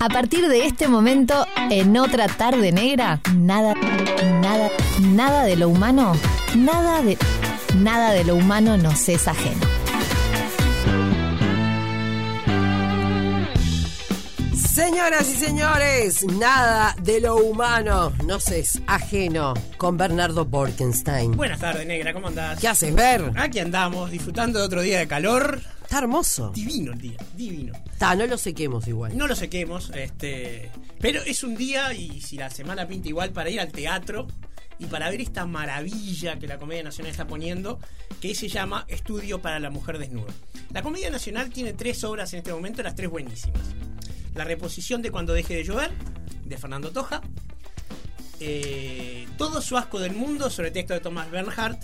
A 0.00 0.08
partir 0.08 0.46
de 0.46 0.64
este 0.64 0.86
momento, 0.86 1.44
en 1.70 1.96
otra 1.96 2.28
tarde 2.28 2.70
negra, 2.70 3.20
nada, 3.34 3.74
nada, 4.40 4.70
nada 5.00 5.42
de 5.42 5.56
lo 5.56 5.68
humano, 5.68 6.12
nada 6.56 7.02
de, 7.02 7.18
nada 7.74 8.12
de 8.12 8.22
lo 8.22 8.36
humano 8.36 8.76
nos 8.76 9.08
es 9.08 9.26
ajeno. 9.26 9.66
Señoras 14.54 15.28
y 15.34 15.36
señores, 15.36 16.24
nada 16.26 16.94
de 17.02 17.20
lo 17.20 17.36
humano 17.38 18.12
nos 18.24 18.52
es 18.52 18.80
ajeno 18.86 19.54
con 19.78 19.96
Bernardo 19.96 20.44
Borkenstein. 20.44 21.36
Buenas 21.36 21.58
tardes, 21.58 21.84
negra, 21.88 22.12
¿cómo 22.12 22.28
andás? 22.28 22.60
¿Qué 22.60 22.68
haces, 22.68 22.94
Ver? 22.94 23.32
Aquí 23.36 23.58
andamos, 23.58 24.12
disfrutando 24.12 24.60
de 24.60 24.64
otro 24.64 24.80
día 24.80 25.00
de 25.00 25.08
calor. 25.08 25.60
Está 25.88 26.00
hermoso. 26.00 26.50
Divino 26.54 26.92
el 26.92 27.00
día, 27.00 27.16
divino. 27.34 27.72
Está, 27.90 28.14
no 28.14 28.26
lo 28.26 28.36
sequemos 28.36 28.86
igual. 28.86 29.16
No 29.16 29.26
lo 29.26 29.34
sequemos, 29.34 29.90
este, 29.94 30.70
pero 31.00 31.22
es 31.22 31.42
un 31.42 31.56
día, 31.56 31.94
y 31.94 32.20
si 32.20 32.36
la 32.36 32.50
semana 32.50 32.86
pinta 32.86 33.08
igual, 33.08 33.30
para 33.30 33.48
ir 33.48 33.58
al 33.58 33.72
teatro 33.72 34.26
y 34.78 34.84
para 34.84 35.08
ver 35.08 35.22
esta 35.22 35.46
maravilla 35.46 36.38
que 36.38 36.46
la 36.46 36.58
Comedia 36.58 36.82
Nacional 36.82 37.10
está 37.10 37.26
poniendo, 37.26 37.80
que 38.20 38.34
se 38.34 38.48
llama 38.48 38.84
Estudio 38.88 39.40
para 39.40 39.60
la 39.60 39.70
Mujer 39.70 39.96
Desnuda. 39.96 40.30
La 40.74 40.82
Comedia 40.82 41.08
Nacional 41.08 41.48
tiene 41.48 41.72
tres 41.72 42.04
obras 42.04 42.34
en 42.34 42.40
este 42.40 42.52
momento, 42.52 42.82
las 42.82 42.94
tres 42.94 43.08
buenísimas. 43.08 43.62
La 44.34 44.44
reposición 44.44 45.00
de 45.00 45.10
Cuando 45.10 45.32
deje 45.32 45.56
de 45.56 45.64
llover, 45.64 45.90
de 46.44 46.58
Fernando 46.58 46.90
Toja. 46.90 47.22
Eh, 48.40 49.26
todo 49.36 49.60
su 49.60 49.76
asco 49.76 49.98
del 49.98 50.14
mundo, 50.14 50.50
sobre 50.50 50.70
texto 50.70 50.94
de 50.94 51.00
Thomas 51.00 51.30
Bernhardt. 51.30 51.78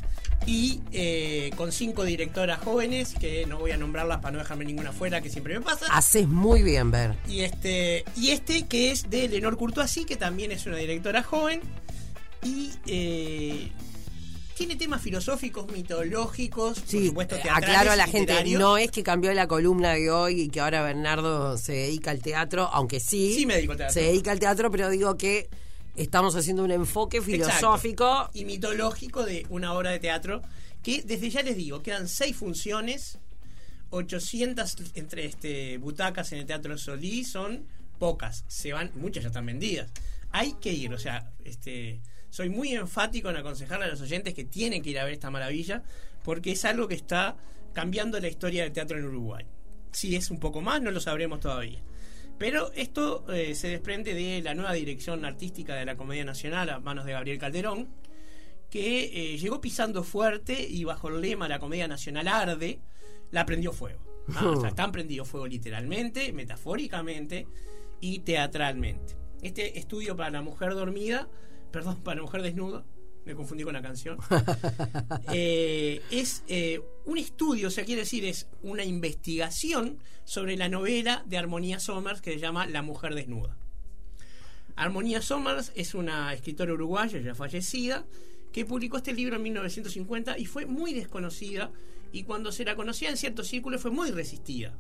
Y 0.47 0.81
eh, 0.93 1.51
con 1.57 1.73
cinco 1.73 2.05
directoras 2.05 2.59
jóvenes, 2.59 3.15
que 3.19 3.47
no 3.47 3.59
voy 3.59 3.71
a 3.71 3.79
nombrarlas 3.79 4.19
para 4.19 4.33
no 4.33 4.39
dejarme 4.41 4.67
ninguna 4.67 4.93
fuera, 4.93 5.23
que 5.23 5.31
siempre 5.31 5.59
me 5.59 5.65
pasa. 5.65 5.87
Haces 5.91 6.29
muy 6.29 6.63
bien, 6.63 6.91
Ver. 6.91 7.15
Y 7.27 7.41
este, 7.41 8.05
y 8.17 8.31
este 8.31 8.67
que 8.67 8.91
es 8.91 9.09
de 9.09 9.29
Lenore 9.29 9.57
Courtoisy, 9.57 10.05
que 10.05 10.17
también 10.17 10.53
es 10.53 10.67
una 10.67 10.77
directora 10.77 11.23
joven. 11.23 11.63
Y 12.43 12.73
eh, 12.87 13.73
tiene 14.55 14.77
temas 14.77 15.03
filosóficos, 15.03 15.67
mitológicos, 15.73 16.81
por 16.81 17.07
supuesto, 17.07 17.37
teatrales, 17.37 17.69
aclaro 17.69 17.93
a 17.93 17.97
la 17.97 18.07
gente, 18.07 18.45
no 18.59 18.77
es 18.77 18.91
que 18.91 19.03
cambió 19.03 19.33
la 19.33 19.49
columna 19.49 19.93
de 19.93 20.11
hoy 20.11 20.43
y 20.43 20.49
que 20.49 20.61
ahora 20.61 20.83
Bernardo 20.83 21.57
se 21.57 21.73
dedica 21.73 22.11
al 22.11 22.21
teatro, 22.21 22.69
aunque 22.73 23.01
sí, 23.01 23.35
Sí 23.35 23.47
me 23.47 23.55
dedico 23.55 23.73
al 23.73 23.79
teatro. 23.79 23.95
se 23.95 24.03
dedica 24.03 24.31
al 24.31 24.39
teatro, 24.39 24.71
pero 24.71 24.91
digo 24.91 25.17
que 25.17 25.49
estamos 25.97 26.35
haciendo 26.37 26.65
un 26.65 26.71
enfoque 26.71 27.21
filosófico. 27.21 28.05
Exacto. 28.05 28.39
y 28.39 28.45
mitológico 28.45 29.25
de 29.25 29.47
una 29.51 29.73
obra 29.75 29.91
de 29.91 29.99
teatro 29.99 30.43
que 30.83 31.03
desde 31.03 31.31
ya 31.31 31.43
les 31.43 31.57
digo, 31.57 31.83
quedan 31.83 32.09
seis 32.09 32.37
funciones, 32.37 33.19
800 33.91 34.77
entre 34.95 35.25
este 35.25 35.79
butacas 35.79 36.33
en 36.33 36.41
el 36.41 36.47
Teatro 36.47 36.77
Solí 36.77 37.25
son 37.25 37.67
pocas, 37.99 38.45
se 38.49 38.73
van, 38.73 38.91
muchas 38.95 39.23
ya 39.23 39.29
están 39.29 39.47
vendidas. 39.47 39.91
Hay 40.31 40.55
que 40.55 40.73
ir, 40.73 40.93
o 40.93 40.99
sea, 40.99 41.33
este 41.45 42.03
soy 42.29 42.49
muy 42.51 42.75
enfático 42.75 43.31
en 43.31 43.37
aconsejarle 43.37 43.87
a 43.87 43.89
los 43.89 44.01
oyentes 44.01 44.35
que 44.35 44.45
tienen 44.45 44.83
que 44.83 44.91
ir 44.91 44.99
a 44.99 45.05
ver 45.05 45.15
esta 45.15 45.31
maravilla 45.31 45.83
porque 46.25 46.53
es 46.53 46.65
algo 46.65 46.89
que 46.89 46.97
está 46.97 47.37
cambiando 47.73 48.19
la 48.21 48.29
historia 48.29 48.65
del 48.65 48.73
teatro 48.73 48.99
en 48.99 49.05
Uruguay. 49.05 49.47
Si 49.93 50.17
es 50.17 50.31
un 50.31 50.41
poco 50.41 50.61
más, 50.61 50.83
no 50.83 50.91
lo 50.91 51.01
sabremos 51.01 51.41
todavía. 51.41 51.81
Pero 52.39 52.73
esto 52.73 53.25
eh, 53.33 53.55
se 53.55 53.69
desprende 53.69 54.13
de 54.15 54.43
la 54.43 54.55
nueva 54.55 54.73
dirección 54.73 55.25
artística 55.25 55.75
de 55.75 55.85
la 55.85 55.97
Comedia 55.97 56.25
Nacional 56.25 56.69
a 56.71 56.81
manos 56.81 57.05
de 57.05 57.13
Gabriel 57.13 57.39
Calderón, 57.39 57.89
que 58.71 59.35
eh, 59.35 59.39
llegó 59.39 59.61
pisando 59.61 60.03
fuerte 60.03 60.67
y 60.69 60.85
bajo 60.85 61.09
el 61.09 61.21
lema 61.21 61.49
La 61.49 61.61
Comedia 61.61 61.87
Nacional 61.87 62.27
arde, 62.27 62.81
la 63.31 63.47
prendió 63.47 63.73
fuego. 63.73 64.01
Ah, 64.35 64.49
o 64.49 64.61
sea, 64.61 64.69
están 64.71 64.91
prendidos 64.91 65.29
fuego 65.29 65.47
literalmente, 65.47 66.33
metafóricamente 66.33 67.47
y 68.01 68.21
teatralmente. 68.21 69.17
Este 69.43 69.79
estudio 69.79 70.17
para 70.17 70.31
la 70.31 70.43
mujer 70.43 70.75
dormida, 70.75 71.29
perdón, 71.71 72.03
para 72.03 72.17
la 72.17 72.23
mujer 72.23 72.43
desnuda, 72.43 72.85
me 73.25 73.35
confundí 73.35 73.65
con 73.65 73.73
la 73.75 73.83
canción, 73.83 74.19
eh, 75.33 76.01
es 76.11 76.43
eh, 76.49 76.81
un 77.07 77.19
estudio, 77.19 77.69
o 77.69 77.71
sea, 77.71 77.85
quiere 77.85 78.03
decir, 78.03 78.25
es 78.25 78.49
una 78.63 78.85
investigación 78.85 79.99
sobre 80.25 80.57
la 80.57 80.69
novela 80.69 81.23
de 81.27 81.39
Armonía 81.39 81.79
Somers 81.81 82.21
que 82.21 82.33
se 82.33 82.39
llama 82.39 82.67
La 82.67 82.83
mujer 82.83 83.15
desnuda. 83.15 83.57
Armonía 84.77 85.23
Somers 85.23 85.73
es 85.77 85.95
una 85.95 86.33
escritora 86.35 86.73
uruguaya 86.73 87.19
ya 87.21 87.35
fallecida 87.35 88.05
que 88.53 88.65
publicó 88.65 88.97
este 88.99 89.13
libro 89.13 89.37
en 89.37 89.43
1950 89.43 90.39
y 90.39 90.47
fue 90.47 90.67
muy 90.67 90.93
desconocida 90.95 91.71
y 92.13 92.25
cuando 92.25 92.53
se 92.53 92.65
la 92.65 92.75
conocía 92.77 93.11
en 93.11 93.17
ciertos 93.17 93.49
círculos 93.49 93.81
fue 93.83 93.91
muy 93.91 94.11
resistida. 94.11 94.75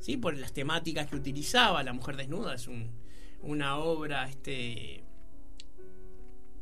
¿sí? 0.00 0.16
Por 0.16 0.36
las 0.36 0.52
temáticas 0.52 1.08
que 1.08 1.16
utilizaba. 1.16 1.82
La 1.82 1.92
mujer 1.92 2.16
desnuda 2.16 2.54
es 2.54 2.68
un- 2.68 2.90
una 3.42 3.78
obra 3.78 4.28
este, 4.28 5.04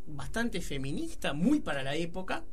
bastante 0.06 0.61
feminista, 0.61 1.33
muy 1.33 1.61
para 1.61 1.83
la 1.83 1.94
época. 1.97 2.44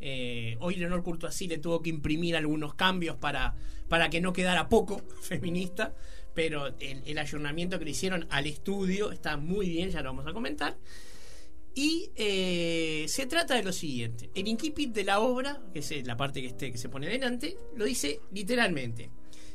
Eh, 0.00 0.56
hoy 0.60 0.76
Leonor 0.76 1.02
Courtoisy 1.02 1.46
le 1.46 1.58
tuvo 1.58 1.80
que 1.80 1.90
imprimir 1.90 2.36
algunos 2.36 2.74
cambios 2.74 3.16
para, 3.16 3.54
para 3.88 4.10
que 4.10 4.20
no 4.20 4.32
quedara 4.32 4.68
poco 4.68 4.98
feminista, 5.22 5.94
pero 6.34 6.68
el, 6.80 7.02
el 7.06 7.18
ayornamiento 7.18 7.78
que 7.78 7.84
le 7.84 7.92
hicieron 7.92 8.26
al 8.30 8.46
estudio 8.46 9.12
está 9.12 9.36
muy 9.36 9.68
bien, 9.68 9.90
ya 9.90 10.02
lo 10.02 10.10
vamos 10.10 10.26
a 10.26 10.32
comentar. 10.32 10.76
Y 11.74 12.10
eh, 12.16 13.06
se 13.08 13.26
trata 13.26 13.54
de 13.54 13.62
lo 13.62 13.72
siguiente: 13.72 14.30
el 14.34 14.48
incipit 14.48 14.92
de 14.92 15.04
la 15.04 15.20
obra, 15.20 15.62
que 15.72 15.78
es 15.78 16.06
la 16.06 16.16
parte 16.16 16.42
que, 16.42 16.48
este, 16.48 16.70
que 16.70 16.78
se 16.78 16.88
pone 16.88 17.08
delante, 17.08 17.56
lo 17.76 17.84
dice 17.84 18.20
literalmente. 18.32 19.10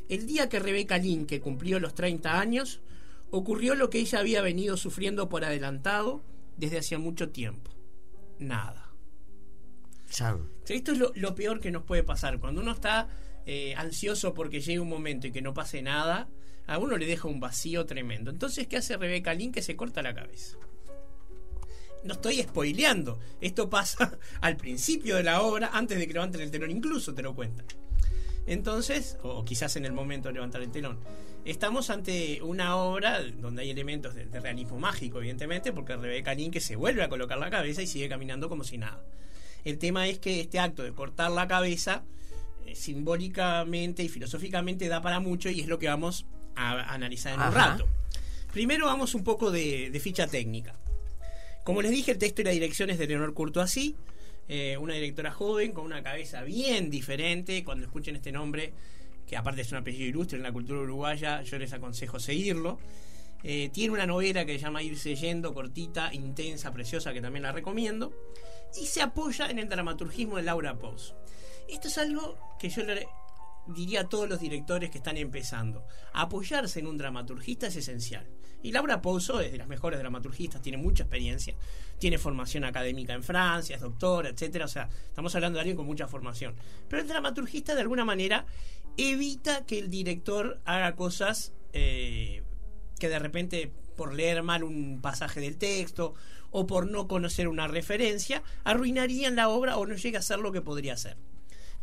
El 0.09 0.25
día 0.25 0.50
que 0.50 0.59
Rebeca 0.59 0.97
Lynn, 0.97 1.25
que 1.25 1.41
cumplió 1.41 1.80
los 1.80 1.94
30 1.94 2.40
años, 2.40 2.81
ocurrió 3.30 3.75
lo 3.75 3.90
que 3.90 4.00
ella 4.00 4.19
había 4.19 4.41
venido 4.41 4.78
sufriendo 4.78 5.30
por 5.30 5.44
adelantado 5.44 6.24
desde 6.57 6.79
hacía 6.79 7.00
mucho 7.00 7.29
tiempo. 7.29 7.72
Nada. 8.40 8.91
Chan. 10.09 10.35
O 10.63 10.68
sea, 10.68 10.75
esto 10.75 10.91
es 10.91 10.97
lo, 10.97 11.12
lo 11.16 11.35
peor 11.35 11.59
que 11.59 11.72
nos 11.72 11.84
puede 11.84 12.03
pasar. 12.03 12.40
Cuando 12.40 12.62
uno 12.62 12.72
está 12.72 13.07
eh, 13.45 13.73
ansioso 13.75 14.34
porque 14.34 14.59
llegue 14.59 14.79
un 14.79 14.90
momento 14.90 15.25
y 15.28 15.31
que 15.31 15.41
no 15.41 15.53
pase 15.53 15.81
nada, 15.81 16.28
a 16.68 16.78
uno 16.79 16.97
le 16.97 17.06
deja 17.06 17.29
un 17.29 17.40
vacío 17.40 17.85
tremendo. 17.85 18.29
Entonces, 18.29 18.68
¿qué 18.68 18.78
hace 18.78 18.97
Rebeca 18.97 19.34
Lynn? 19.34 19.53
Que 19.53 19.62
se 19.62 19.78
corta 19.78 20.01
la 20.01 20.13
cabeza. 20.13 20.57
No 22.03 22.13
estoy 22.13 22.41
spoileando. 22.41 23.19
Esto 23.39 23.69
pasa 23.69 24.18
al 24.41 24.57
principio 24.57 25.16
de 25.16 25.24
la 25.24 25.41
obra, 25.41 25.69
antes 25.74 25.97
de 25.97 26.07
que 26.07 26.13
levanten 26.13 26.41
el 26.41 26.51
telón, 26.51 26.72
incluso 26.72 27.13
te 27.13 27.22
lo 27.22 27.34
cuentan. 27.34 27.66
Entonces, 28.45 29.18
o 29.24 29.44
quizás 29.45 29.75
en 29.78 29.85
el 29.85 29.94
momento 29.94 30.28
de 30.28 30.35
levantar 30.35 30.62
el 30.62 30.72
telón, 30.72 31.00
estamos 31.46 31.90
ante 31.90 32.42
una 32.42 32.78
obra 32.78 33.22
donde 33.22 33.62
hay 33.62 33.70
elementos 33.70 34.16
de, 34.16 34.25
de 34.25 34.40
realismo 34.40 34.80
mágico, 34.80 35.20
evidentemente, 35.20 35.72
porque 35.72 35.96
Rebeca 35.96 36.36
que 36.36 36.59
se 36.59 36.75
vuelve 36.75 37.03
a 37.03 37.09
colocar 37.09 37.38
la 37.38 37.50
cabeza 37.50 37.81
y 37.81 37.88
sigue 37.88 38.09
caminando 38.09 38.50
como 38.50 38.64
si 38.64 38.78
nada. 38.78 39.03
El 39.64 39.78
tema 39.78 40.08
es 40.08 40.20
que 40.20 40.40
este 40.40 40.59
acto 40.59 40.84
de 40.84 40.94
cortar 40.94 41.31
la 41.31 41.48
cabeza, 41.48 42.03
eh, 42.66 42.75
simbólicamente 42.75 44.03
y 44.03 44.09
filosóficamente, 44.09 44.88
da 44.88 45.02
para 45.02 45.20
mucho 45.20 45.50
y 45.50 45.62
es 45.62 45.68
lo 45.68 45.80
que 45.80 45.88
vamos 45.88 46.25
a 46.56 46.94
analizar 46.94 47.34
en 47.34 47.42
un 47.42 47.54
rato. 47.54 47.88
Primero 48.52 48.86
vamos 48.86 49.14
un 49.14 49.24
poco 49.24 49.52
de, 49.52 49.90
de 49.90 50.00
ficha 50.00 50.28
técnica. 50.28 50.74
Como 51.64 51.81
les 51.81 51.92
dije, 51.92 52.12
el 52.12 52.18
texto 52.18 52.42
y 52.42 52.46
la 52.46 52.52
dirección 52.52 52.90
es 52.90 52.98
de 52.98 53.08
Leonor 53.08 53.34
Courtoisy, 53.34 53.96
eh, 54.48 54.78
una 54.78 54.94
directora 54.94 55.31
joven 55.31 55.74
con 55.74 55.86
una 55.86 56.02
cabeza 56.02 56.42
bien 56.44 56.90
diferente. 56.90 57.64
Cuando 57.66 57.86
escuchen 57.86 58.16
este 58.16 58.31
nombre, 58.31 58.72
que 59.27 59.38
aparte 59.38 59.61
es 59.61 59.71
un 59.71 59.79
apellido 59.79 60.07
ilustre 60.07 60.38
en 60.38 60.43
la 60.43 60.51
cultura 60.51 60.79
uruguaya, 60.79 61.41
yo 61.41 61.59
les 61.59 61.73
aconsejo 61.73 62.19
seguirlo. 62.19 62.79
Eh, 63.43 63.69
tiene 63.71 63.93
una 63.93 64.07
novela 64.07 64.45
que 64.45 64.53
se 64.53 64.59
llama 64.59 64.81
Irse 64.81 65.15
Yendo, 65.15 65.53
cortita, 65.53 66.13
intensa, 66.13 66.71
preciosa, 66.71 67.13
que 67.13 67.21
también 67.21 67.43
la 67.43 67.51
recomiendo. 67.51 68.13
Y 68.81 68.85
se 68.85 69.01
apoya 69.01 69.49
en 69.49 69.59
el 69.59 69.69
dramaturgismo 69.69 70.38
de 70.38 70.43
Laura 70.43 70.77
Pous. 70.79 71.13
Esto 71.67 71.89
es 71.89 71.97
algo 71.97 72.38
que 72.57 72.69
yo 72.69 72.83
le 72.83 73.07
diría 73.67 74.01
a 74.01 74.09
todos 74.09 74.29
los 74.29 74.39
directores 74.39 74.89
que 74.89 74.99
están 74.99 75.17
empezando. 75.17 75.85
Apoyarse 76.13 76.79
en 76.79 76.88
un 76.88 76.97
dramaturgista 76.97 77.67
es 77.67 77.75
esencial. 77.75 78.27
Y 78.63 78.71
Laura 78.71 79.01
Pouso 79.01 79.39
es 79.39 79.51
de 79.51 79.57
las 79.57 79.68
mejores 79.68 80.00
dramaturgistas, 80.00 80.62
tiene 80.62 80.77
mucha 80.77 81.03
experiencia, 81.03 81.56
tiene 82.00 82.18
formación 82.18 82.63
académica 82.63 83.13
en 83.13 83.23
Francia, 83.23 83.75
es 83.75 83.81
doctora, 83.81 84.30
etcétera. 84.30 84.65
O 84.65 84.68
sea, 84.68 84.89
estamos 85.06 85.33
hablando 85.35 85.57
de 85.57 85.62
alguien 85.62 85.77
con 85.77 85.85
mucha 85.85 86.07
formación. 86.07 86.56
Pero 86.89 87.01
el 87.01 87.07
dramaturgista, 87.07 87.75
de 87.75 87.81
alguna 87.81 88.03
manera, 88.03 88.45
evita 88.97 89.65
que 89.65 89.79
el 89.79 89.89
director 89.89 90.59
haga 90.65 90.95
cosas 90.95 91.53
eh, 91.73 92.44
que 92.99 93.09
de 93.09 93.19
repente, 93.19 93.71
por 93.95 94.13
leer 94.13 94.44
mal 94.44 94.63
un 94.63 94.99
pasaje 95.01 95.39
del 95.39 95.57
texto 95.57 96.15
o 96.51 96.65
por 96.65 96.89
no 96.89 97.07
conocer 97.07 97.47
una 97.47 97.67
referencia, 97.67 98.44
arruinarían 98.63 99.35
la 99.35 99.49
obra 99.49 99.77
o 99.77 99.85
no 99.85 99.95
llega 99.95 100.19
a 100.19 100.23
ser 100.23 100.39
lo 100.39 100.51
que 100.51 100.61
podría 100.61 100.97
ser. 100.97 101.17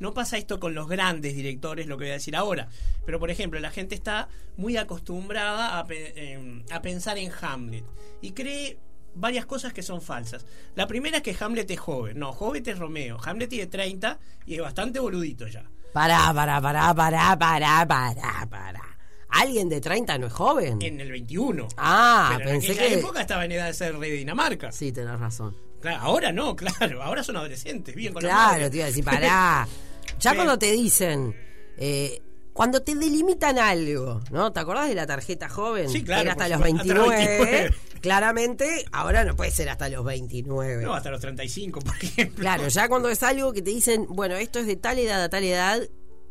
No 0.01 0.13
pasa 0.13 0.39
esto 0.39 0.59
con 0.59 0.75
los 0.75 0.89
grandes 0.89 1.37
directores, 1.37 1.87
lo 1.87 1.97
que 1.97 2.05
voy 2.05 2.11
a 2.11 2.15
decir 2.15 2.35
ahora. 2.35 2.69
Pero, 3.07 3.21
por 3.21 3.31
ejemplo, 3.31 3.61
la 3.61 3.71
gente 3.71 3.95
está 3.95 4.29
muy 4.57 4.77
acostumbrada 4.77 5.79
a, 5.79 5.87
eh, 5.89 6.65
a 6.71 6.83
pensar 6.83 7.17
en 7.19 7.31
Hamlet 7.41 7.85
y 8.21 8.33
cree 8.33 8.79
varias 9.15 9.47
cosas 9.47 9.73
que 9.73 9.83
son 9.83 10.03
falsas. 10.03 10.45
La 10.75 10.89
primera 10.89 11.19
es 11.19 11.23
que 11.23 11.37
Hamlet 11.39 11.71
es 11.71 11.79
joven. 11.79 12.19
No, 12.19 12.37
Hamlet 12.39 12.67
es 12.69 12.79
Romeo. 12.79 13.19
Hamlet 13.25 13.49
tiene 13.49 13.67
30 13.67 14.19
y 14.47 14.55
es 14.57 14.61
bastante 14.61 14.99
boludito 14.99 15.47
ya. 15.47 15.71
Pará, 15.95 16.31
pará, 16.35 16.61
pará, 16.61 16.93
pará, 16.95 17.37
pará, 17.39 17.87
pará, 17.87 18.47
pará. 18.51 18.83
alguien 19.29 19.69
de 19.69 19.81
30 19.81 20.19
no 20.19 20.27
es 20.27 20.33
joven. 20.33 20.79
En 20.83 21.01
el 21.01 21.11
21. 21.11 21.69
Ah, 21.77 22.35
Pero 22.37 22.51
en 22.51 22.57
pensé 22.61 22.73
aquella 22.73 22.89
que- 22.89 22.99
época 23.01 23.21
estaba 23.23 23.45
en 23.47 23.53
edad 23.53 23.67
de 23.69 23.75
ser 23.75 23.97
rey 23.99 24.11
de 24.11 24.17
Dinamarca. 24.19 24.71
Sí, 24.73 24.91
tenés 24.93 25.19
razón. 25.19 25.57
Claro, 25.81 26.01
ahora 26.03 26.33
no, 26.33 26.55
claro. 26.57 27.03
Ahora 27.03 27.23
son 27.23 27.37
adolescentes, 27.37 27.95
bien 27.95 28.13
con 28.13 28.23
la 28.25 28.29
Claro, 28.29 28.71
te 28.71 28.77
iba 28.77 28.85
a 28.87 28.89
decir, 28.89 29.05
pará. 29.05 29.67
Ya 30.21 30.35
cuando 30.35 30.59
te 30.59 30.71
dicen, 30.73 31.35
eh, 31.79 32.21
cuando 32.55 32.83
te 32.83 32.95
delimitan 32.95 33.59
algo, 33.59 34.23
¿no? 34.31 34.53
¿Te 34.53 34.61
acordás 34.61 34.89
de 34.89 34.95
la 34.95 35.07
tarjeta 35.07 35.49
joven? 35.49 35.91
Sí, 35.91 36.05
claro, 36.05 36.23
Era 36.23 36.33
hasta 36.33 36.49
los 36.49 36.59
supuesto, 36.59 36.83
hasta 36.83 36.95
los 36.95 37.09
29. 37.09 37.39
29. 37.41 37.77
Claramente, 38.01 38.85
ahora 38.93 39.25
no 39.25 39.35
puede 39.35 39.51
ser 39.51 39.69
hasta 39.69 39.89
los 39.89 40.05
29. 40.05 40.85
No, 40.85 40.95
hasta 40.95 41.11
los 41.11 41.21
35, 41.21 41.81
por 41.81 41.97
ejemplo. 41.97 42.41
Claro, 42.41 42.69
ya 42.69 42.89
cuando 42.89 43.11
es 43.11 43.23
algo 43.25 43.53
que 43.53 43.61
te 43.61 43.71
dicen, 43.71 44.07
bueno, 44.09 44.37
esto 44.37 44.61
es 44.61 44.67
de 44.67 44.77
tal 44.77 45.01
edad 45.01 45.23
a 45.23 45.29
tal 45.29 45.43
edad, 45.43 45.83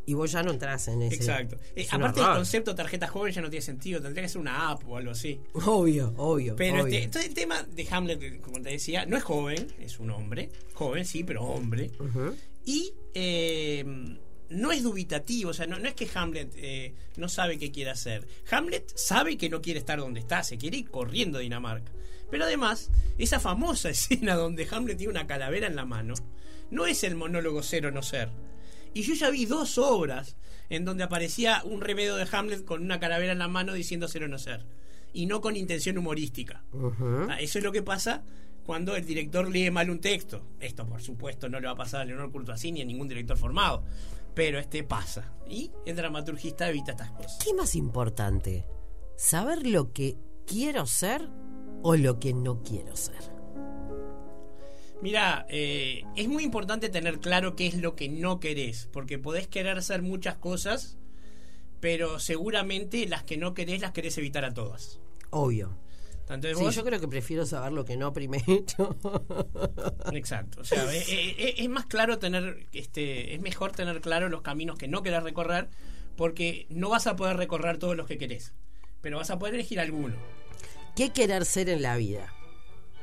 y 0.06 0.14
vos 0.14 0.32
ya 0.32 0.44
no 0.44 0.52
entras 0.52 0.88
en 0.88 1.02
ese. 1.02 1.16
Exacto. 1.16 1.58
Eh, 1.76 1.82
es 1.82 1.94
aparte 1.94 2.22
el 2.22 2.26
horror. 2.26 2.38
concepto 2.38 2.74
tarjeta 2.74 3.08
joven 3.10 3.34
ya 3.34 3.42
no 3.42 3.50
tiene 3.50 3.66
sentido, 3.66 4.02
tendría 4.02 4.24
que 4.24 4.30
ser 4.30 4.40
una 4.40 4.70
app 4.70 4.88
o 4.88 4.96
algo 4.96 5.12
así. 5.12 5.42
Obvio, 5.54 6.14
obvio. 6.16 6.56
Pero 6.56 6.84
obvio. 6.84 6.86
este, 6.86 7.04
entonces 7.04 7.30
el 7.30 7.36
tema 7.36 7.64
de 7.64 7.88
Hamlet, 7.92 8.42
como 8.42 8.62
te 8.62 8.70
decía, 8.70 9.06
no 9.06 9.18
es 9.18 9.24
joven, 9.24 9.68
es 9.82 10.00
un 10.00 10.12
hombre. 10.12 10.50
Joven, 10.74 11.06
sí, 11.06 11.26
pero 11.26 11.44
hombre. 11.44 11.92
Y 12.66 12.94
eh, 13.14 13.84
no 14.50 14.72
es 14.72 14.84
dubitativo, 14.84 15.52
o 15.52 15.54
sea, 15.54 15.68
no, 15.68 15.80
no 15.80 15.88
es 15.88 15.96
que 15.96 16.10
Hamlet 16.14 16.54
eh, 16.56 16.94
no 17.18 17.30
sabe 17.30 17.58
qué 17.58 17.72
quiere 17.72 17.92
hacer. 17.92 18.28
Hamlet 18.52 18.92
sabe 18.96 19.38
que 19.38 19.50
no 19.50 19.62
quiere 19.62 19.80
estar 19.80 20.00
donde 20.00 20.20
está, 20.20 20.44
se 20.44 20.58
quiere 20.58 20.78
ir 20.78 20.90
corriendo 20.90 21.38
a 21.38 21.42
Dinamarca. 21.42 21.92
Pero 22.30 22.46
además, 22.46 22.90
esa 23.18 23.40
famosa 23.40 23.90
escena 23.92 24.36
donde 24.36 24.68
Hamlet 24.70 24.98
tiene 24.98 25.12
una 25.12 25.28
calavera 25.28 25.68
en 25.68 25.76
la 25.76 25.86
mano, 25.86 26.14
no 26.72 26.86
es 26.86 27.04
el 27.04 27.16
monólogo 27.16 27.64
ser 27.64 27.86
o 27.86 27.92
no 27.92 28.02
ser. 28.02 28.30
Y 28.94 29.02
yo 29.04 29.14
ya 29.16 29.30
vi 29.30 29.46
dos 29.46 29.78
obras 29.78 30.36
en 30.70 30.86
donde 30.86 31.04
aparecía 31.04 31.62
un 31.66 31.82
remedio 31.82 32.16
de 32.16 32.28
Hamlet 32.32 32.64
con 32.64 32.82
una 32.82 33.00
calavera 33.00 33.34
en 33.34 33.40
la 33.40 33.48
mano 33.48 33.74
diciendo 33.74 34.08
ser 34.08 34.24
o 34.24 34.28
no 34.28 34.38
ser. 34.38 34.66
Y 35.14 35.26
no 35.28 35.42
con 35.42 35.56
intención 35.56 35.98
humorística. 35.98 36.64
Ah, 37.30 37.38
Eso 37.40 37.60
es 37.60 37.64
lo 37.64 37.72
que 37.72 37.84
pasa 37.84 38.24
cuando 38.66 38.96
el 38.96 39.06
director 39.06 39.50
lee 39.50 39.70
mal 39.70 39.90
un 39.90 40.00
texto. 40.00 40.48
Esto, 40.60 40.88
por 40.88 41.02
supuesto, 41.02 41.50
no 41.50 41.60
le 41.60 41.68
va 41.68 41.74
a 41.74 41.78
pasar 41.78 42.02
a 42.02 42.06
Leonor 42.06 42.32
Curtoasí 42.32 42.72
ni 42.72 42.82
a 42.82 42.86
ningún 42.86 43.08
director 43.08 43.38
formado. 43.38 43.84
Pero 44.34 44.60
este 44.60 44.84
pasa. 44.84 45.34
Y 45.48 45.72
el 45.86 45.96
dramaturgista 45.96 46.70
evita 46.70 46.92
estas 46.92 47.12
cosas. 47.12 47.40
¿Qué 47.44 47.54
más 47.54 47.76
importante? 47.76 48.66
¿Saber 49.16 49.68
lo 49.68 49.94
que 49.94 50.18
quiero 50.46 50.86
ser 50.86 51.30
o 51.84 51.96
lo 51.96 52.20
que 52.20 52.34
no 52.34 52.64
quiero 52.64 52.96
ser? 52.96 53.34
Mira, 55.02 55.46
eh, 55.50 56.04
es 56.16 56.30
muy 56.30 56.44
importante 56.44 56.88
tener 56.88 57.20
claro 57.20 57.56
qué 57.56 57.68
es 57.68 57.76
lo 57.76 57.96
que 57.96 58.08
no 58.08 58.40
querés. 58.40 58.90
Porque 58.92 59.20
podés 59.20 59.48
querer 59.48 59.78
hacer 59.78 60.02
muchas 60.02 60.38
cosas, 60.38 60.98
pero 61.82 62.20
seguramente 62.20 63.06
las 63.08 63.24
que 63.24 63.38
no 63.38 63.54
querés 63.54 63.82
las 63.82 63.92
querés 63.92 64.18
evitar 64.18 64.46
a 64.46 64.54
todas. 64.54 65.02
Obvio. 65.30 65.78
Entonces 66.30 66.58
Sí, 66.58 66.64
vos- 66.64 66.76
yo 66.76 66.84
creo 66.84 67.00
que 67.00 67.08
prefiero 67.08 67.46
saber 67.46 67.72
lo 67.74 67.86
que 67.86 67.98
no 67.98 68.12
primero. 68.14 68.44
Exacto. 70.14 70.62
O 70.62 70.64
sea, 70.66 70.84
eh, 70.94 71.04
eh, 71.08 71.36
eh, 71.38 71.54
es 71.58 71.70
más 71.70 71.86
claro 71.86 72.20
tener, 72.20 72.68
este, 72.72 73.34
es 73.36 73.42
mejor 73.42 73.72
tener 73.72 74.02
claro 74.02 74.30
los 74.30 74.42
caminos 74.42 74.78
que 74.78 74.88
no 74.88 75.04
querés 75.04 75.24
recorrer, 75.24 75.70
porque 76.16 76.66
no 76.70 76.90
vas 76.90 77.08
a 77.08 77.16
poder 77.16 77.38
recorrer 77.38 77.78
todos 77.78 77.96
los 77.98 78.08
que 78.08 78.18
querés, 78.18 78.54
pero 79.02 79.18
vas 79.18 79.30
a 79.32 79.40
poder 79.40 79.56
elegir 79.56 79.80
alguno. 79.80 80.16
¿Qué 80.96 81.12
querer 81.12 81.46
ser 81.46 81.70
en 81.70 81.82
la 81.82 81.98
vida? 81.98 82.34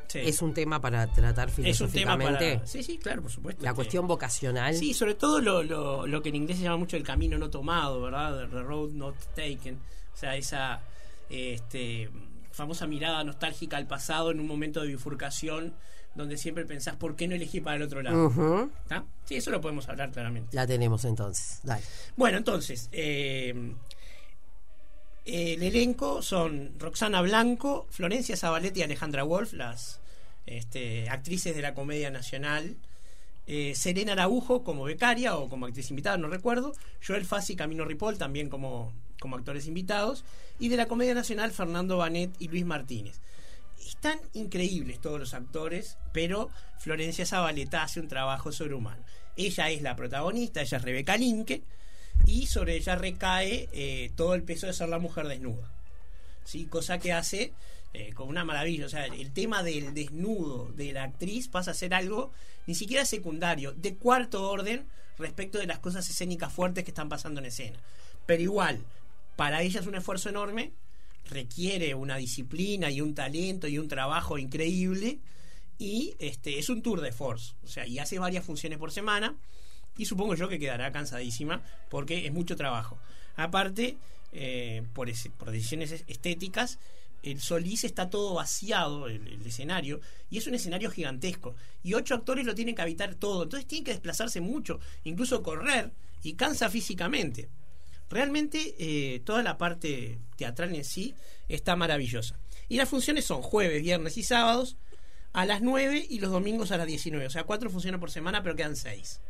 Sí. 0.09 0.21
Es 0.25 0.43
un 0.43 0.55
tema 0.55 0.81
para 0.81 1.07
tratar 1.13 1.49
Es 1.51 1.59
un 1.59 1.63
tema 1.63 2.17
filosóficamente. 2.17 2.55
para. 2.57 2.67
Sí, 2.67 2.83
sí, 2.83 2.99
claro, 2.99 3.23
por 3.23 3.31
supuesto. 3.31 3.63
La 3.63 3.71
Este, 3.71 3.77
cuestión 3.77 4.09
vocacional. 4.09 4.75
Sí, 4.75 4.93
sobre 4.93 5.15
todo 5.15 5.41
lo, 5.41 5.63
lo, 5.63 6.07
lo 6.07 6.23
que 6.23 6.31
en 6.31 6.37
inglés 6.37 6.59
se 6.59 6.65
llama 6.65 6.79
mucho 6.79 6.97
el 6.97 7.05
camino 7.05 7.39
no 7.39 7.49
tomado, 7.51 8.01
¿verdad? 8.01 8.49
The 8.49 8.61
road 8.63 8.91
not 8.91 9.15
taken. 9.37 9.79
O 10.13 10.17
sea, 10.17 10.35
esa 10.37 10.83
este, 11.29 12.11
famosa 12.61 12.87
mirada 12.87 13.25
nostálgica 13.25 13.79
al 13.79 13.87
pasado 13.87 14.31
en 14.31 14.39
un 14.39 14.47
momento 14.47 14.83
de 14.83 14.89
bifurcación 14.89 15.73
donde 16.15 16.37
siempre 16.37 16.67
pensás, 16.67 16.95
¿por 16.97 17.17
qué 17.17 17.27
no 17.27 17.35
elegí 17.35 17.63
para 17.63 17.77
el 17.77 17.83
otro 17.83 18.03
lado? 18.03 18.69
¿Está? 18.83 19.05
Sí, 19.25 19.37
eso 19.37 19.51
lo 19.51 19.63
podemos 19.63 19.89
hablar 19.89 20.11
claramente. 20.11 20.55
La 20.55 20.67
tenemos 20.67 21.07
entonces. 21.07 21.61
Dale. 21.63 21.83
Bueno, 22.17 22.37
entonces, 22.37 22.91
eh, 22.93 23.55
el 25.25 25.63
elenco 25.63 26.21
son 26.21 26.75
Roxana 26.79 27.23
Blanco, 27.23 27.87
Florencia 27.89 28.37
Zabaletti 28.37 28.81
y 28.81 28.83
Alejandra 28.83 29.23
Wolf, 29.23 29.55
las 29.55 30.01
este, 30.45 31.09
actrices 31.09 31.57
de 31.57 31.63
la 31.63 31.73
Comedia 31.73 32.11
Nacional. 32.11 32.77
eh, 33.47 33.75
Serena 33.75 34.13
Araujo 34.13 34.63
como 34.65 34.85
becaria 34.85 35.35
o 35.37 35.49
como 35.49 35.65
actriz 35.65 35.89
invitada, 35.91 36.19
no 36.19 36.29
recuerdo. 36.29 36.73
Joel 37.05 37.25
Fassi 37.25 37.55
y 37.55 37.57
Camino 37.57 37.87
Ripoll 37.87 38.19
también 38.19 38.51
como, 38.51 38.93
como 39.21 39.37
actores 39.37 39.67
invitados. 39.67 40.25
Y 40.59 40.69
de 40.69 40.77
la 40.77 40.87
Comedia 40.87 41.15
Nacional, 41.15 41.53
Fernando 41.53 41.99
Banet 41.99 42.33
y 42.39 42.49
Luis 42.49 42.65
Martínez. 42.65 43.21
Están 43.87 44.19
increíbles 44.35 45.01
todos 45.01 45.21
los 45.21 45.35
actores, 45.35 45.97
pero 46.13 46.51
Florencia 46.79 47.25
Zabaleta 47.25 47.83
hace 47.83 48.01
un 48.01 48.09
trabajo 48.09 48.51
sobrehumano. 48.51 49.05
Ella 49.37 49.71
es 49.71 49.83
la 49.83 49.97
protagonista, 49.97 50.61
ella 50.61 50.79
es 50.79 50.83
Rebeca 50.83 51.17
Linke, 51.17 51.63
y 52.27 52.47
sobre 52.47 52.77
ella 52.77 52.97
recae 52.97 53.69
eh, 53.73 54.11
todo 54.17 54.35
el 54.35 54.43
peso 54.43 54.67
de 54.67 54.73
ser 54.73 54.89
la 54.89 54.99
mujer 54.99 55.29
desnuda. 55.29 55.71
¿sí? 56.45 56.67
Cosa 56.67 56.99
que 56.99 57.13
hace 57.13 57.53
eh, 57.93 58.13
con 58.15 58.29
una 58.29 58.45
maravilla. 58.45 58.87
O 58.87 58.89
sea, 58.89 59.07
el 59.07 59.33
tema 59.33 59.63
del 59.63 59.95
desnudo 59.95 60.71
de 60.77 60.93
la 60.93 61.05
actriz 61.05 61.49
pasa 61.49 61.73
a 61.73 61.75
ser 61.75 61.95
algo 61.95 62.31
ni 62.67 62.75
siquiera 62.75 63.05
secundario, 63.05 63.73
de 63.73 63.97
cuarto 63.97 64.49
orden 64.49 64.87
respecto 65.19 65.59
de 65.59 65.67
las 65.67 65.81
cosas 65.81 66.09
escénicas 66.09 66.53
fuertes 66.53 66.85
que 66.85 66.91
están 66.91 67.09
pasando 67.09 67.41
en 67.41 67.47
escena. 67.47 67.79
Pero 68.27 68.43
igual, 68.43 68.85
para 69.41 69.63
ella 69.63 69.81
es 69.81 69.87
un 69.87 69.95
esfuerzo 69.95 70.29
enorme, 70.29 70.75
requiere 71.31 71.95
una 71.95 72.19
disciplina 72.19 72.91
y 72.91 73.01
un 73.01 73.15
talento 73.15 73.69
y 73.69 73.79
un 73.79 73.89
trabajo 73.89 74.37
increíble 74.37 75.19
y 75.79 76.15
este 76.19 76.59
es 76.59 76.69
un 76.69 76.83
tour 76.83 77.01
de 77.01 77.11
force, 77.11 77.55
o 77.65 77.67
sea, 77.67 77.87
y 77.87 77.99
hace 78.01 78.19
varias 78.19 78.45
funciones 78.45 78.79
por 78.79 78.93
semana 78.93 79.35
y 79.97 80.05
supongo 80.05 80.35
yo 80.35 80.47
que 80.51 80.59
quedará 80.59 80.93
cansadísima 80.93 81.63
porque 81.89 82.27
es 82.27 82.33
mucho 82.35 82.55
trabajo. 82.55 82.99
Aparte, 83.35 83.97
eh, 84.33 84.83
por, 84.93 85.09
ese- 85.09 85.31
por 85.31 85.51
decisiones 85.51 85.91
es- 85.91 86.05
estéticas, 86.07 86.79
el 87.23 87.41
Solís 87.41 87.85
está 87.85 88.11
todo 88.11 88.35
vaciado, 88.35 89.09
el, 89.09 89.27
el 89.27 89.47
escenario, 89.47 90.03
y 90.29 90.37
es 90.37 90.49
un 90.49 90.55
escenario 90.55 90.91
gigantesco. 90.91 91.55
Y 91.83 91.95
ocho 91.95 92.15
actores 92.15 92.45
lo 92.45 92.55
tienen 92.55 92.75
que 92.75 92.83
habitar 92.83 93.15
todo, 93.15 93.45
entonces 93.45 93.67
tienen 93.67 93.85
que 93.87 93.93
desplazarse 93.93 94.43
mucho, 94.43 94.81
incluso 95.05 95.43
correr, 95.43 95.93
y 96.23 96.35
cansa 96.35 96.69
físicamente. 96.69 97.49
Realmente 98.11 98.75
eh, 98.79 99.21
toda 99.21 99.43
la 99.43 99.57
parte 99.57 100.19
teatral 100.37 100.75
en 100.75 100.85
sí 100.85 101.15
está 101.49 101.77
maravillosa. 101.77 102.39
Y 102.69 102.77
las 102.77 102.89
funciones 102.89 103.25
son 103.25 103.41
jueves, 103.41 103.83
viernes 103.83 104.17
y 104.17 104.25
sábados 104.25 104.77
a 105.33 105.47
las 105.47 105.63
9 105.63 106.07
y 106.09 106.19
los 106.19 106.33
domingos 106.33 106.73
a 106.73 106.77
las 106.77 106.87
19. 106.87 107.27
O 107.27 107.31
sea, 107.31 107.45
cuatro 107.45 107.71
funciones 107.71 108.01
por 108.01 108.11
semana, 108.11 108.43
pero 108.43 108.57
quedan 108.57 108.77
seis. 108.77 109.21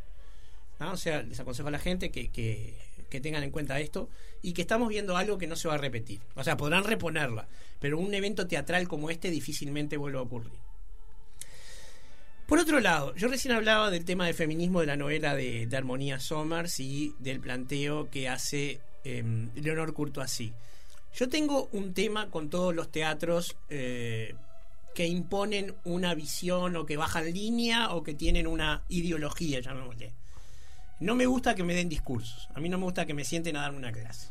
¿no? 0.79 0.93
O 0.93 0.97
sea, 0.97 1.21
les 1.21 1.39
aconsejo 1.39 1.67
a 1.67 1.71
la 1.71 1.79
gente 1.79 2.09
que, 2.11 2.29
que, 2.29 2.75
que 3.09 3.21
tengan 3.21 3.43
en 3.43 3.51
cuenta 3.51 3.79
esto 3.79 4.09
y 4.41 4.53
que 4.53 4.63
estamos 4.63 4.89
viendo 4.89 5.15
algo 5.15 5.37
que 5.37 5.45
no 5.45 5.55
se 5.55 5.67
va 5.67 5.75
a 5.75 5.77
repetir. 5.77 6.19
O 6.35 6.43
sea, 6.43 6.57
podrán 6.57 6.83
reponerla, 6.83 7.47
pero 7.79 7.99
un 7.99 8.13
evento 8.13 8.47
teatral 8.47 8.87
como 8.87 9.11
este 9.11 9.29
difícilmente 9.29 9.97
vuelve 9.97 10.17
a 10.17 10.23
ocurrir. 10.23 10.70
Por 12.51 12.59
otro 12.59 12.81
lado, 12.81 13.15
yo 13.15 13.29
recién 13.29 13.53
hablaba 13.53 13.89
del 13.89 14.03
tema 14.03 14.25
del 14.25 14.35
feminismo 14.35 14.81
de 14.81 14.85
la 14.85 14.97
novela 14.97 15.35
de, 15.35 15.67
de 15.67 15.77
Armonía 15.77 16.19
Somers 16.19 16.81
y 16.81 17.15
del 17.17 17.39
planteo 17.39 18.09
que 18.09 18.27
hace 18.27 18.81
eh, 19.05 19.23
Leonor 19.55 19.93
Courtoisí. 19.93 20.51
Yo 21.15 21.29
tengo 21.29 21.69
un 21.71 21.93
tema 21.93 22.29
con 22.29 22.49
todos 22.49 22.75
los 22.75 22.91
teatros 22.91 23.55
eh, 23.69 24.35
que 24.93 25.07
imponen 25.07 25.75
una 25.85 26.13
visión 26.13 26.75
o 26.75 26.85
que 26.85 26.97
bajan 26.97 27.31
línea 27.31 27.91
o 27.91 28.03
que 28.03 28.15
tienen 28.15 28.47
una 28.47 28.83
ideología, 28.89 29.61
llamémosle. 29.61 30.11
No 30.99 31.15
me 31.15 31.27
gusta 31.27 31.55
que 31.55 31.63
me 31.63 31.73
den 31.73 31.87
discursos. 31.87 32.49
A 32.53 32.59
mí 32.59 32.67
no 32.67 32.77
me 32.77 32.83
gusta 32.83 33.05
que 33.05 33.13
me 33.13 33.23
sienten 33.23 33.55
a 33.55 33.61
darme 33.61 33.77
una 33.77 33.93
clase. 33.93 34.27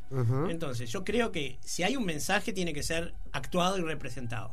Entonces, 0.50 0.90
yo 0.90 1.04
creo 1.04 1.32
que 1.32 1.58
si 1.64 1.84
hay 1.84 1.96
un 1.96 2.04
mensaje 2.04 2.52
tiene 2.52 2.74
que 2.74 2.82
ser 2.82 3.14
actuado 3.32 3.78
y 3.78 3.80
representado. 3.80 4.52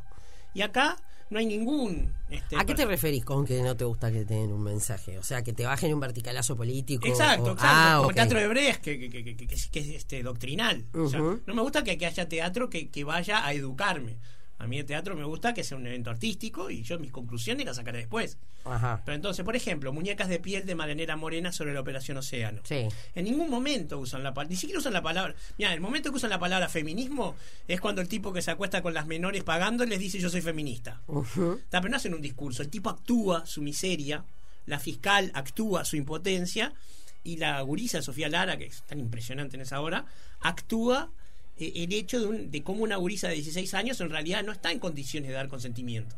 Y 0.54 0.62
acá 0.62 0.96
no 1.30 1.38
hay 1.38 1.46
ningún... 1.46 2.12
este, 2.30 2.56
¿A 2.56 2.64
qué 2.64 2.74
te 2.74 2.84
referís 2.86 3.24
con 3.24 3.44
que 3.46 3.62
no 3.62 3.76
te 3.76 3.84
gusta 3.84 4.10
que 4.12 4.24
te 4.24 4.34
den 4.34 4.52
un 4.52 4.62
mensaje? 4.62 5.18
O 5.18 5.22
sea, 5.22 5.42
que 5.42 5.52
te 5.52 5.64
bajen 5.64 5.92
un 5.94 6.00
verticalazo 6.00 6.56
político. 6.56 7.06
Exacto, 7.06 7.50
o- 7.50 7.52
exacto. 7.52 7.66
Ah, 7.70 7.94
Como 7.98 8.10
el 8.10 8.14
teatro 8.16 8.38
de 8.40 8.48
Brecht, 8.48 8.80
que, 8.82 8.98
que- 8.98 9.10
que- 9.10 9.36
que- 9.36 9.46
que 9.46 9.80
es, 9.80 9.88
este, 9.88 10.22
doctrinal. 10.22 10.84
O 10.94 11.08
sea, 11.08 11.20
no 11.20 11.54
me 11.54 11.62
gusta 11.62 11.84
que, 11.84 11.96
que 11.98 12.06
haya 12.06 12.28
teatro 12.28 12.68
que, 12.70 12.88
que 12.90 13.04
vaya 13.04 13.44
a 13.46 13.52
educarme. 13.52 14.16
A 14.58 14.66
mí 14.66 14.78
el 14.78 14.84
teatro 14.84 15.14
me 15.14 15.24
gusta 15.24 15.54
que 15.54 15.62
sea 15.62 15.76
un 15.76 15.86
evento 15.86 16.10
artístico 16.10 16.68
y 16.68 16.82
yo 16.82 16.98
mis 16.98 17.12
conclusiones 17.12 17.64
las 17.64 17.76
sacaré 17.76 17.98
después. 17.98 18.38
Ajá. 18.64 19.02
Pero 19.04 19.14
entonces, 19.14 19.44
por 19.44 19.54
ejemplo, 19.54 19.92
muñecas 19.92 20.28
de 20.28 20.40
piel 20.40 20.66
de 20.66 20.74
Maranera 20.74 21.16
Morena 21.16 21.52
sobre 21.52 21.72
la 21.72 21.80
Operación 21.80 22.16
Océano. 22.16 22.60
Sí. 22.64 22.88
En 23.14 23.24
ningún 23.24 23.48
momento 23.48 23.98
usan 23.98 24.24
la 24.24 24.34
palabra, 24.34 24.50
ni 24.50 24.56
siquiera 24.56 24.80
usan 24.80 24.92
la 24.92 25.02
palabra. 25.02 25.34
Mira, 25.58 25.72
el 25.72 25.80
momento 25.80 26.10
que 26.10 26.16
usan 26.16 26.30
la 26.30 26.40
palabra 26.40 26.68
feminismo 26.68 27.36
es 27.68 27.80
cuando 27.80 28.00
el 28.00 28.08
tipo 28.08 28.32
que 28.32 28.42
se 28.42 28.50
acuesta 28.50 28.82
con 28.82 28.94
las 28.94 29.06
menores 29.06 29.44
pagando 29.44 29.84
les 29.84 30.00
dice 30.00 30.18
yo 30.18 30.28
soy 30.28 30.40
feminista. 30.40 31.02
Ujú. 31.06 31.60
Está, 31.62 31.80
pero 31.80 31.92
no 31.92 31.96
hacen 31.96 32.14
un 32.14 32.22
discurso. 32.22 32.62
El 32.62 32.68
tipo 32.68 32.90
actúa 32.90 33.46
su 33.46 33.62
miseria, 33.62 34.24
la 34.66 34.80
fiscal 34.80 35.30
actúa 35.34 35.84
su 35.84 35.96
impotencia 35.96 36.74
y 37.22 37.36
la 37.36 37.60
gurisa 37.60 38.02
Sofía 38.02 38.28
Lara, 38.28 38.56
que 38.56 38.66
es 38.66 38.82
tan 38.82 38.98
impresionante 38.98 39.56
en 39.56 39.62
esa 39.62 39.80
hora, 39.80 40.06
actúa 40.40 41.10
el 41.58 41.92
hecho 41.92 42.20
de, 42.20 42.26
un- 42.26 42.50
de 42.50 42.62
cómo 42.62 42.82
una 42.84 42.96
gurisa 42.96 43.28
de 43.28 43.34
16 43.34 43.74
años 43.74 44.00
en 44.00 44.10
realidad 44.10 44.44
no 44.44 44.52
está 44.52 44.70
en 44.72 44.78
condiciones 44.78 45.28
de 45.28 45.34
dar 45.34 45.48
consentimiento. 45.48 46.16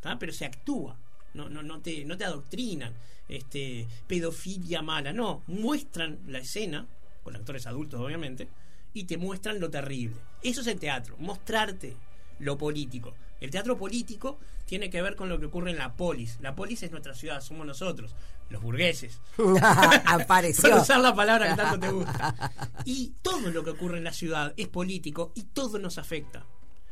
¿tá? 0.00 0.18
Pero 0.18 0.32
se 0.32 0.44
actúa, 0.44 0.98
no, 1.34 1.48
no, 1.48 1.62
no, 1.62 1.80
te, 1.80 2.04
no 2.04 2.16
te 2.18 2.24
adoctrinan, 2.24 2.92
este, 3.28 3.86
pedofilia 4.06 4.82
mala, 4.82 5.12
no, 5.12 5.42
muestran 5.46 6.18
la 6.26 6.38
escena, 6.38 6.86
con 7.22 7.36
actores 7.36 7.66
adultos 7.66 8.00
obviamente, 8.00 8.48
y 8.92 9.04
te 9.04 9.16
muestran 9.16 9.58
lo 9.60 9.70
terrible. 9.70 10.16
Eso 10.42 10.60
es 10.60 10.66
el 10.66 10.78
teatro, 10.78 11.16
mostrarte 11.18 11.96
lo 12.38 12.58
político. 12.58 13.14
El 13.44 13.50
teatro 13.50 13.76
político 13.76 14.38
tiene 14.66 14.88
que 14.90 15.02
ver 15.02 15.16
con 15.16 15.28
lo 15.28 15.38
que 15.38 15.46
ocurre 15.46 15.70
en 15.70 15.78
la 15.78 15.94
polis. 15.96 16.38
La 16.40 16.54
polis 16.54 16.82
es 16.82 16.90
nuestra 16.90 17.14
ciudad, 17.14 17.40
somos 17.40 17.66
nosotros, 17.66 18.14
los 18.50 18.62
burgueses. 18.62 19.20
Apareció. 20.06 20.62
Para 20.70 20.82
usar 20.82 21.00
la 21.00 21.14
palabra 21.14 21.50
que 21.50 21.56
tanto 21.56 21.78
te 21.80 21.92
gusta. 21.92 22.50
Y 22.84 23.14
todo 23.22 23.50
lo 23.50 23.62
que 23.64 23.70
ocurre 23.70 23.98
en 23.98 24.04
la 24.04 24.12
ciudad 24.12 24.52
es 24.56 24.68
político 24.68 25.32
y 25.34 25.44
todo 25.44 25.78
nos 25.78 25.98
afecta. 25.98 26.44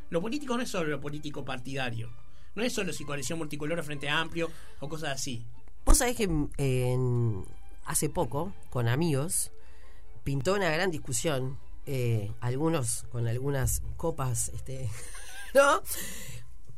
Lo 0.09 0.21
político 0.21 0.55
no 0.55 0.63
es 0.63 0.69
solo 0.69 0.89
lo 0.89 0.99
político 1.01 1.43
partidario. 1.43 2.09
No 2.55 2.63
es 2.63 2.73
solo 2.73 2.93
si 2.93 3.03
coalición 3.03 3.39
multicolor 3.39 3.79
o 3.79 3.83
frente 3.83 4.07
amplio 4.09 4.49
o 4.79 4.87
cosas 4.89 5.13
así. 5.13 5.45
Vos 5.85 5.97
sabés 5.97 6.15
que 6.15 6.29
en- 6.57 7.45
hace 7.85 8.09
poco, 8.09 8.53
con 8.69 8.87
amigos, 8.87 9.51
pintó 10.23 10.53
una 10.53 10.69
gran 10.69 10.91
discusión, 10.91 11.57
eh, 11.85 12.31
algunos 12.41 13.03
con 13.11 13.27
algunas 13.27 13.81
copas, 13.97 14.49
este, 14.49 14.89
¿no? 15.55 15.81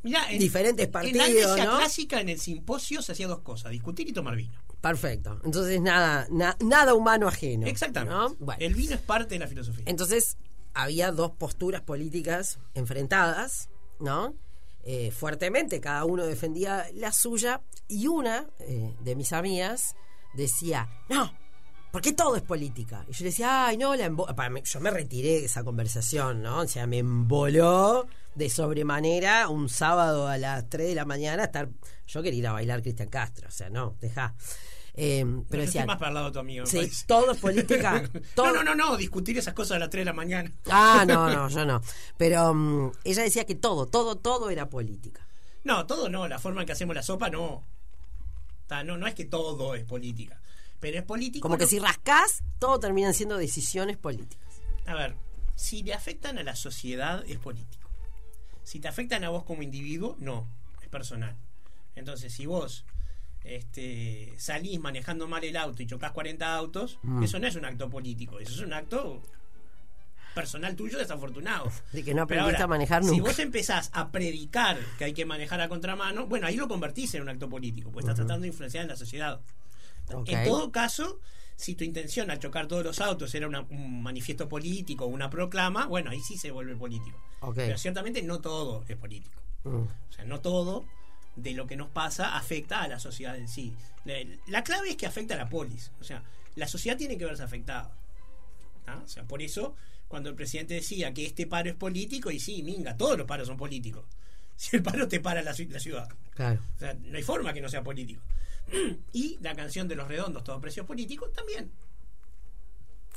Mirá, 0.06 0.32
en, 0.32 0.40
Diferentes 0.40 0.86
En 0.86 0.92
partidos, 0.92 1.18
la 1.18 1.28
iglesia 1.30 1.66
¿no? 1.66 1.78
clásica, 1.78 2.22
en 2.22 2.30
el 2.30 2.40
simposio, 2.40 3.02
se 3.02 3.12
hacía 3.12 3.28
dos 3.28 3.40
cosas: 3.42 3.72
discutir 3.72 4.08
y 4.08 4.14
tomar 4.14 4.36
vino. 4.38 4.58
Perfecto. 4.80 5.42
Entonces 5.44 5.82
nada, 5.82 6.28
na- 6.30 6.56
nada 6.64 6.94
humano 6.94 7.28
ajeno. 7.28 7.66
Exactamente. 7.68 8.14
¿no? 8.16 8.36
Bueno. 8.40 8.64
El 8.64 8.76
vino 8.76 8.94
es 8.94 9.02
parte 9.02 9.36
de 9.36 9.40
la 9.40 9.48
filosofía. 9.48 9.84
Entonces 9.88 10.38
había 10.74 11.12
dos 11.12 11.32
posturas 11.32 11.82
políticas 11.82 12.60
enfrentadas, 12.76 13.70
¿no? 14.00 14.36
Eh, 14.84 15.10
fuertemente, 15.10 15.82
cada 15.82 16.06
uno 16.06 16.24
defendía 16.26 16.86
la 16.94 17.12
suya 17.12 17.62
y 17.88 18.06
una 18.08 18.46
eh, 18.60 18.94
de 19.02 19.16
mis 19.16 19.34
amigas 19.34 19.96
decía, 20.36 20.88
no, 21.10 21.34
porque 21.92 22.14
todo 22.14 22.36
es 22.36 22.44
política. 22.44 23.04
Y 23.10 23.14
yo 23.14 23.24
le 23.24 23.30
decía, 23.32 23.66
ay, 23.66 23.78
no, 23.78 23.96
la 23.96 24.06
embo-". 24.06 24.28
Pa, 24.36 24.50
me- 24.50 24.62
yo 24.62 24.80
me 24.82 24.92
retiré 24.92 25.30
de 25.40 25.46
esa 25.46 25.64
conversación, 25.64 26.44
¿no? 26.44 26.60
O 26.60 26.68
sea, 26.68 26.86
me 26.86 27.00
emboló 27.00 28.06
de 28.36 28.50
sobremanera 28.50 29.50
un 29.50 29.70
sábado 29.70 30.27
a 30.27 30.38
las 30.38 30.70
3 30.70 30.89
de 30.89 30.96
la 30.96 31.06
mañana 31.06 31.46
estar... 31.46 31.70
Yo 32.08 32.22
quería 32.22 32.39
ir 32.39 32.48
a 32.48 32.51
bailar 32.54 32.82
Cristian 32.82 33.10
Castro, 33.10 33.48
o 33.48 33.51
sea, 33.51 33.70
no, 33.70 33.96
deja. 34.00 34.36
Eh, 34.94 35.25
pero 35.50 35.63
Yo 35.63 35.65
decía, 35.65 35.82
estoy 35.82 35.88
más 35.88 35.98
para 35.98 36.10
el 36.10 36.13
lado 36.15 36.25
de 36.27 36.32
tu 36.34 36.39
amigo. 36.39 36.65
sí, 36.65 36.77
parece. 36.77 37.06
todo 37.08 37.32
es 37.32 37.39
política. 37.39 38.04
todo- 38.36 38.48
No, 38.54 38.63
no, 38.63 38.63
no, 38.63 38.75
no, 38.75 38.98
discutir 38.98 39.38
esas 39.38 39.54
cosas 39.54 39.77
a 39.77 39.80
las 39.80 39.89
3 39.89 40.01
de 40.01 40.06
la 40.06 40.13
mañana. 40.13 40.51
Ah, 40.70 41.04
no, 41.08 41.30
no, 41.30 41.50
yo 41.50 41.65
no. 41.65 41.82
Pero 42.18 42.54
mm, 42.54 42.92
ella 43.04 43.24
decía 43.24 43.46
que 43.46 43.56
todo, 43.56 43.88
todo, 43.88 44.15
todo 44.18 44.50
era 44.50 44.70
política. 44.70 45.25
No, 45.63 45.86
todo 45.88 46.10
no, 46.10 46.27
la 46.27 46.38
forma 46.39 46.62
en 46.62 46.68
que 46.68 46.74
hacemos 46.74 46.96
la 46.96 47.04
sopa 47.04 47.30
no. 47.30 47.65
No, 48.86 48.98
no 48.98 49.08
es 49.08 49.15
que 49.15 49.25
todo 49.25 49.75
es 49.75 49.84
política. 49.84 50.39
Pero 50.80 50.98
es 51.00 51.04
político. 51.04 51.42
Como 51.44 51.58
que 51.58 51.65
no- 51.65 51.70
si 51.70 51.80
rascás, 51.80 52.44
todo 52.60 52.80
terminan 52.80 53.13
siendo 53.13 53.38
decisiones 53.38 53.98
políticas. 53.98 54.48
A 54.86 54.94
ver, 54.94 55.15
si 55.56 55.82
le 55.84 55.94
afectan 55.94 56.38
a 56.38 56.44
la 56.44 56.56
sociedad, 56.56 57.24
es 57.27 57.39
político. 57.39 57.85
Si 58.66 58.80
te 58.82 58.88
afectan 58.90 59.24
a 59.24 59.30
vos 59.30 59.44
como 59.46 59.62
individuo, 59.64 60.18
no, 60.20 60.48
es 60.82 60.90
personal. 60.90 61.36
Entonces, 61.96 62.34
si 62.34 62.46
vos 62.46 62.84
este, 63.44 64.34
salís 64.38 64.80
manejando 64.80 65.28
mal 65.28 65.44
el 65.44 65.56
auto 65.56 65.82
y 65.84 65.88
chocas 65.88 66.12
40 66.12 66.54
autos, 66.56 67.00
Mm. 67.04 67.24
eso 67.24 67.40
no 67.40 67.48
es 67.48 67.56
un 67.56 67.64
acto 67.66 67.90
político, 67.90 68.40
eso 68.40 68.52
es 68.54 68.60
un 68.60 68.74
acto 68.74 69.22
personal 70.34 70.76
tuyo 70.76 70.98
desafortunado. 70.98 71.72
De 71.94 72.04
que 72.04 72.14
no 72.14 72.24
aprendiste 72.24 72.62
a 72.64 72.68
manejar 72.68 73.04
Si 73.04 73.12
nunca. 73.12 73.24
vos 73.30 73.40
empezás 73.40 73.90
a 73.94 74.12
predicar 74.12 74.78
que 74.98 75.06
hay 75.06 75.14
que 75.14 75.26
manejar 75.26 75.62
a 75.62 75.70
contramano, 75.70 76.26
bueno, 76.28 76.48
ahí 76.48 76.56
lo 76.58 76.68
convertís 76.68 77.14
en 77.16 77.22
un 77.22 77.30
acto 77.30 77.48
político, 77.50 77.90
porque 77.92 78.02
estás 78.06 78.16
tratando 78.16 78.42
de 78.42 78.48
influenciar 78.50 78.82
en 78.84 78.90
la 78.90 78.96
sociedad. 78.98 79.40
En 80.28 80.44
todo 80.44 80.72
caso, 80.72 81.20
si 81.56 81.76
tu 81.76 81.84
intención 81.84 82.30
al 82.32 82.40
chocar 82.40 82.68
todos 82.68 82.84
los 82.84 83.00
autos 83.02 83.34
era 83.36 83.48
una- 83.48 83.62
un 83.62 84.04
manifiesto 84.04 84.48
político 84.50 85.06
o 85.06 85.08
una 85.08 85.30
proclama, 85.30 85.86
bueno, 85.88 86.12
ahí 86.12 86.20
sí 86.22 86.38
se 86.38 86.52
vuelve 86.52 86.76
político. 86.76 87.18
Ok. 87.42 87.56
Pero 87.56 87.78
ciertamente 87.78 88.22
no 88.24 88.42
todo 88.42 88.84
es 88.88 88.98
político. 88.98 89.42
Mm. 89.64 89.70
O 89.84 90.14
sea, 90.14 90.26
no 90.26 90.42
todo 90.42 90.86
de 91.36 91.54
lo 91.54 91.68
que 91.68 91.76
nos 91.76 91.90
pasa 91.90 92.38
afecta 92.38 92.82
a 92.82 92.88
la 92.88 93.00
sociedad 93.00 93.36
en 93.38 93.48
sí. 93.48 93.74
La, 94.06 94.16
la 94.48 94.64
clave 94.64 94.90
es 94.92 94.96
que 94.98 95.06
afecta 95.06 95.34
a 95.34 95.38
la 95.38 95.50
polis. 95.50 95.92
O 96.00 96.04
sea, 96.04 96.24
la 96.56 96.68
sociedad 96.68 96.98
tiene 96.98 97.18
que 97.18 97.26
verse 97.26 97.44
afectada. 97.44 97.92
O 99.04 99.08
sea, 99.08 99.24
por 99.24 99.42
eso, 99.42 99.76
cuando 100.08 100.30
el 100.30 100.36
presidente 100.36 100.76
decía 100.76 101.14
que 101.14 101.26
este 101.26 101.48
paro 101.48 101.70
es 101.70 101.76
político, 101.76 102.30
y 102.32 102.40
sí, 102.40 102.62
minga, 102.64 102.96
todos 102.96 103.18
los 103.18 103.26
paros 103.28 103.48
son 103.48 103.58
políticos. 103.58 104.06
Si 104.58 104.78
el 104.78 104.84
paro 104.84 105.06
te 105.10 105.20
para 105.20 105.42
la, 105.42 105.54
la 105.70 105.80
ciudad. 105.82 106.08
Claro. 106.34 106.62
O 106.78 106.80
sea, 106.80 106.94
no 106.94 107.18
hay 107.18 107.24
forma 107.24 107.52
que 107.54 107.60
no 107.60 107.68
sea 107.68 107.84
político. 107.84 108.22
Y 109.14 109.38
la 109.42 109.56
canción 109.56 109.88
de 109.88 109.96
los 109.96 110.08
redondos, 110.08 110.44
todo 110.44 110.60
precio 110.60 110.84
es 110.84 110.88
político, 110.88 111.28
también. 111.30 111.72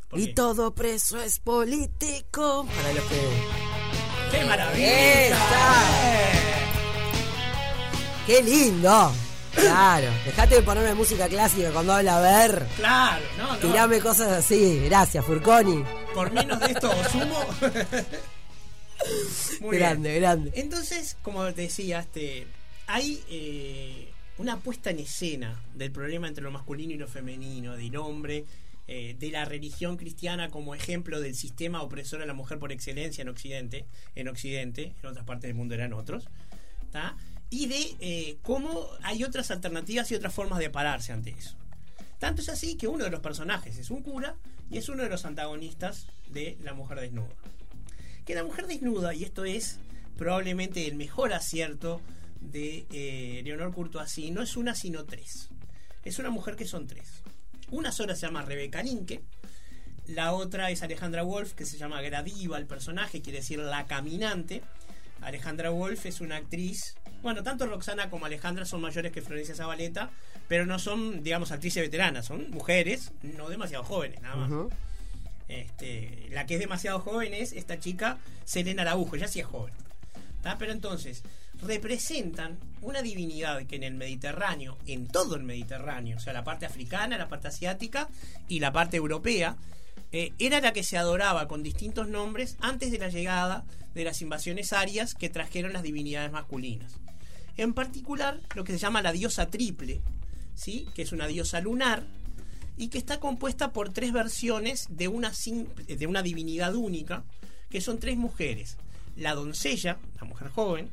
¿Por 0.08 0.20
Y 0.20 0.26
qué? 0.28 0.34
todo 0.34 0.74
preso 0.74 1.20
es 1.20 1.38
político. 1.38 2.66
Para 2.76 2.92
los 2.92 3.04
que. 3.04 3.20
¡Qué 4.30 4.44
maravilla! 4.44 5.36
¡Qué 8.26 8.42
lindo! 8.42 9.12
Claro. 9.54 10.06
Dejate 10.24 10.56
de 10.56 10.62
ponerme 10.62 10.94
música 10.94 11.28
clásica 11.28 11.70
cuando 11.72 11.94
habla 11.94 12.20
ver. 12.20 12.66
Claro, 12.76 13.24
no, 13.38 13.52
no. 13.54 13.58
Tirame 13.58 14.00
cosas 14.00 14.28
así. 14.28 14.80
Gracias, 14.84 15.24
Furconi. 15.24 15.82
Por 16.14 16.30
menos 16.32 16.60
de 16.60 16.66
esto 16.72 16.90
o 16.90 17.04
sumo. 17.08 17.44
Muy 19.60 19.76
bien. 19.76 19.80
grande, 19.80 20.20
grande. 20.20 20.52
Entonces, 20.54 21.16
como 21.22 21.44
te 21.54 21.62
decía, 21.62 22.00
este, 22.00 22.46
hay 22.86 23.22
eh, 23.30 24.12
una 24.38 24.58
puesta 24.58 24.90
en 24.90 25.00
escena 25.00 25.60
del 25.74 25.90
problema 25.90 26.28
entre 26.28 26.42
lo 26.42 26.50
masculino 26.50 26.92
y 26.92 26.96
lo 26.96 27.08
femenino, 27.08 27.76
del 27.76 27.96
hombre, 27.96 28.44
eh, 28.86 29.16
de 29.18 29.30
la 29.30 29.44
religión 29.44 29.96
cristiana 29.96 30.48
como 30.50 30.74
ejemplo 30.74 31.20
del 31.20 31.34
sistema 31.34 31.82
opresor 31.82 32.22
a 32.22 32.26
la 32.26 32.34
mujer 32.34 32.58
por 32.58 32.72
excelencia 32.72 33.22
en 33.22 33.28
Occidente, 33.28 33.84
en 34.14 34.28
Occidente, 34.28 34.94
en 35.02 35.08
otras 35.08 35.26
partes 35.26 35.48
del 35.48 35.54
mundo 35.54 35.74
eran 35.74 35.92
otros, 35.92 36.28
y 37.50 37.66
de 37.66 37.96
eh, 38.00 38.36
cómo 38.42 38.88
hay 39.02 39.24
otras 39.24 39.50
alternativas 39.50 40.10
y 40.10 40.14
otras 40.14 40.34
formas 40.34 40.58
de 40.58 40.70
pararse 40.70 41.12
ante 41.12 41.30
eso. 41.30 41.56
Tanto 42.18 42.42
es 42.42 42.48
así 42.48 42.76
que 42.76 42.88
uno 42.88 43.04
de 43.04 43.10
los 43.10 43.20
personajes 43.20 43.78
es 43.78 43.90
un 43.90 44.02
cura 44.02 44.36
y 44.70 44.78
es 44.78 44.88
uno 44.88 45.02
de 45.02 45.08
los 45.08 45.24
antagonistas 45.24 46.06
de 46.30 46.58
la 46.62 46.74
mujer 46.74 47.00
desnuda 47.00 47.28
que 48.28 48.34
la 48.34 48.44
mujer 48.44 48.66
desnuda, 48.66 49.14
y 49.14 49.24
esto 49.24 49.46
es 49.46 49.78
probablemente 50.18 50.86
el 50.86 50.96
mejor 50.96 51.32
acierto 51.32 52.02
de 52.40 52.86
eh, 52.90 53.42
Leonor 53.44 53.74
Courtoisy, 53.74 54.30
no 54.30 54.42
es 54.42 54.56
una 54.56 54.74
sino 54.74 55.04
tres. 55.04 55.48
Es 56.04 56.18
una 56.18 56.30
mujer 56.30 56.56
que 56.56 56.66
son 56.66 56.86
tres. 56.86 57.22
Una 57.70 57.92
sola 57.92 58.14
se 58.14 58.26
llama 58.26 58.42
Rebeca 58.42 58.82
Linke, 58.82 59.22
la 60.08 60.32
otra 60.32 60.70
es 60.70 60.82
Alejandra 60.82 61.22
Wolf, 61.22 61.52
que 61.52 61.66
se 61.66 61.76
llama 61.76 62.00
Gradiva, 62.00 62.56
el 62.56 62.66
personaje, 62.66 63.20
quiere 63.20 63.40
decir 63.40 63.58
la 63.58 63.86
caminante. 63.86 64.62
Alejandra 65.20 65.68
Wolf 65.68 66.06
es 66.06 66.22
una 66.22 66.36
actriz. 66.36 66.94
Bueno, 67.20 67.42
tanto 67.42 67.66
Roxana 67.66 68.08
como 68.08 68.24
Alejandra 68.24 68.64
son 68.64 68.80
mayores 68.80 69.12
que 69.12 69.20
Florencia 69.20 69.54
Zabaleta, 69.54 70.10
pero 70.48 70.64
no 70.64 70.78
son, 70.78 71.22
digamos, 71.22 71.52
actrices 71.52 71.82
veteranas, 71.82 72.24
son 72.24 72.50
mujeres, 72.50 73.12
no 73.22 73.50
demasiado 73.50 73.84
jóvenes, 73.84 74.22
nada 74.22 74.36
más. 74.36 74.72
Este, 75.46 76.28
la 76.30 76.46
que 76.46 76.54
es 76.54 76.60
demasiado 76.60 77.00
joven 77.00 77.34
es 77.34 77.52
esta 77.52 77.78
chica 77.78 78.18
Selena 78.44 78.82
Araujo, 78.82 79.16
ya 79.16 79.28
sí 79.28 79.40
es 79.40 79.46
joven. 79.46 79.74
¿tá? 80.42 80.56
Pero 80.58 80.72
entonces, 80.72 81.22
representan 81.62 82.58
una 82.80 83.02
divinidad 83.02 83.66
que 83.66 83.76
en 83.76 83.82
el 83.82 83.94
Mediterráneo, 83.94 84.78
en 84.86 85.08
todo 85.08 85.34
el 85.36 85.42
Mediterráneo, 85.42 86.16
o 86.16 86.20
sea, 86.20 86.32
la 86.32 86.44
parte 86.44 86.66
africana, 86.66 87.18
la 87.18 87.28
parte 87.28 87.48
asiática 87.48 88.08
y 88.48 88.60
la 88.60 88.72
parte 88.72 88.96
europea, 88.96 89.56
eh, 90.12 90.32
era 90.38 90.60
la 90.60 90.72
que 90.72 90.84
se 90.84 90.96
adoraba 90.96 91.48
con 91.48 91.62
distintos 91.62 92.08
nombres 92.08 92.56
antes 92.60 92.90
de 92.90 92.98
la 92.98 93.08
llegada 93.08 93.64
de 93.94 94.04
las 94.04 94.22
invasiones 94.22 94.72
arias 94.72 95.14
que 95.14 95.28
trajeron 95.28 95.72
las 95.72 95.82
divinidades 95.82 96.32
masculinas. 96.32 96.94
En 97.56 97.74
particular, 97.74 98.40
lo 98.54 98.64
que 98.64 98.72
se 98.72 98.78
llama 98.78 99.02
la 99.02 99.12
diosa 99.12 99.50
triple, 99.50 100.00
¿sí? 100.54 100.86
que 100.94 101.02
es 101.02 101.12
una 101.12 101.26
diosa 101.26 101.60
lunar, 101.60 102.04
y 102.76 102.88
que 102.88 102.98
está 102.98 103.18
compuesta 103.18 103.72
por 103.72 103.92
tres 103.92 104.12
versiones 104.12 104.86
de 104.88 105.08
una, 105.08 105.32
de 105.88 106.06
una 106.06 106.22
divinidad 106.22 106.74
única, 106.76 107.24
que 107.68 107.80
son 107.80 107.98
tres 107.98 108.16
mujeres. 108.16 108.76
La 109.16 109.34
doncella, 109.34 109.98
la 110.20 110.26
mujer 110.26 110.48
joven, 110.48 110.88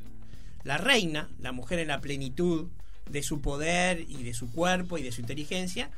la 0.66 0.78
reina, 0.78 1.30
la 1.40 1.52
mujer 1.52 1.78
en 1.78 1.88
la 1.88 2.00
plenitud 2.00 2.66
de 3.08 3.22
su 3.22 3.40
poder 3.40 4.00
y 4.00 4.24
de 4.24 4.34
su 4.34 4.50
cuerpo 4.50 4.98
y 4.98 5.02
de 5.02 5.12
su 5.12 5.20
inteligencia, 5.20 5.90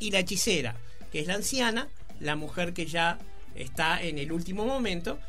y 0.00 0.10
la 0.10 0.18
hechicera, 0.18 0.74
que 1.12 1.20
es 1.20 1.28
la 1.28 1.34
anciana, 1.34 1.88
la 2.18 2.34
mujer 2.34 2.72
que 2.74 2.86
ya 2.86 3.18
está 3.54 4.02
en 4.02 4.18
el 4.18 4.32
último 4.32 4.66
momento, 4.66 5.20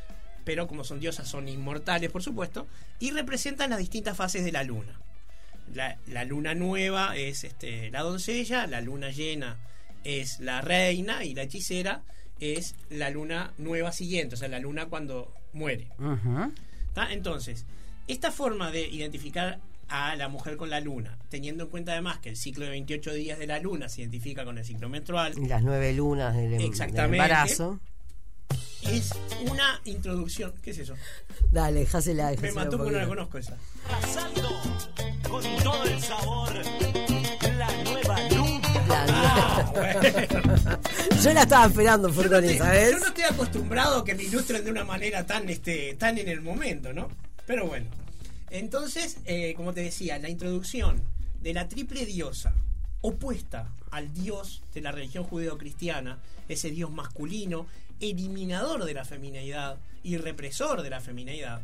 pero 0.44 0.68
como 0.68 0.84
son 0.84 1.00
diosas 1.00 1.28
son 1.28 1.48
inmortales, 1.48 2.10
por 2.10 2.24
supuesto, 2.24 2.68
y 3.00 3.12
representan 3.12 3.70
las 3.70 3.80
distintas 3.80 4.18
fases 4.18 4.44
de 4.44 4.52
la 4.52 4.64
luna. 4.64 5.00
La, 5.76 5.98
la 6.08 6.26
luna 6.26 6.56
nueva 6.56 7.16
es 7.16 7.44
este, 7.44 7.92
la 7.92 8.02
doncella, 8.02 8.66
la 8.66 8.82
luna 8.82 9.12
llena 9.12 9.58
es 10.04 10.40
la 10.40 10.62
reina 10.62 11.24
y 11.24 11.36
la 11.36 11.44
hechicera 11.44 12.02
es 12.40 12.76
la 12.90 13.10
luna 13.10 13.52
nueva 13.58 13.92
siguiente, 13.92 14.36
o 14.36 14.38
sea, 14.38 14.48
la 14.48 14.60
luna 14.60 14.88
cuando 14.88 15.34
muere. 15.54 15.88
Entonces, 17.12 17.66
esta 18.08 18.32
forma 18.32 18.72
de 18.72 18.88
identificar 18.88 19.60
a 19.90 20.16
la 20.16 20.28
mujer 20.28 20.58
con 20.58 20.70
la 20.70 20.80
luna, 20.82 21.18
teniendo 21.30 21.64
en 21.66 21.70
cuenta 21.70 21.94
además 21.94 22.20
que 22.20 22.30
el 22.30 22.36
ciclo 22.36 22.66
de 22.66 22.72
28 22.72 23.14
días 23.14 23.40
de 23.40 23.48
la 23.48 23.60
luna 23.60 23.88
se 23.90 24.02
identifica 24.02 24.44
con 24.44 24.58
el 24.58 24.66
ciclo 24.66 24.90
menstrual, 24.90 25.34
Y 25.38 25.48
las 25.48 25.64
nueve 25.64 25.94
lunas 25.94 26.36
del, 26.36 26.46
em- 26.54 26.58
del 26.60 26.68
Exactamente. 26.68 27.16
embarazo. 27.18 27.80
es 28.84 29.12
una 29.50 29.82
introducción. 29.86 30.54
¿Qué 30.62 30.72
es 30.72 30.78
eso? 30.80 30.96
Dale, 31.52 31.80
dejásela. 31.82 32.32
Me 32.42 32.52
mató 32.54 32.78
porque 32.78 32.92
no 32.94 33.00
la 33.00 33.08
conozco 33.08 33.38
esa. 33.38 33.58
Arrasando 33.90 34.62
con 35.30 35.44
todo 35.64 35.84
el 35.84 36.00
sabor. 36.02 36.54
La 37.58 37.84
nueva 37.84 38.30
luna. 38.30 38.86
La- 38.88 39.06
Ah, 39.10 39.72
bueno. 39.74 40.00
Yo 41.24 41.34
la 41.34 41.42
estaba 41.44 41.66
esperando, 41.68 42.12
Furtoni, 42.14 42.58
¿sabes? 42.58 42.92
yo 42.92 43.00
no 43.00 43.08
estoy 43.08 43.24
acostumbrado 43.24 44.00
a 44.00 44.06
que 44.06 44.16
me 44.16 44.24
ilustren 44.24 44.64
de 44.64 44.72
una 44.72 44.84
manera 44.86 45.26
tan, 45.26 45.50
este, 45.50 45.96
tan 45.96 46.18
en 46.18 46.28
el 46.30 46.42
momento, 46.42 46.94
¿no? 46.94 47.10
Pero 47.48 47.66
bueno. 47.66 47.88
Entonces, 48.52 49.18
eh, 49.26 49.56
como 49.56 49.74
te 49.74 49.82
decía, 49.82 50.20
la 50.20 50.30
introducción 50.30 51.02
de 51.42 51.54
la 51.54 51.68
triple 51.68 52.06
diosa 52.06 52.54
opuesta 53.02 53.74
al 53.90 54.14
dios 54.14 54.62
de 54.74 54.82
la 54.82 54.92
religión 54.92 55.24
judeocristiana, 55.24 56.20
ese 56.48 56.70
dios 56.70 56.92
masculino, 56.92 57.66
eliminador 58.00 58.86
de 58.86 58.94
la 58.94 59.06
feminidad 59.06 59.78
y 60.04 60.18
represor 60.18 60.82
de 60.84 60.90
la 60.90 61.00
feminidad, 61.00 61.62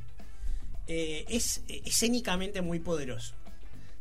eh, 0.87 1.25
es 1.27 1.61
escénicamente 1.67 2.61
muy 2.61 2.79
poderoso. 2.79 3.35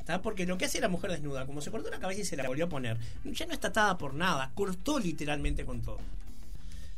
¿tá? 0.05 0.23
Porque 0.23 0.47
lo 0.47 0.59
que 0.59 0.65
hace 0.65 0.81
la 0.81 0.89
mujer 0.89 1.11
desnuda, 1.11 1.47
como 1.47 1.61
se 1.61 1.71
cortó 1.71 1.91
la 1.91 2.01
cabeza 2.01 2.23
y 2.23 2.25
se 2.25 2.37
la 2.37 2.47
volvió 2.47 2.67
a 2.67 2.69
poner, 2.69 2.97
ya 3.25 3.47
no 3.47 3.53
está 3.53 3.69
atada 3.69 3.99
por 3.99 4.15
nada, 4.15 4.51
cortó 4.55 4.99
literalmente 4.99 5.65
con 5.65 5.83
todo. 5.83 5.99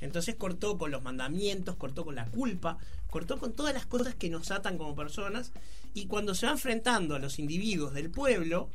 Entonces 0.00 0.34
cortó 0.34 0.76
con 0.76 0.90
los 0.90 1.02
mandamientos, 1.02 1.76
cortó 1.76 2.04
con 2.04 2.14
la 2.14 2.26
culpa, 2.26 2.78
cortó 3.14 3.38
con 3.38 3.52
todas 3.52 3.72
las 3.72 3.86
cosas 3.86 4.16
que 4.16 4.28
nos 4.28 4.50
atan 4.50 4.76
como 4.76 4.96
personas 4.96 5.52
y 5.94 6.06
cuando 6.06 6.34
se 6.34 6.46
va 6.46 6.52
enfrentando 6.52 7.14
a 7.14 7.20
los 7.20 7.38
individuos 7.38 7.94
del 7.94 8.10
pueblo, 8.10 8.68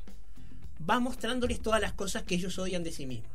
va 0.89 1.01
mostrándoles 1.01 1.59
todas 1.61 1.81
las 1.81 1.91
cosas 1.91 2.23
que 2.23 2.35
ellos 2.35 2.57
odian 2.57 2.81
de 2.81 2.93
sí 2.93 3.05
mismos. 3.05 3.29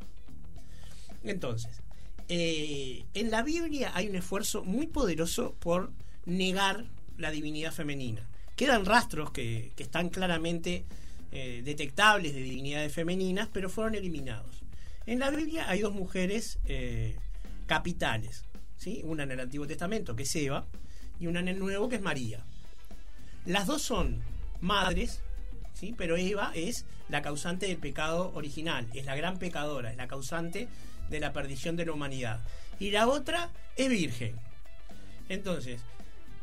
Entonces, 1.22 1.82
eh, 2.30 3.04
en 3.12 3.30
la 3.30 3.42
Biblia 3.42 3.92
hay 3.94 4.08
un 4.08 4.14
esfuerzo 4.14 4.64
muy 4.64 4.86
poderoso 4.86 5.54
por 5.58 5.92
negar 6.24 6.86
la 7.18 7.30
divinidad 7.30 7.74
femenina. 7.74 8.26
Quedan 8.56 8.86
rastros 8.86 9.30
que, 9.30 9.74
que 9.76 9.82
están 9.82 10.08
claramente 10.08 10.86
eh, 11.32 11.60
detectables 11.62 12.32
de 12.32 12.40
divinidades 12.40 12.94
femeninas, 12.94 13.50
pero 13.52 13.68
fueron 13.68 13.94
eliminados. 13.94 14.62
En 15.04 15.18
la 15.18 15.28
Biblia 15.28 15.68
hay 15.68 15.80
dos 15.80 15.92
mujeres 15.92 16.60
eh, 16.64 17.14
capitales, 17.66 18.46
¿sí? 18.78 19.02
una 19.04 19.24
en 19.24 19.32
el 19.32 19.40
Antiguo 19.40 19.66
Testamento, 19.66 20.16
que 20.16 20.22
es 20.22 20.34
Eva, 20.34 20.66
y 21.18 21.26
una 21.26 21.40
en 21.40 21.48
el 21.48 21.58
Nuevo, 21.58 21.88
que 21.88 21.96
es 21.96 22.02
María. 22.02 22.44
Las 23.46 23.66
dos 23.66 23.82
son 23.82 24.22
madres, 24.60 25.20
¿sí? 25.74 25.94
pero 25.96 26.16
Eva 26.16 26.52
es 26.54 26.86
la 27.08 27.22
causante 27.22 27.66
del 27.66 27.76
pecado 27.76 28.32
original, 28.34 28.88
es 28.94 29.04
la 29.04 29.16
gran 29.16 29.38
pecadora, 29.38 29.90
es 29.90 29.96
la 29.96 30.08
causante 30.08 30.68
de 31.10 31.20
la 31.20 31.32
perdición 31.32 31.76
de 31.76 31.86
la 31.86 31.92
humanidad. 31.92 32.40
Y 32.78 32.90
la 32.90 33.08
otra 33.08 33.50
es 33.76 33.88
virgen. 33.88 34.34
Entonces, 35.28 35.80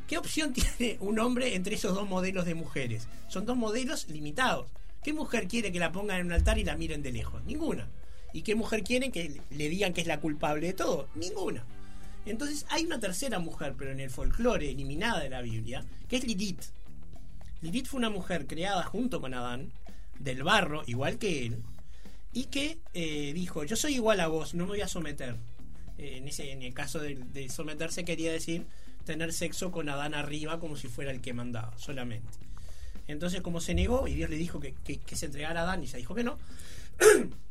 ¿qué 0.07 0.17
opción 0.17 0.53
tiene 0.77 0.97
un 0.99 1.19
hombre 1.19 1.55
entre 1.55 1.75
esos 1.75 1.95
dos 1.95 2.07
modelos 2.07 2.45
de 2.45 2.55
mujeres? 2.55 3.07
Son 3.27 3.45
dos 3.45 3.57
modelos 3.57 4.07
limitados. 4.09 4.67
¿Qué 5.03 5.13
mujer 5.13 5.47
quiere 5.47 5.71
que 5.71 5.79
la 5.79 5.91
pongan 5.91 6.19
en 6.19 6.27
un 6.27 6.33
altar 6.33 6.59
y 6.59 6.63
la 6.63 6.77
miren 6.77 7.01
de 7.01 7.11
lejos? 7.11 7.43
Ninguna. 7.45 7.89
¿Y 8.33 8.43
qué 8.43 8.55
mujer 8.55 8.83
quiere 8.83 9.11
que 9.11 9.41
le 9.49 9.69
digan 9.69 9.93
que 9.93 10.01
es 10.01 10.07
la 10.07 10.19
culpable 10.19 10.67
de 10.67 10.73
todo? 10.73 11.09
Ninguna. 11.15 11.65
Entonces 12.25 12.65
hay 12.69 12.85
una 12.85 12.99
tercera 12.99 13.39
mujer, 13.39 13.73
pero 13.77 13.91
en 13.91 13.99
el 13.99 14.09
folclore 14.09 14.69
eliminada 14.69 15.19
de 15.19 15.29
la 15.29 15.41
Biblia, 15.41 15.83
que 16.07 16.17
es 16.17 16.23
Lilith. 16.25 16.61
Lilith 17.61 17.87
fue 17.87 17.97
una 17.99 18.09
mujer 18.09 18.47
creada 18.47 18.83
junto 18.83 19.21
con 19.21 19.33
Adán, 19.33 19.71
del 20.19 20.43
barro, 20.43 20.83
igual 20.85 21.17
que 21.17 21.45
él, 21.47 21.63
y 22.33 22.45
que 22.45 22.79
eh, 22.93 23.31
dijo, 23.33 23.63
yo 23.63 23.75
soy 23.75 23.95
igual 23.95 24.19
a 24.19 24.27
vos, 24.27 24.53
no 24.53 24.65
me 24.65 24.69
voy 24.71 24.81
a 24.81 24.87
someter. 24.87 25.35
Eh, 25.97 26.17
en, 26.17 26.27
ese, 26.27 26.51
en 26.51 26.61
el 26.61 26.73
caso 26.73 26.99
de, 26.99 27.49
someterse 27.49 28.05
quería 28.05 28.31
decir 28.31 28.65
tener 29.05 29.33
sexo 29.33 29.71
con 29.71 29.89
Adán 29.89 30.13
arriba 30.13 30.59
como 30.59 30.75
si 30.77 30.87
fuera 30.87 31.11
el 31.11 31.21
que 31.21 31.33
mandaba, 31.33 31.75
solamente. 31.77 32.37
Entonces 33.07 33.41
como 33.41 33.59
se 33.59 33.73
negó 33.73 34.07
y 34.07 34.13
Dios 34.13 34.29
le 34.29 34.37
dijo 34.37 34.59
que, 34.59 34.73
que- 34.83 34.99
que 34.99 35.15
se 35.15 35.25
entregara 35.25 35.61
a 35.61 35.63
Adán 35.63 35.83
y 35.83 35.87
se 35.87 35.97
dijo 35.97 36.13
que 36.13 36.23
no, 36.23 36.37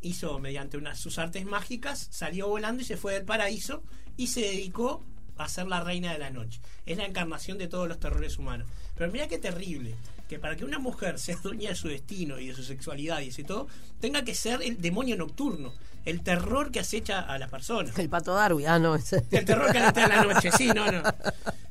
hizo 0.00 0.38
mediante 0.38 0.76
unas 0.76 0.98
sus 0.98 1.18
artes 1.18 1.44
mágicas, 1.44 2.08
salió 2.10 2.48
volando 2.48 2.82
y 2.82 2.84
se 2.84 2.96
fue 2.96 3.14
del 3.14 3.24
paraíso 3.24 3.82
y 4.16 4.28
se 4.28 4.40
dedicó 4.40 5.04
a 5.36 5.48
ser 5.48 5.66
la 5.68 5.80
reina 5.80 6.12
de 6.12 6.18
la 6.18 6.30
noche. 6.30 6.60
Es 6.86 6.98
la 6.98 7.04
encarnación 7.06 7.58
de 7.58 7.68
todos 7.68 7.88
los 7.88 8.00
terrores 8.00 8.38
humanos. 8.38 8.68
Pero 8.96 9.10
mira 9.12 9.28
qué 9.28 9.38
terrible, 9.38 9.94
que 10.28 10.38
para 10.40 10.56
que 10.56 10.64
una 10.64 10.78
mujer 10.80 11.18
sea 11.20 11.36
dueña 11.36 11.70
de 11.70 11.76
su 11.76 11.86
destino 11.88 12.38
y 12.40 12.48
de 12.48 12.54
su 12.54 12.64
sexualidad 12.64 13.20
y 13.20 13.28
ese 13.28 13.44
todo, 13.44 13.68
tenga 14.00 14.22
que 14.24 14.34
ser 14.34 14.60
el 14.62 14.80
demonio 14.80 15.16
nocturno, 15.16 15.72
el 16.04 16.22
terror 16.22 16.72
que 16.72 16.80
acecha 16.80 17.20
a 17.20 17.38
las 17.38 17.48
personas. 17.50 17.96
El 17.98 18.08
pato 18.08 18.34
Darwin. 18.34 18.66
Ah, 18.66 18.78
no. 18.80 18.96
ese- 18.96 19.24
El 19.30 19.44
terror 19.44 19.70
que 19.70 19.78
aletea 19.78 20.04
en 20.04 20.10
la 20.10 20.24
noche, 20.34 20.50
sí, 20.52 20.66
no, 20.68 20.90
no. 20.90 21.02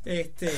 Este, 0.06 0.50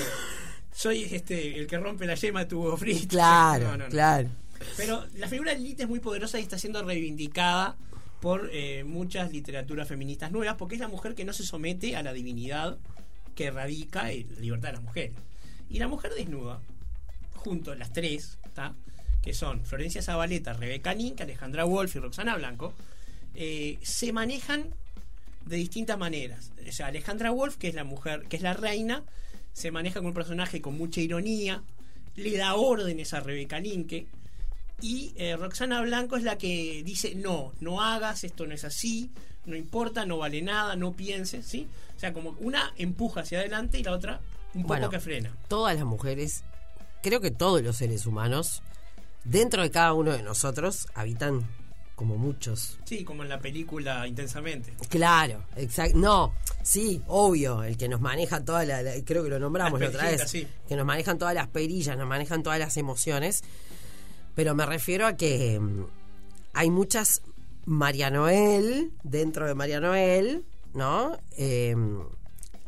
soy 0.72 1.04
este 1.12 1.60
el 1.60 1.66
que 1.68 1.78
rompe 1.80 2.06
la 2.06 2.14
yema 2.16 2.42
de 2.42 2.46
tu 2.46 2.62
huevo 2.62 2.78
frito. 2.78 3.08
Claro, 3.08 3.66
No, 3.72 3.78
no, 3.78 3.84
no. 3.86 3.90
claro. 3.90 4.30
Pero 4.78 5.06
la 5.16 5.28
figura 5.28 5.54
de 5.54 5.60
Lilith 5.60 5.82
es 5.82 5.88
muy 5.88 6.00
poderosa 6.00 6.40
y 6.40 6.44
está 6.44 6.58
siendo 6.58 6.84
reivindicada 6.84 7.78
por 8.20 8.50
eh, 8.52 8.84
muchas 8.84 9.32
literaturas 9.32 9.88
feministas 9.88 10.32
nuevas, 10.32 10.56
porque 10.58 10.76
es 10.76 10.82
la 10.82 10.88
mujer 10.88 11.16
que 11.16 11.26
no 11.26 11.34
se 11.34 11.44
somete 11.44 11.96
a 11.96 12.04
la 12.04 12.14
divinidad 12.14 12.78
que 13.36 13.52
radica 13.52 14.04
la 14.04 14.40
libertad 14.40 14.70
de 14.70 14.74
las 14.74 14.84
mujeres. 14.84 15.16
Y 15.70 15.80
la 15.80 15.88
mujer 15.88 16.14
desnuda, 16.14 16.62
junto 17.36 17.72
a 17.72 17.76
las 17.76 17.94
tres, 17.94 18.38
que 19.22 19.34
son 19.34 19.64
Florencia 19.64 20.02
Zabaleta, 20.02 20.54
Rebeca 20.54 20.94
Ninca, 20.94 21.24
Alejandra 21.24 21.64
Wolf 21.64 21.96
y 21.96 22.00
Roxana 22.00 22.36
Blanco, 22.36 22.74
eh, 23.36 23.78
se 23.82 24.12
manejan 24.12 24.74
de 25.46 25.56
distintas 25.56 25.98
maneras. 25.98 26.52
O 26.68 26.72
sea, 26.72 26.88
Alejandra 26.88 27.32
Wolf, 27.32 27.58
que 27.58 27.70
es 27.70 27.76
la 27.76 27.84
mujer, 27.84 28.24
que 28.28 28.36
es 28.36 28.42
la 28.44 28.54
reina, 28.54 29.04
se 29.54 29.72
maneja 29.72 30.00
con 30.00 30.08
un 30.08 30.14
personaje 30.14 30.62
con 30.62 30.78
mucha 30.78 31.02
ironía, 31.02 31.64
le 32.16 32.38
da 32.38 32.56
órdenes 32.56 33.14
a 33.14 33.22
Rebeca 33.22 33.60
Linke, 33.60 34.08
y 34.82 35.14
eh, 35.16 35.36
Roxana 35.36 35.82
Blanco 35.82 36.18
es 36.18 36.24
la 36.24 36.38
que 36.38 36.82
dice, 36.84 37.16
no, 37.16 37.54
no 37.60 37.82
hagas, 37.82 38.24
esto 38.24 38.46
no 38.48 38.54
es 38.54 38.64
así, 38.64 39.12
no 39.46 39.56
importa, 39.56 40.06
no 40.06 40.18
vale 40.18 40.42
nada, 40.42 40.76
no 40.76 40.94
pienses, 40.94 41.46
¿sí? 41.46 41.68
O 41.96 42.00
sea, 42.00 42.14
como 42.14 42.36
una 42.40 42.74
empuja 42.78 43.22
hacia 43.22 43.40
adelante 43.40 43.80
y 43.80 43.84
la 43.84 43.92
otra 43.94 44.22
un 44.54 44.64
poco 44.64 44.90
que 44.90 45.00
frena. 45.00 45.36
Todas 45.48 45.76
las 45.76 45.86
mujeres, 45.86 46.44
creo 47.04 47.20
que 47.22 47.32
todos 47.32 47.62
los 47.62 47.78
seres 47.78 48.06
humanos, 48.06 48.62
dentro 49.24 49.62
de 49.64 49.72
cada 49.72 49.94
uno 49.94 50.12
de 50.12 50.24
nosotros, 50.24 50.88
habitan 50.94 51.46
como 51.96 52.16
muchos. 52.16 52.78
Sí, 52.86 53.04
como 53.04 53.24
en 53.24 53.30
la 53.30 53.40
película 53.40 54.08
Intensamente. 54.08 54.74
Claro, 54.88 55.44
exacto. 55.58 55.98
No, 55.98 56.34
sí, 56.64 57.02
obvio, 57.08 57.64
el 57.64 57.76
que 57.78 57.90
nos 57.90 58.00
maneja 58.00 58.44
toda 58.46 58.64
la, 58.64 58.82
la- 58.82 58.94
creo 59.04 59.22
que 59.24 59.30
lo 59.30 59.38
nombramos 59.38 59.80
la 59.82 59.90
otra 59.90 60.06
vez, 60.10 60.30
sí. 60.30 60.48
que 60.70 60.78
nos 60.78 60.86
manejan 60.86 61.18
todas 61.18 61.36
las 61.36 61.48
perillas, 61.48 61.98
nos 61.98 62.08
manejan 62.08 62.42
todas 62.42 62.58
las 62.58 62.78
emociones, 62.78 63.42
pero 64.40 64.56
me 64.56 64.66
refiero 64.66 65.06
a 65.06 65.18
que 65.18 65.60
mm, 65.60 65.84
hay 66.54 66.70
muchas 66.70 67.24
María 67.66 68.10
Noel 68.10 68.94
dentro 69.04 69.46
de 69.46 69.54
María 69.54 69.82
Noel, 69.82 70.46
¿no? 70.74 71.18
Eh, 71.36 71.76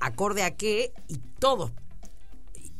acorde 0.02 0.44
a 0.44 0.52
que, 0.58 0.92
y 1.08 1.20
todos, 1.40 1.72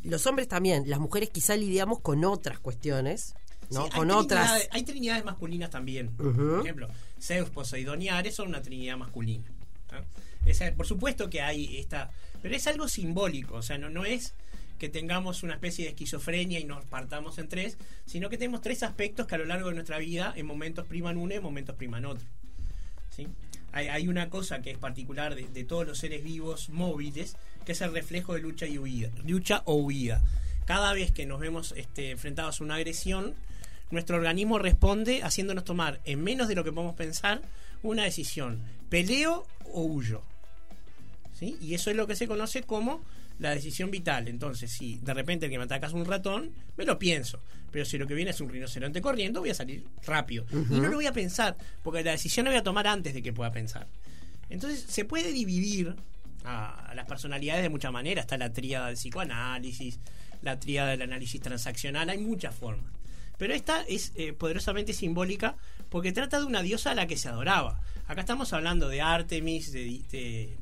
los 0.02 0.26
hombres 0.26 0.46
también, 0.46 0.90
las 0.90 1.00
mujeres 1.00 1.30
quizá 1.30 1.56
lidiamos 1.56 2.00
con 2.00 2.22
otras 2.26 2.58
cuestiones, 2.58 3.34
¿no? 3.70 3.84
Sí, 3.84 3.90
hay 3.94 3.98
con 3.98 4.10
otras. 4.10 4.50
trinidades- 4.50 4.68
Hay 4.72 4.82
trinidades 4.82 5.24
masculinas 5.24 5.70
también. 5.70 6.10
Por 6.14 6.60
ejemplo, 6.60 6.88
Zeus, 7.18 7.48
Poseidón 7.48 8.02
y 8.02 8.10
Ares 8.10 8.34
son 8.34 8.48
una 8.48 8.60
trinidad 8.60 8.98
masculina. 8.98 9.44
por 10.76 10.86
supuesto 10.86 11.30
que 11.30 11.40
hay 11.40 11.78
esta. 11.78 12.10
Pero 12.42 12.54
es 12.54 12.66
algo 12.66 12.88
simbólico, 12.88 13.54
o 13.54 13.62
sea, 13.62 13.78
no, 13.78 13.88
no 13.88 14.04
es 14.04 14.34
que 14.82 14.88
tengamos 14.88 15.44
una 15.44 15.54
especie 15.54 15.84
de 15.84 15.90
esquizofrenia 15.90 16.58
y 16.58 16.64
nos 16.64 16.84
partamos 16.86 17.38
en 17.38 17.46
tres, 17.46 17.78
sino 18.04 18.28
que 18.28 18.36
tenemos 18.36 18.62
tres 18.62 18.82
aspectos 18.82 19.28
que 19.28 19.36
a 19.36 19.38
lo 19.38 19.44
largo 19.44 19.68
de 19.68 19.76
nuestra 19.76 19.98
vida 19.98 20.32
en 20.34 20.44
momentos 20.44 20.88
priman 20.88 21.18
uno 21.18 21.32
y 21.32 21.36
en 21.36 21.42
momentos 21.44 21.76
priman 21.76 22.04
otro. 22.04 22.26
¿sí? 23.08 23.28
Hay, 23.70 24.08
una 24.08 24.28
cosa 24.28 24.60
que 24.60 24.72
es 24.72 24.78
particular 24.78 25.36
de, 25.36 25.46
de 25.46 25.62
todos 25.62 25.86
los 25.86 25.98
seres 25.98 26.24
vivos 26.24 26.68
móviles, 26.68 27.36
que 27.64 27.72
es 27.72 27.80
el 27.80 27.92
reflejo 27.92 28.34
de 28.34 28.40
lucha 28.40 28.66
y 28.66 28.76
huida, 28.76 29.08
lucha 29.24 29.62
o 29.66 29.76
huida. 29.76 30.20
Cada 30.64 30.92
vez 30.94 31.12
que 31.12 31.26
nos 31.26 31.38
vemos 31.38 31.74
este, 31.76 32.10
enfrentados 32.10 32.60
a 32.60 32.64
una 32.64 32.74
agresión, 32.74 33.36
nuestro 33.92 34.16
organismo 34.16 34.58
responde 34.58 35.22
haciéndonos 35.22 35.62
tomar, 35.62 36.00
en 36.06 36.24
menos 36.24 36.48
de 36.48 36.56
lo 36.56 36.64
que 36.64 36.72
podemos 36.72 36.96
pensar, 36.96 37.40
una 37.84 38.02
decisión: 38.02 38.60
peleo 38.88 39.46
o 39.72 39.82
huyo. 39.82 40.22
¿Sí? 41.38 41.56
Y 41.60 41.74
eso 41.74 41.88
es 41.88 41.96
lo 41.96 42.08
que 42.08 42.16
se 42.16 42.26
conoce 42.26 42.64
como 42.64 43.00
la 43.42 43.54
decisión 43.54 43.90
vital. 43.90 44.28
Entonces, 44.28 44.70
si 44.70 44.98
de 44.98 45.14
repente 45.14 45.46
el 45.46 45.52
que 45.52 45.58
me 45.58 45.64
ataca 45.64 45.86
es 45.86 45.92
un 45.92 46.04
ratón, 46.04 46.52
me 46.76 46.84
lo 46.84 46.98
pienso. 46.98 47.40
Pero 47.70 47.84
si 47.84 47.98
lo 47.98 48.06
que 48.06 48.14
viene 48.14 48.30
es 48.30 48.40
un 48.40 48.48
rinoceronte 48.48 49.00
corriendo, 49.00 49.40
voy 49.40 49.50
a 49.50 49.54
salir 49.54 49.84
rápido. 50.06 50.44
Y 50.50 50.80
no 50.80 50.88
lo 50.88 50.96
voy 50.96 51.06
a 51.06 51.12
pensar, 51.12 51.56
porque 51.82 52.02
la 52.02 52.12
decisión 52.12 52.44
la 52.44 52.50
voy 52.50 52.60
a 52.60 52.62
tomar 52.62 52.86
antes 52.86 53.14
de 53.14 53.22
que 53.22 53.32
pueda 53.32 53.50
pensar. 53.50 53.86
Entonces 54.48 54.84
se 54.88 55.04
puede 55.04 55.32
dividir 55.32 55.94
a, 56.44 56.90
a 56.90 56.94
las 56.94 57.06
personalidades 57.06 57.62
de 57.62 57.68
muchas 57.68 57.92
maneras. 57.92 58.24
Está 58.24 58.36
la 58.36 58.52
tríada 58.52 58.86
del 58.86 58.96
psicoanálisis, 58.96 59.98
la 60.42 60.58
tríada 60.58 60.90
del 60.90 61.02
análisis 61.02 61.40
transaccional, 61.40 62.10
hay 62.10 62.18
muchas 62.18 62.54
formas. 62.54 62.92
Pero 63.38 63.54
esta 63.54 63.82
es 63.82 64.12
eh, 64.16 64.32
poderosamente 64.32 64.92
simbólica 64.92 65.56
porque 65.88 66.12
trata 66.12 66.38
de 66.38 66.46
una 66.46 66.62
diosa 66.62 66.92
a 66.92 66.94
la 66.94 67.06
que 67.06 67.16
se 67.16 67.28
adoraba. 67.28 67.80
Acá 68.06 68.20
estamos 68.20 68.52
hablando 68.52 68.88
de 68.88 69.00
Artemis, 69.00 69.72
de, 69.72 70.00
de, 70.10 70.58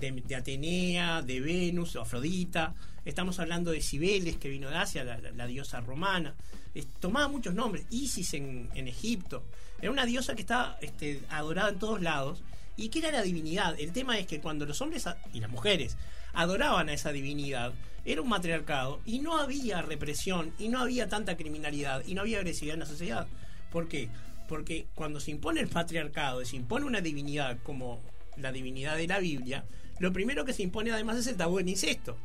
de- 0.00 0.22
de 0.26 0.34
Atenea, 0.36 1.22
de 1.22 1.40
Venus, 1.40 1.96
Afrodita. 1.96 2.74
Estamos 3.04 3.38
hablando 3.38 3.70
de 3.70 3.80
Cibeles, 3.80 4.36
que 4.36 4.48
vino 4.48 4.68
de 4.68 4.76
Asia, 4.76 5.04
la, 5.04 5.46
diosa 5.46 5.80
romana. 5.80 6.34
Tomaba 7.00 7.28
muchos 7.28 7.54
nombres. 7.54 7.86
Isis 7.90 8.34
en, 8.34 8.70
Egipto. 8.74 9.44
Era 9.80 9.90
una 9.90 10.06
diosa 10.06 10.34
que 10.34 10.42
estaba 10.42 10.78
este, 10.80 11.20
adorada 11.30 11.70
en 11.70 11.78
todos 11.78 12.02
lados. 12.02 12.42
¿Y 12.76 12.88
que 12.88 12.98
era 12.98 13.10
la 13.10 13.22
divinidad? 13.22 13.78
El 13.78 13.92
tema 13.92 14.18
es 14.18 14.26
que 14.26 14.40
cuando 14.40 14.66
los 14.66 14.80
hombres 14.82 15.06
y 15.32 15.40
las 15.40 15.50
mujeres 15.50 15.96
adoraban 16.34 16.88
a 16.90 16.92
esa 16.92 17.10
divinidad, 17.10 17.72
era 18.04 18.20
un 18.22 18.28
matriarcado 18.28 19.00
y 19.06 19.18
no 19.20 19.38
había 19.38 19.82
represión 19.82 20.52
y 20.58 20.68
no 20.68 20.80
había 20.80 21.08
tanta 21.08 21.36
criminalidad 21.36 22.02
y 22.06 22.14
no 22.14 22.20
había 22.20 22.38
agresividad 22.38 22.74
en 22.74 22.80
la 22.80 22.86
sociedad. 22.86 23.26
¿Por 23.72 23.88
qué? 23.88 24.08
Porque 24.48 24.86
cuando 24.94 25.20
se 25.20 25.30
impone 25.30 25.60
el 25.60 25.68
patriarcado 25.68 26.42
y 26.42 26.46
se 26.46 26.56
impone 26.56 26.86
una 26.86 27.00
divinidad 27.00 27.58
como 27.62 28.00
la 28.36 28.52
divinidad 28.52 28.96
de 28.96 29.06
la 29.06 29.18
Biblia, 29.18 29.64
lo 29.98 30.12
primero 30.12 30.44
que 30.44 30.52
se 30.52 30.62
impone 30.62 30.90
además 30.90 31.16
es 31.18 31.26
el 31.26 31.36
tabú 31.36 31.56
del 31.58 31.68
incesto 31.68 32.16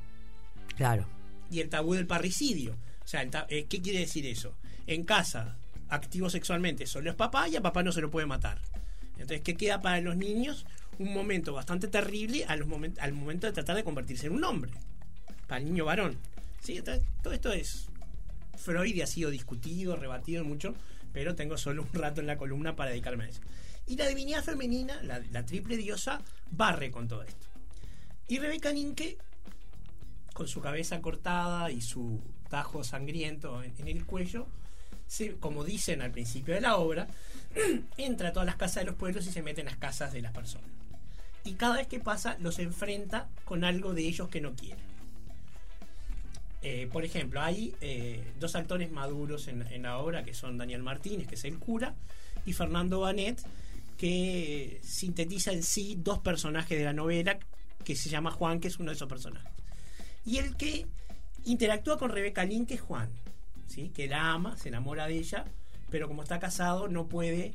Claro. 0.75 1.05
y 1.49 1.59
el 1.59 1.69
tabú 1.69 1.93
del 1.93 2.07
parricidio. 2.07 2.75
O 3.03 3.07
sea, 3.07 3.27
eh, 3.49 3.65
¿qué 3.69 3.81
quiere 3.81 3.99
decir 3.99 4.25
eso? 4.25 4.53
En 4.87 5.03
casa, 5.03 5.57
activo 5.89 6.29
sexualmente, 6.29 6.85
solo 6.85 7.09
es 7.09 7.15
papá 7.15 7.47
y 7.49 7.55
a 7.55 7.61
papá 7.61 7.83
no 7.83 7.91
se 7.91 8.01
lo 8.01 8.09
puede 8.11 8.25
matar. 8.25 8.59
Entonces, 9.13 9.41
¿qué 9.41 9.55
queda 9.55 9.81
para 9.81 10.01
los 10.01 10.15
niños? 10.17 10.65
Un 10.99 11.13
momento 11.13 11.53
bastante 11.53 11.87
terrible 11.87 12.45
a 12.45 12.55
los 12.55 12.67
momen- 12.67 12.97
al 12.99 13.13
momento 13.13 13.47
de 13.47 13.53
tratar 13.53 13.75
de 13.75 13.83
convertirse 13.83 14.27
en 14.27 14.33
un 14.33 14.43
hombre. 14.43 14.71
Para 15.47 15.59
el 15.59 15.65
niño 15.65 15.85
varón. 15.85 16.17
¿Sí? 16.61 16.77
Entonces, 16.77 17.03
todo 17.23 17.33
esto 17.33 17.51
es. 17.51 17.87
Freud 18.57 18.93
y 18.95 19.01
ha 19.01 19.07
sido 19.07 19.29
discutido, 19.31 19.95
rebatido 19.95 20.43
mucho, 20.43 20.75
pero 21.13 21.35
tengo 21.35 21.57
solo 21.57 21.83
un 21.83 21.99
rato 21.99 22.21
en 22.21 22.27
la 22.27 22.37
columna 22.37 22.75
para 22.75 22.91
dedicarme 22.91 23.23
a 23.25 23.27
eso. 23.29 23.41
Y 23.91 23.97
la 23.97 24.07
divinidad 24.07 24.41
femenina, 24.41 25.01
la, 25.03 25.45
triple 25.45 25.75
diosa, 25.75 26.21
barre 26.49 26.91
con 26.91 27.09
todo 27.09 27.23
esto. 27.23 27.45
Y 28.25 28.39
Rebeca 28.39 28.71
Ninke 28.71 29.17
con 30.33 30.47
su 30.47 30.61
cabeza 30.61 31.01
cortada 31.01 31.69
y 31.71 31.81
su 31.81 32.21
tajo 32.49 32.85
sangriento 32.85 33.61
en, 33.61 33.89
el 33.89 34.05
cuello, 34.05 34.47
se, 35.07 35.33
como 35.33 35.65
dicen 35.65 36.01
al 36.01 36.11
principio 36.11 36.53
de 36.53 36.61
la 36.61 36.77
obra, 36.77 37.05
entra 37.97 38.29
a 38.29 38.31
todas 38.31 38.45
las 38.45 38.55
casas 38.55 38.75
de 38.75 38.85
los 38.85 38.95
pueblos 38.95 39.27
y 39.27 39.31
se 39.33 39.43
mete 39.43 39.59
en 39.59 39.67
las 39.67 39.75
casas 39.75 40.13
de 40.13 40.21
las 40.21 40.31
personas. 40.31 40.69
Y 41.43 41.55
cada 41.55 41.75
vez 41.75 41.87
que 41.87 41.99
pasa 41.99 42.37
los 42.39 42.59
enfrenta 42.59 43.27
con 43.43 43.65
algo 43.65 43.93
de 43.93 44.03
ellos 44.07 44.29
que 44.29 44.39
no 44.39 44.55
quieren. 44.55 44.85
Eh, 46.61 46.87
por 46.93 47.03
ejemplo, 47.03 47.41
hay 47.41 47.75
eh, 47.81 48.23
dos 48.39 48.55
actores 48.55 48.89
maduros 48.89 49.49
en 49.49 49.81
la 49.83 49.97
obra 49.97 50.23
que 50.23 50.33
son 50.33 50.57
Daniel 50.57 50.81
Martínez, 50.81 51.27
que 51.27 51.35
es 51.35 51.43
el 51.43 51.59
cura, 51.59 51.93
y 52.45 52.53
Fernando 52.53 53.01
Banet, 53.01 53.43
que 54.01 54.81
sintetiza 54.81 55.51
en 55.51 55.61
sí 55.61 55.95
dos 55.95 56.17
personajes 56.17 56.75
de 56.75 56.83
la 56.83 56.91
novela, 56.91 57.37
que 57.85 57.95
se 57.95 58.09
llama 58.09 58.31
Juan, 58.31 58.59
que 58.59 58.67
es 58.67 58.79
uno 58.79 58.89
de 58.89 58.95
esos 58.95 59.07
personajes. 59.07 59.51
Y 60.25 60.39
el 60.39 60.57
que 60.57 60.87
interactúa 61.45 61.99
con 61.99 62.09
Rebeca 62.09 62.43
Lynn, 62.43 62.65
que 62.65 62.73
es 62.73 62.81
Juan, 62.81 63.11
¿sí? 63.67 63.91
que 63.93 64.07
la 64.07 64.31
ama, 64.31 64.57
se 64.57 64.69
enamora 64.69 65.05
de 65.05 65.19
ella, 65.19 65.45
pero 65.91 66.07
como 66.07 66.23
está 66.23 66.39
casado 66.39 66.87
no 66.87 67.07
puede 67.07 67.53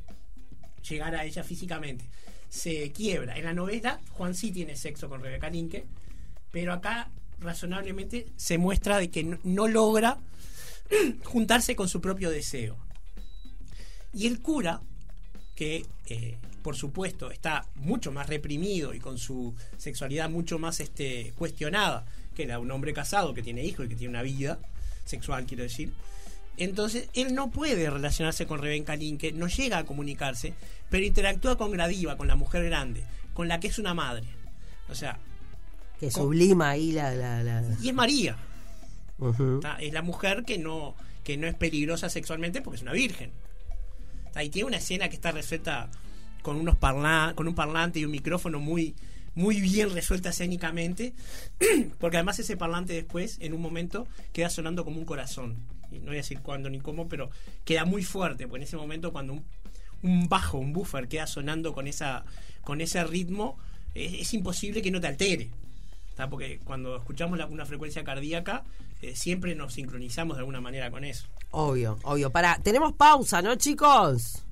llegar 0.89 1.17
a 1.17 1.25
ella 1.25 1.43
físicamente. 1.43 2.09
Se 2.49 2.93
quiebra. 2.93 3.37
En 3.37 3.45
la 3.45 3.53
novela, 3.53 4.01
Juan 4.13 4.37
sí 4.37 4.53
tiene 4.53 4.77
sexo 4.77 5.09
con 5.09 5.23
Rebeca 5.23 5.51
Linke, 5.51 5.85
pero 6.53 6.73
acá 6.73 7.11
razonablemente 7.41 8.29
se 8.37 8.57
muestra 8.57 8.99
de 8.99 9.11
que 9.11 9.25
no, 9.25 9.41
no 9.43 9.67
logra 9.67 10.21
juntarse 11.25 11.75
con 11.75 11.89
su 11.89 12.01
propio 12.01 12.31
deseo. 12.31 12.77
Y 14.13 14.29
el 14.29 14.41
cura, 14.41 14.81
que 15.57 15.85
eh, 16.07 16.37
por 16.63 16.77
supuesto 16.77 17.31
está 17.33 17.67
mucho 17.77 18.13
más 18.13 18.29
reprimido 18.29 18.95
y 18.95 19.01
con 19.01 19.19
su 19.19 19.55
sexualidad 19.79 20.31
mucho 20.31 20.59
más 20.61 20.79
este, 20.81 21.33
cuestionada 21.37 22.05
que 22.37 22.47
la 22.47 22.55
de 22.55 22.61
un 22.61 22.71
hombre 22.71 22.93
casado 22.93 23.35
que 23.35 23.43
tiene 23.43 23.65
hijos 23.65 23.87
y 23.87 23.89
que 23.89 23.97
tiene 23.97 24.11
una 24.11 24.23
vida 24.23 24.59
sexual, 25.05 25.47
quiero 25.47 25.63
decir. 25.65 25.93
Entonces, 26.59 27.09
él 27.15 27.35
no 27.35 27.51
puede 27.51 27.89
relacionarse 27.91 28.47
con 28.47 28.61
Rebeca 28.61 28.97
Linke, 28.97 29.33
no 29.33 29.47
llega 29.47 29.79
a 29.79 29.85
comunicarse, 29.85 30.55
pero 30.91 31.05
interactúa 31.05 31.57
con 31.59 31.71
Gradiva, 31.71 32.17
con 32.17 32.29
la 32.29 32.37
mujer 32.37 32.65
grande, 32.65 33.03
con 33.35 33.49
la 33.49 33.59
que 33.61 33.69
es 33.69 33.79
una 33.79 33.95
madre. 33.95 34.27
O 34.89 34.95
sea, 34.95 35.19
Que 36.01 36.11
sublima 36.11 36.71
ahí 36.71 36.93
la. 36.93 37.11
la, 37.15 37.43
la- 37.43 37.63
y 37.83 37.89
es 37.89 37.95
María. 37.95 38.37
¿tá? 39.61 39.77
Es 39.81 39.93
la 39.93 40.03
mujer 40.03 40.45
que 40.45 40.59
no, 40.59 40.95
que 41.25 41.37
no 41.37 41.47
es 41.47 41.55
peligrosa 41.55 42.09
sexualmente 42.11 42.61
porque 42.63 42.77
es 42.77 42.83
una 42.83 42.93
virgen. 42.93 43.33
Y 44.43 44.51
tiene 44.51 44.69
una 44.69 44.77
escena 44.79 45.09
que 45.09 45.17
está 45.17 45.33
resuelta 45.33 45.91
con 46.43 46.57
unos 46.57 46.77
parla 46.77 47.33
con 47.35 47.49
un 47.49 47.55
parlante 47.55 47.99
y 47.99 48.05
un 48.05 48.13
micrófono 48.13 48.61
muy, 48.61 48.95
muy 49.35 49.61
bien 49.61 49.93
resuelta 49.93 50.31
escénicamente, 50.31 51.13
porque 51.99 52.19
además 52.19 52.39
ese 52.39 52.57
parlante 52.57 52.93
después, 52.93 53.39
en 53.41 53.53
un 53.53 53.61
momento, 53.61 54.07
queda 54.33 54.49
sonando 54.49 54.85
como 54.85 54.99
un 54.99 55.05
corazón. 55.05 55.57
Y 55.91 55.99
no 55.99 56.07
voy 56.07 56.15
a 56.15 56.19
decir 56.19 56.41
cuándo 56.41 56.71
ni 56.71 56.81
cómo, 56.81 57.09
pero 57.09 57.31
queda 57.65 57.85
muy 57.85 58.03
fuerte, 58.05 58.47
porque 58.47 58.63
en 58.63 58.69
ese 58.69 58.77
momento 58.77 59.13
cuando 59.13 59.35
un, 59.35 59.45
un 60.03 60.29
bajo, 60.29 60.59
un 60.59 60.73
buffer 60.73 61.09
queda 61.09 61.27
sonando 61.27 61.73
con 61.73 61.87
esa 61.87 62.25
con 62.63 62.81
ese 62.81 63.05
ritmo, 63.05 63.57
es, 63.95 64.35
imposible 64.35 64.83
que 64.83 64.91
no 64.91 65.01
te 65.01 65.07
altere. 65.07 65.51
¿tá? 66.17 66.29
Porque 66.29 66.59
cuando 66.65 66.97
escuchamos 66.97 67.39
una 67.49 67.65
frecuencia 67.65 68.03
cardíaca, 68.03 68.65
eh, 69.03 69.15
siempre 69.15 69.55
nos 69.55 69.75
sincronizamos 69.75 70.37
de 70.37 70.41
alguna 70.41 70.61
manera 70.61 70.91
con 70.91 71.05
eso. 71.05 71.27
Obvio, 71.51 71.99
obvio. 72.03 72.31
Para, 72.31 72.59
tenemos 72.59 72.93
pausa, 72.95 73.43
¿no, 73.43 73.55
chicos? 73.57 74.43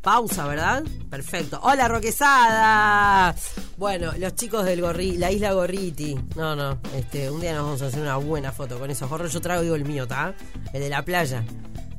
Pausa, 0.00 0.46
¿verdad? 0.46 0.84
Perfecto. 1.10 1.58
Hola, 1.64 1.88
Roquesada. 1.88 3.34
Bueno, 3.76 4.12
los 4.18 4.36
chicos 4.36 4.64
del 4.64 4.80
Gorri, 4.80 5.16
la 5.16 5.32
isla 5.32 5.52
Gorriti. 5.52 6.16
No, 6.36 6.54
no, 6.54 6.78
este, 6.94 7.28
un 7.28 7.40
día 7.40 7.54
nos 7.54 7.64
vamos 7.64 7.82
a 7.82 7.86
hacer 7.86 8.02
una 8.02 8.16
buena 8.16 8.52
foto 8.52 8.78
con 8.78 8.88
esos 8.88 9.10
gorros. 9.10 9.32
Yo 9.32 9.40
traigo 9.40 9.74
el 9.74 9.84
mío, 9.84 10.04
¿está? 10.04 10.32
El 10.72 10.80
de 10.80 10.88
la 10.88 11.04
playa. 11.04 11.44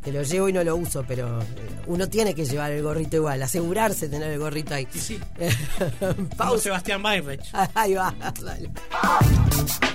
Que 0.07 0.13
lo 0.13 0.23
llevo 0.23 0.47
y 0.47 0.53
no 0.53 0.63
lo 0.63 0.73
uso, 0.77 1.03
pero 1.05 1.41
eh, 1.41 1.45
uno 1.87 2.07
tiene 2.07 2.33
que 2.33 2.45
llevar 2.45 2.71
el 2.71 2.81
gorrito 2.81 3.17
igual, 3.17 3.43
asegurarse 3.43 4.07
de 4.07 4.15
tener 4.15 4.31
el 4.31 4.39
gorrito 4.39 4.73
ahí. 4.73 4.87
Sí, 4.89 5.01
sí. 5.01 5.19
Como 5.99 6.29
Pausa. 6.29 6.63
Sebastián 6.63 7.03
Bayrech. 7.03 7.41
Ahí 7.73 7.93
va, 7.93 8.15
dale. 8.41 8.71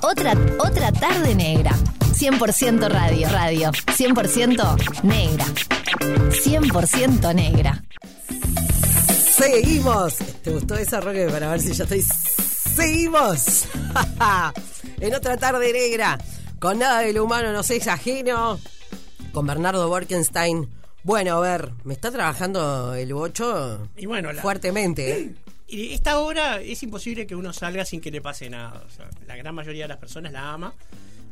Otra, 0.03 0.35
otra 0.59 0.93
tarde 0.93 1.35
negra. 1.35 1.75
100% 2.13 2.91
radio, 2.91 3.27
radio. 3.31 3.71
100% 3.71 5.03
negra. 5.03 5.47
100% 5.97 7.35
negra. 7.35 7.83
Seguimos. 9.31 10.17
¿Te 10.43 10.51
gustó 10.51 10.75
esa 10.75 11.01
Roque? 11.01 11.27
Para 11.31 11.49
ver 11.53 11.61
si 11.63 11.73
ya 11.73 11.85
estoy. 11.85 12.05
Seguimos. 12.77 13.65
en 15.01 15.15
otra 15.15 15.39
tarde 15.39 15.73
negra. 15.73 16.19
Con 16.59 16.81
nada 16.81 17.01
de 17.01 17.15
lo 17.15 17.25
humano 17.25 17.51
nos 17.51 17.71
es 17.71 17.89
ajeno. 17.89 18.61
Con 19.33 19.47
Bernardo 19.47 19.89
Borkenstein. 19.89 20.69
Bueno, 21.05 21.37
a 21.37 21.41
ver, 21.41 21.73
me 21.85 21.95
está 21.95 22.11
trabajando 22.13 22.95
el 22.95 23.13
bocho 23.15 23.89
Y 23.97 24.07
bueno, 24.07 24.33
la- 24.33 24.43
fuertemente. 24.43 25.19
¿eh? 25.21 25.35
Y 25.73 25.95
esta 25.95 26.19
obra 26.19 26.61
es 26.61 26.83
imposible 26.83 27.27
que 27.27 27.35
uno 27.35 27.51
salga 27.55 27.87
sin 27.87 28.03
que 28.03 28.11
le 28.11 28.21
pase 28.21 28.51
nada. 28.51 28.85
O 28.87 28.91
sea, 28.91 29.09
la 29.27 29.37
gran 29.37 29.55
mayoría 29.55 29.85
de 29.85 29.89
las 29.89 29.97
personas 29.97 30.31
la 30.31 30.53
ama, 30.53 30.75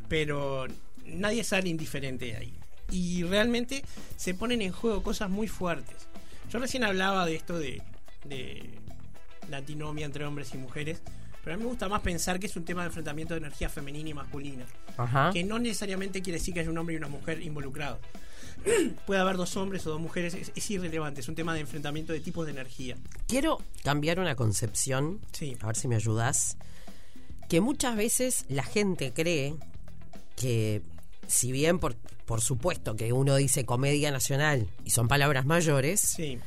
pero 0.09 0.65
nadie 1.05 1.43
sale 1.43 1.69
indiferente 1.69 2.25
de 2.25 2.35
ahí. 2.37 2.53
Y 2.89 3.21
realmente 3.21 3.83
se 4.17 4.33
ponen 4.33 4.63
en 4.63 4.71
juego 4.71 5.03
cosas 5.03 5.29
muy 5.29 5.47
fuertes. 5.47 6.07
Yo 6.49 6.57
recién 6.57 6.83
hablaba 6.83 7.23
de 7.27 7.35
esto 7.35 7.59
de, 7.59 7.83
de 8.25 8.67
la 9.47 9.57
antinomia 9.57 10.07
entre 10.07 10.25
hombres 10.25 10.55
y 10.55 10.57
mujeres, 10.57 11.03
pero 11.43 11.55
a 11.55 11.57
mí 11.57 11.63
me 11.63 11.69
gusta 11.69 11.89
más 11.89 12.01
pensar 12.01 12.39
que 12.39 12.47
es 12.47 12.55
un 12.55 12.63
tema 12.65 12.81
de 12.81 12.87
enfrentamiento 12.87 13.33
de 13.33 13.39
energía 13.39 13.69
femenina 13.69 14.09
y 14.09 14.13
masculina. 14.13 14.65
Ajá. 14.97 15.31
Que 15.33 15.43
no 15.43 15.57
necesariamente 15.59 16.21
quiere 16.21 16.39
decir 16.39 16.53
que 16.53 16.59
haya 16.61 16.69
un 16.69 16.77
hombre 16.77 16.95
y 16.95 16.97
una 16.97 17.07
mujer 17.07 17.41
involucrados. 17.41 17.99
Puede 19.07 19.19
haber 19.21 19.37
dos 19.37 19.57
hombres 19.57 19.85
o 19.87 19.91
dos 19.91 19.99
mujeres, 19.99 20.33
es, 20.35 20.51
es 20.55 20.71
irrelevante, 20.71 21.21
es 21.21 21.27
un 21.27 21.35
tema 21.35 21.53
de 21.53 21.61
enfrentamiento 21.61 22.13
de 22.13 22.19
tipos 22.19 22.45
de 22.45 22.51
energía. 22.51 22.95
Quiero 23.27 23.59
cambiar 23.83 24.19
una 24.19 24.35
concepción. 24.35 25.19
Sí. 25.31 25.57
A 25.61 25.67
ver 25.67 25.75
si 25.75 25.87
me 25.87 25.95
ayudas. 25.95 26.57
Que 27.49 27.59
muchas 27.59 27.95
veces 27.95 28.45
la 28.47 28.63
gente 28.63 29.11
cree 29.13 29.55
que, 30.35 30.81
si 31.27 31.51
bien 31.51 31.79
por, 31.79 31.95
por 32.25 32.41
supuesto 32.41 32.95
que 32.95 33.11
uno 33.13 33.35
dice 33.35 33.65
comedia 33.65 34.11
nacional 34.11 34.69
y 34.85 34.91
son 34.91 35.07
palabras 35.07 35.45
mayores, 35.45 35.99
Sí. 35.99 36.37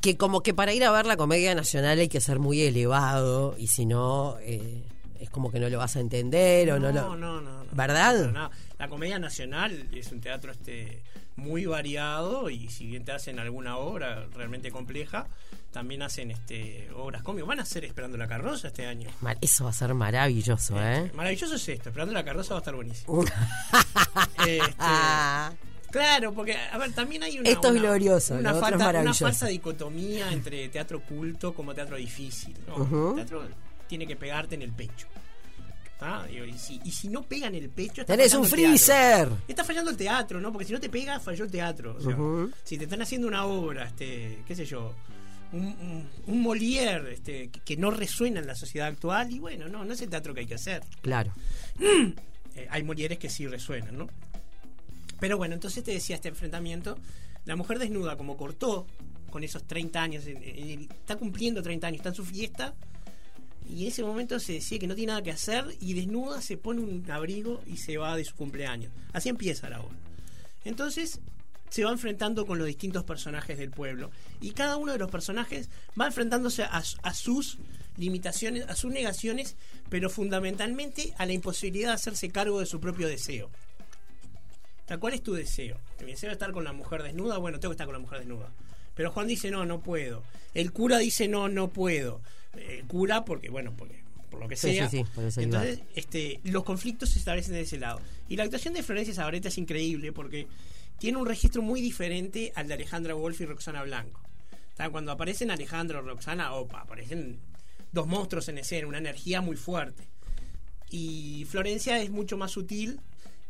Que 0.00 0.16
como 0.16 0.42
que 0.42 0.54
para 0.54 0.72
ir 0.72 0.84
a 0.84 0.90
ver 0.90 1.06
la 1.06 1.16
comedia 1.16 1.54
nacional 1.54 1.98
hay 1.98 2.08
que 2.08 2.20
ser 2.20 2.38
muy 2.38 2.62
elevado 2.62 3.56
y 3.58 3.66
si 3.68 3.86
no, 3.86 4.36
eh, 4.40 4.82
es 5.20 5.30
como 5.30 5.50
que 5.50 5.60
no 5.60 5.68
lo 5.68 5.78
vas 5.78 5.96
a 5.96 6.00
entender 6.00 6.70
o 6.72 6.78
no, 6.78 6.92
no, 6.92 7.00
lo... 7.00 7.16
no, 7.16 7.16
no, 7.16 7.40
no. 7.40 7.64
no. 7.64 7.70
¿Verdad? 7.72 8.30
nada. 8.30 8.50
La 8.78 8.88
Comedia 8.88 9.18
Nacional 9.18 9.88
es 9.92 10.12
un 10.12 10.20
teatro 10.20 10.52
este 10.52 11.02
muy 11.36 11.66
variado 11.66 12.50
y 12.50 12.68
si 12.68 12.86
bien 12.86 13.04
te 13.04 13.12
hacen 13.12 13.38
alguna 13.38 13.76
obra 13.76 14.26
realmente 14.34 14.70
compleja, 14.70 15.26
también 15.72 16.02
hacen 16.02 16.30
este 16.30 16.88
obras 16.96 17.22
cómicas. 17.22 17.48
Van 17.48 17.60
a 17.60 17.62
hacer 17.62 17.84
Esperando 17.84 18.16
la 18.16 18.26
Carroza 18.26 18.68
este 18.68 18.86
año. 18.86 19.08
Eso 19.40 19.64
va 19.64 19.70
a 19.70 19.72
ser 19.72 19.94
maravilloso, 19.94 20.80
¿eh? 20.82 21.10
Maravilloso 21.14 21.54
es 21.54 21.68
esto, 21.68 21.88
Esperando 21.90 22.14
la 22.14 22.24
Carroza 22.24 22.54
va 22.54 22.58
a 22.58 22.62
estar 22.62 22.74
buenísimo. 22.74 23.24
Este, 24.46 24.60
Claro, 25.90 26.32
porque, 26.34 26.54
a 26.54 26.76
ver, 26.78 26.92
también 26.92 27.22
hay 27.22 27.38
una. 27.38 27.48
Esto 27.48 27.68
es 27.68 27.72
una- 27.72 27.80
glorioso, 27.82 28.34
Una, 28.34 28.50
es 28.52 28.60
falta- 28.60 29.00
una 29.00 29.14
falsa 29.14 29.46
dicotomía 29.46 30.30
entre 30.32 30.68
teatro 30.68 31.00
culto 31.02 31.54
como 31.54 31.74
teatro 31.74 31.96
difícil. 31.96 32.54
¿no? 32.66 33.10
El 33.10 33.16
teatro 33.16 33.48
tiene 33.86 34.06
que 34.06 34.16
pegarte 34.16 34.54
en 34.54 34.62
el 34.62 34.72
pecho. 34.72 35.06
Y, 36.30 36.56
si, 36.58 36.80
y 36.84 36.92
si 36.92 37.08
no 37.08 37.22
pega 37.22 37.48
en 37.48 37.56
el 37.56 37.70
pecho. 37.70 38.04
Tenés 38.04 38.32
un 38.34 38.44
freezer. 38.46 39.28
Está 39.48 39.64
fallando 39.64 39.90
el 39.90 39.96
teatro, 39.96 40.40
¿no? 40.40 40.52
Porque 40.52 40.64
si 40.66 40.72
no 40.72 40.78
te 40.78 40.88
pega, 40.88 41.18
falló 41.18 41.44
el 41.44 41.50
teatro. 41.50 41.96
O 41.96 42.00
sea. 42.00 42.16
Si 42.62 42.78
te 42.78 42.84
están 42.84 43.02
haciendo 43.02 43.26
una 43.26 43.44
obra, 43.46 43.86
este, 43.86 44.42
qué 44.46 44.54
sé 44.54 44.64
yo, 44.64 44.94
un, 45.50 45.64
un, 45.66 46.08
un 46.26 46.44
Molière 46.44 47.08
este, 47.12 47.48
que, 47.48 47.60
que 47.60 47.76
no 47.76 47.90
resuena 47.90 48.38
en 48.38 48.46
la 48.46 48.54
sociedad 48.54 48.86
actual, 48.86 49.32
y 49.32 49.40
bueno, 49.40 49.68
no, 49.68 49.84
no 49.84 49.92
es 49.92 50.00
el 50.00 50.08
teatro 50.08 50.32
que 50.34 50.40
hay 50.40 50.46
que 50.46 50.54
hacer. 50.54 50.82
Claro. 51.02 51.32
Eh, 52.54 52.66
hay 52.70 52.82
Molieres 52.84 53.18
que 53.18 53.28
sí 53.28 53.46
resuenan, 53.48 53.96
¿no? 53.98 54.08
Pero 55.20 55.36
bueno, 55.36 55.54
entonces 55.54 55.84
te 55.84 55.92
decía 55.92 56.16
este 56.16 56.28
enfrentamiento. 56.28 56.96
La 57.44 57.56
mujer 57.56 57.78
desnuda, 57.78 58.16
como 58.16 58.36
cortó 58.36 58.86
con 59.30 59.44
esos 59.44 59.64
30 59.64 60.02
años, 60.02 60.24
está 60.26 61.16
cumpliendo 61.16 61.62
30 61.62 61.86
años, 61.86 61.98
está 61.98 62.10
en 62.10 62.14
su 62.14 62.24
fiesta, 62.24 62.74
y 63.68 63.82
en 63.82 63.88
ese 63.88 64.02
momento 64.02 64.38
se 64.40 64.54
decía 64.54 64.78
que 64.78 64.86
no 64.86 64.94
tiene 64.94 65.12
nada 65.12 65.22
que 65.22 65.30
hacer, 65.30 65.64
y 65.80 65.94
desnuda 65.94 66.40
se 66.40 66.56
pone 66.56 66.80
un 66.80 67.10
abrigo 67.10 67.62
y 67.66 67.76
se 67.76 67.98
va 67.98 68.16
de 68.16 68.24
su 68.24 68.34
cumpleaños. 68.34 68.92
Así 69.12 69.28
empieza 69.28 69.68
la 69.68 69.80
obra. 69.80 69.96
Entonces 70.64 71.20
se 71.68 71.84
va 71.84 71.90
enfrentando 71.90 72.46
con 72.46 72.58
los 72.58 72.66
distintos 72.66 73.04
personajes 73.04 73.58
del 73.58 73.70
pueblo, 73.70 74.10
y 74.40 74.52
cada 74.52 74.76
uno 74.76 74.92
de 74.92 74.98
los 74.98 75.10
personajes 75.10 75.68
va 76.00 76.06
enfrentándose 76.06 76.62
a, 76.62 76.82
a 77.02 77.14
sus 77.14 77.58
limitaciones, 77.98 78.66
a 78.68 78.76
sus 78.76 78.92
negaciones, 78.92 79.56
pero 79.90 80.08
fundamentalmente 80.08 81.12
a 81.18 81.26
la 81.26 81.32
imposibilidad 81.32 81.88
de 81.88 81.94
hacerse 81.94 82.30
cargo 82.30 82.60
de 82.60 82.66
su 82.66 82.80
propio 82.80 83.08
deseo. 83.08 83.50
¿Cuál 84.96 85.12
es 85.12 85.22
tu 85.22 85.34
deseo? 85.34 85.76
Mi 86.00 86.12
deseo 86.12 86.30
es 86.30 86.34
estar 86.34 86.52
con 86.52 86.64
la 86.64 86.72
mujer 86.72 87.02
desnuda. 87.02 87.36
Bueno, 87.36 87.60
tengo 87.60 87.72
que 87.72 87.74
estar 87.74 87.86
con 87.86 87.92
la 87.92 87.98
mujer 87.98 88.20
desnuda. 88.20 88.50
Pero 88.94 89.10
Juan 89.12 89.26
dice, 89.28 89.50
no, 89.50 89.66
no 89.66 89.80
puedo. 89.80 90.22
El 90.54 90.72
cura 90.72 90.96
dice, 90.98 91.28
no, 91.28 91.48
no 91.48 91.68
puedo. 91.68 92.22
El 92.56 92.84
cura, 92.86 93.24
porque, 93.24 93.50
bueno, 93.50 93.74
porque, 93.76 94.02
por 94.30 94.40
lo 94.40 94.48
que 94.48 94.56
Sí, 94.56 94.72
sea. 94.74 94.88
sí. 94.88 95.04
Entonces, 95.36 95.80
este, 95.94 96.40
los 96.44 96.64
conflictos 96.64 97.10
se 97.10 97.18
establecen 97.18 97.52
de 97.52 97.60
ese 97.60 97.78
lado. 97.78 98.00
Y 98.30 98.36
la 98.36 98.44
actuación 98.44 98.72
de 98.74 98.82
Florencia 98.82 99.12
Sabareta 99.14 99.48
es 99.48 99.58
increíble 99.58 100.12
porque 100.12 100.46
tiene 100.98 101.18
un 101.18 101.26
registro 101.26 101.60
muy 101.62 101.80
diferente 101.82 102.52
al 102.56 102.66
de 102.66 102.74
Alejandra 102.74 103.14
Wolf 103.14 103.40
y 103.42 103.46
Roxana 103.46 103.82
Blanco. 103.82 104.20
Cuando 104.90 105.10
aparecen 105.12 105.50
Alejandro 105.50 105.98
o 105.98 106.02
Roxana, 106.02 106.52
opa, 106.54 106.80
aparecen 106.80 107.38
dos 107.92 108.06
monstruos 108.06 108.48
en 108.48 108.58
escena, 108.58 108.86
una 108.86 108.98
energía 108.98 109.40
muy 109.40 109.56
fuerte 109.56 110.08
y 110.90 111.44
Florencia 111.48 112.00
es 112.00 112.10
mucho 112.10 112.36
más 112.36 112.50
sutil 112.52 113.00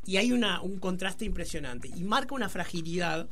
y 0.07 0.17
hay 0.17 0.33
una, 0.33 0.61
un 0.61 0.79
contraste 0.79 1.25
impresionante 1.25 1.89
y 1.89 2.03
marca 2.05 2.35
una 2.35 2.49
fragilidad 2.49 3.29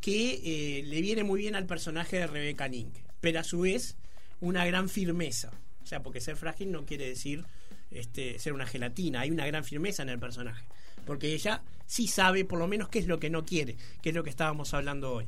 que 0.00 0.40
eh, 0.44 0.82
le 0.84 1.00
viene 1.00 1.24
muy 1.24 1.40
bien 1.40 1.54
al 1.54 1.66
personaje 1.66 2.18
de 2.18 2.26
Rebeca 2.26 2.68
Link, 2.68 2.94
pero 3.20 3.40
a 3.40 3.44
su 3.44 3.60
vez 3.60 3.96
una 4.40 4.66
gran 4.66 4.88
firmeza. 4.88 5.50
O 5.82 5.86
sea, 5.86 6.02
porque 6.02 6.20
ser 6.20 6.36
frágil 6.36 6.70
no 6.72 6.84
quiere 6.84 7.08
decir 7.08 7.44
este, 7.90 8.38
ser 8.38 8.52
una 8.52 8.66
gelatina, 8.66 9.20
hay 9.20 9.30
una 9.30 9.46
gran 9.46 9.64
firmeza 9.64 10.02
en 10.02 10.10
el 10.10 10.18
personaje, 10.18 10.66
porque 11.06 11.32
ella 11.32 11.62
sí 11.86 12.06
sabe 12.06 12.44
por 12.44 12.58
lo 12.58 12.66
menos 12.66 12.88
qué 12.88 12.98
es 12.98 13.06
lo 13.06 13.18
que 13.18 13.30
no 13.30 13.44
quiere, 13.44 13.76
que 14.02 14.10
es 14.10 14.14
lo 14.14 14.24
que 14.24 14.30
estábamos 14.30 14.74
hablando 14.74 15.12
hoy. 15.12 15.26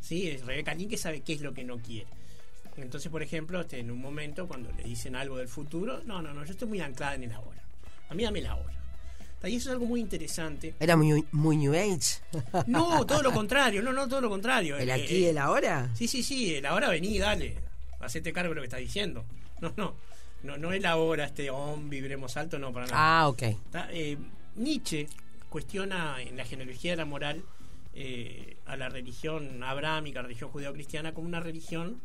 ¿Sí? 0.00 0.28
Es 0.28 0.46
Rebeca 0.46 0.74
Link 0.74 0.90
que 0.90 0.96
sabe 0.96 1.20
qué 1.20 1.34
es 1.34 1.42
lo 1.42 1.52
que 1.52 1.64
no 1.64 1.78
quiere. 1.78 2.06
Entonces, 2.76 3.10
por 3.10 3.22
ejemplo, 3.22 3.60
este, 3.60 3.78
en 3.78 3.90
un 3.90 4.00
momento 4.00 4.46
cuando 4.46 4.70
le 4.72 4.84
dicen 4.84 5.16
algo 5.16 5.36
del 5.36 5.48
futuro, 5.48 6.02
no, 6.04 6.22
no, 6.22 6.32
no, 6.32 6.44
yo 6.44 6.52
estoy 6.52 6.68
muy 6.68 6.80
anclada 6.80 7.16
en 7.16 7.24
el 7.24 7.32
ahora. 7.32 7.62
A 8.08 8.14
mí 8.14 8.22
dame 8.22 8.40
la 8.40 8.54
hora. 8.54 8.77
Y 9.44 9.56
eso 9.56 9.68
es 9.70 9.74
algo 9.74 9.86
muy 9.86 10.00
interesante. 10.00 10.74
Era 10.80 10.96
muy, 10.96 11.24
muy 11.32 11.56
New 11.56 11.72
Age. 11.72 12.20
No, 12.66 13.06
todo 13.06 13.22
lo 13.22 13.32
contrario, 13.32 13.82
no, 13.82 13.92
no, 13.92 14.08
todo 14.08 14.20
lo 14.20 14.28
contrario. 14.28 14.76
¿El 14.76 14.88
Eh, 14.88 14.92
aquí 14.92 15.14
eh, 15.14 15.20
y 15.20 15.24
el 15.26 15.38
ahora? 15.38 15.90
Sí, 15.94 16.08
sí, 16.08 16.22
sí, 16.22 16.54
el 16.56 16.66
ahora 16.66 16.88
vení, 16.88 17.18
dale. 17.18 17.56
Hacete 18.00 18.32
cargo 18.32 18.50
de 18.50 18.54
lo 18.56 18.60
que 18.62 18.66
estás 18.66 18.80
diciendo. 18.80 19.24
No, 19.60 19.72
no. 19.76 19.94
No, 20.42 20.56
no 20.56 20.72
el 20.72 20.86
ahora, 20.86 21.24
este, 21.24 21.50
om, 21.50 21.90
vibremos 21.90 22.36
alto, 22.36 22.58
no, 22.58 22.72
para 22.72 22.86
nada. 22.86 22.96
Ah, 22.98 23.28
ok. 23.28 23.42
Está, 23.42 23.88
eh, 23.90 24.16
Nietzsche 24.54 25.08
cuestiona 25.48 26.20
en 26.22 26.36
la 26.36 26.44
genealogía 26.44 26.92
de 26.92 26.96
la 26.96 27.04
moral 27.04 27.42
eh, 27.94 28.56
a 28.66 28.76
la 28.76 28.88
religión 28.88 29.62
abrámica, 29.64 30.22
religión 30.22 30.50
judeo-cristiana, 30.50 31.12
como 31.14 31.26
una 31.26 31.40
religión 31.40 32.00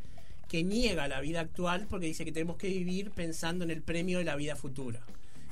que 0.49 0.63
niega 0.63 1.07
la 1.07 1.21
vida 1.21 1.41
actual 1.41 1.87
porque 1.89 2.07
dice 2.07 2.25
que 2.25 2.31
tenemos 2.31 2.57
que 2.57 2.67
vivir 2.67 3.11
pensando 3.11 3.63
en 3.63 3.71
el 3.71 3.81
premio 3.81 4.17
de 4.17 4.23
la 4.23 4.35
vida 4.35 4.55
futura. 4.55 5.01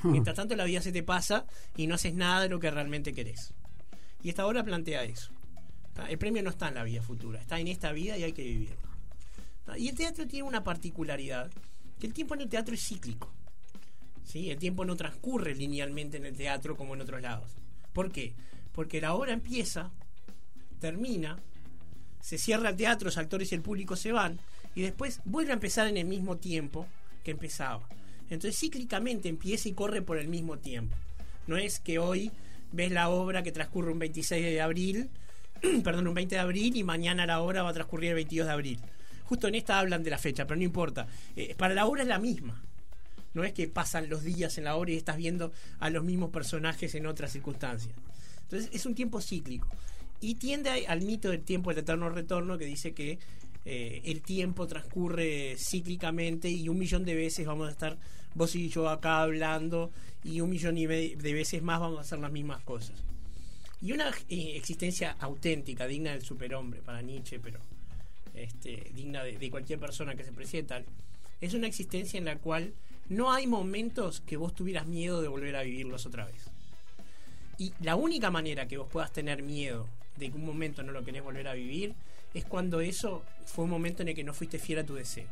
Mientras 0.03 0.35
tanto 0.35 0.55
la 0.55 0.63
vida 0.65 0.81
se 0.81 0.91
te 0.91 1.03
pasa 1.03 1.45
y 1.75 1.87
no 1.87 1.95
haces 1.95 2.13
nada 2.13 2.41
de 2.41 2.49
lo 2.49 2.59
que 2.59 2.71
realmente 2.71 3.13
querés. 3.13 3.53
Y 4.23 4.29
esta 4.29 4.45
obra 4.45 4.63
plantea 4.63 5.03
eso. 5.03 5.31
El 6.09 6.17
premio 6.17 6.41
no 6.41 6.49
está 6.49 6.69
en 6.69 6.75
la 6.75 6.83
vida 6.83 7.01
futura, 7.01 7.39
está 7.39 7.59
en 7.59 7.67
esta 7.67 7.91
vida 7.91 8.17
y 8.17 8.23
hay 8.23 8.33
que 8.33 8.43
vivirla. 8.43 8.77
Y 9.77 9.89
el 9.89 9.95
teatro 9.95 10.27
tiene 10.27 10.47
una 10.47 10.63
particularidad, 10.63 11.51
que 11.99 12.07
el 12.07 12.13
tiempo 12.13 12.33
en 12.33 12.41
el 12.41 12.49
teatro 12.49 12.73
es 12.73 12.83
cíclico. 12.83 13.31
¿sí? 14.23 14.49
El 14.49 14.57
tiempo 14.57 14.85
no 14.85 14.95
transcurre 14.95 15.55
linealmente 15.55 16.17
en 16.17 16.25
el 16.25 16.35
teatro 16.35 16.75
como 16.75 16.95
en 16.95 17.01
otros 17.01 17.21
lados. 17.21 17.51
¿Por 17.93 18.11
qué? 18.11 18.33
Porque 18.71 19.01
la 19.01 19.13
obra 19.13 19.33
empieza, 19.33 19.91
termina, 20.79 21.37
se 22.21 22.37
cierra 22.37 22.69
el 22.69 22.75
teatro, 22.75 23.05
los 23.05 23.17
actores 23.17 23.51
y 23.51 23.55
el 23.55 23.61
público 23.61 23.95
se 23.95 24.11
van, 24.11 24.39
y 24.75 24.81
después 24.81 25.21
vuelve 25.25 25.51
a 25.51 25.55
empezar 25.55 25.87
en 25.87 25.97
el 25.97 26.05
mismo 26.05 26.37
tiempo 26.37 26.87
que 27.23 27.31
empezaba. 27.31 27.87
Entonces 28.31 28.57
cíclicamente 28.57 29.29
empieza 29.29 29.69
y 29.69 29.73
corre 29.73 30.01
por 30.01 30.17
el 30.17 30.29
mismo 30.29 30.57
tiempo. 30.57 30.95
No 31.47 31.57
es 31.57 31.79
que 31.79 31.99
hoy 31.99 32.31
ves 32.71 32.91
la 32.91 33.09
obra 33.09 33.43
que 33.43 33.51
transcurre 33.51 33.91
un 33.91 33.99
26 33.99 34.43
de 34.43 34.61
abril, 34.61 35.09
perdón, 35.83 36.07
un 36.07 36.13
20 36.13 36.35
de 36.35 36.41
abril 36.41 36.77
y 36.77 36.83
mañana 36.83 37.25
la 37.25 37.41
obra 37.41 37.61
va 37.61 37.69
a 37.69 37.73
transcurrir 37.73 38.09
el 38.11 38.15
22 38.15 38.47
de 38.47 38.53
abril. 38.53 38.79
Justo 39.25 39.49
en 39.49 39.55
esta 39.55 39.79
hablan 39.79 40.03
de 40.03 40.09
la 40.09 40.17
fecha, 40.17 40.47
pero 40.47 40.57
no 40.57 40.63
importa. 40.63 41.07
Eh, 41.35 41.55
para 41.57 41.73
la 41.73 41.85
obra 41.85 42.03
es 42.03 42.07
la 42.07 42.19
misma. 42.19 42.61
No 43.33 43.43
es 43.43 43.51
que 43.51 43.67
pasan 43.67 44.09
los 44.09 44.23
días 44.23 44.57
en 44.57 44.63
la 44.63 44.77
obra 44.77 44.91
y 44.91 44.95
estás 44.95 45.17
viendo 45.17 45.51
a 45.79 45.89
los 45.89 46.03
mismos 46.03 46.31
personajes 46.31 46.95
en 46.95 47.07
otras 47.07 47.33
circunstancias. 47.33 47.93
Entonces 48.43 48.69
es 48.73 48.85
un 48.85 48.95
tiempo 48.95 49.19
cíclico. 49.19 49.67
Y 50.21 50.35
tiende 50.35 50.87
al 50.87 51.01
mito 51.01 51.29
del 51.29 51.41
tiempo 51.41 51.69
del 51.71 51.79
eterno 51.79 52.09
retorno 52.09 52.57
que 52.57 52.65
dice 52.65 52.93
que 52.93 53.19
eh, 53.65 54.01
el 54.05 54.21
tiempo 54.21 54.67
transcurre 54.67 55.55
cíclicamente 55.57 56.49
y 56.49 56.69
un 56.69 56.77
millón 56.77 57.03
de 57.03 57.15
veces 57.15 57.45
vamos 57.45 57.67
a 57.67 57.71
estar 57.71 57.97
vos 58.35 58.55
y 58.55 58.69
yo 58.69 58.89
acá 58.89 59.21
hablando 59.21 59.91
y 60.23 60.41
un 60.41 60.49
millón 60.49 60.77
y 60.77 60.85
de 60.85 61.33
veces 61.33 61.61
más 61.61 61.79
vamos 61.79 61.99
a 61.99 62.01
hacer 62.01 62.19
las 62.19 62.31
mismas 62.31 62.61
cosas. 62.63 63.03
Y 63.81 63.91
una 63.93 64.09
eh, 64.29 64.53
existencia 64.55 65.15
auténtica, 65.19 65.87
digna 65.87 66.11
del 66.11 66.21
superhombre 66.21 66.81
para 66.81 67.01
Nietzsche, 67.01 67.39
pero 67.39 67.59
este, 68.35 68.91
digna 68.93 69.23
de, 69.23 69.37
de 69.37 69.49
cualquier 69.49 69.79
persona 69.79 70.15
que 70.15 70.23
se 70.23 70.31
presenta, 70.31 70.81
es 71.39 71.53
una 71.53 71.67
existencia 71.67 72.17
en 72.17 72.25
la 72.25 72.37
cual 72.37 72.73
no 73.09 73.31
hay 73.31 73.47
momentos 73.47 74.21
que 74.21 74.37
vos 74.37 74.53
tuvieras 74.53 74.85
miedo 74.85 75.21
de 75.21 75.27
volver 75.27 75.55
a 75.55 75.63
vivirlos 75.63 76.05
otra 76.05 76.25
vez. 76.25 76.51
Y 77.57 77.73
la 77.81 77.95
única 77.95 78.31
manera 78.31 78.67
que 78.67 78.77
vos 78.77 78.87
puedas 78.87 79.11
tener 79.11 79.41
miedo 79.41 79.87
de 80.17 80.29
que 80.29 80.37
un 80.37 80.45
momento 80.45 80.83
no 80.83 80.91
lo 80.91 81.03
querés 81.03 81.23
volver 81.23 81.47
a 81.47 81.53
vivir 81.53 81.95
es 82.33 82.45
cuando 82.45 82.79
eso 82.79 83.23
fue 83.45 83.65
un 83.65 83.71
momento 83.71 84.01
en 84.01 84.09
el 84.09 84.15
que 84.15 84.23
no 84.23 84.33
fuiste 84.33 84.59
fiel 84.59 84.79
a 84.79 84.85
tu 84.85 84.95
deseo. 84.95 85.27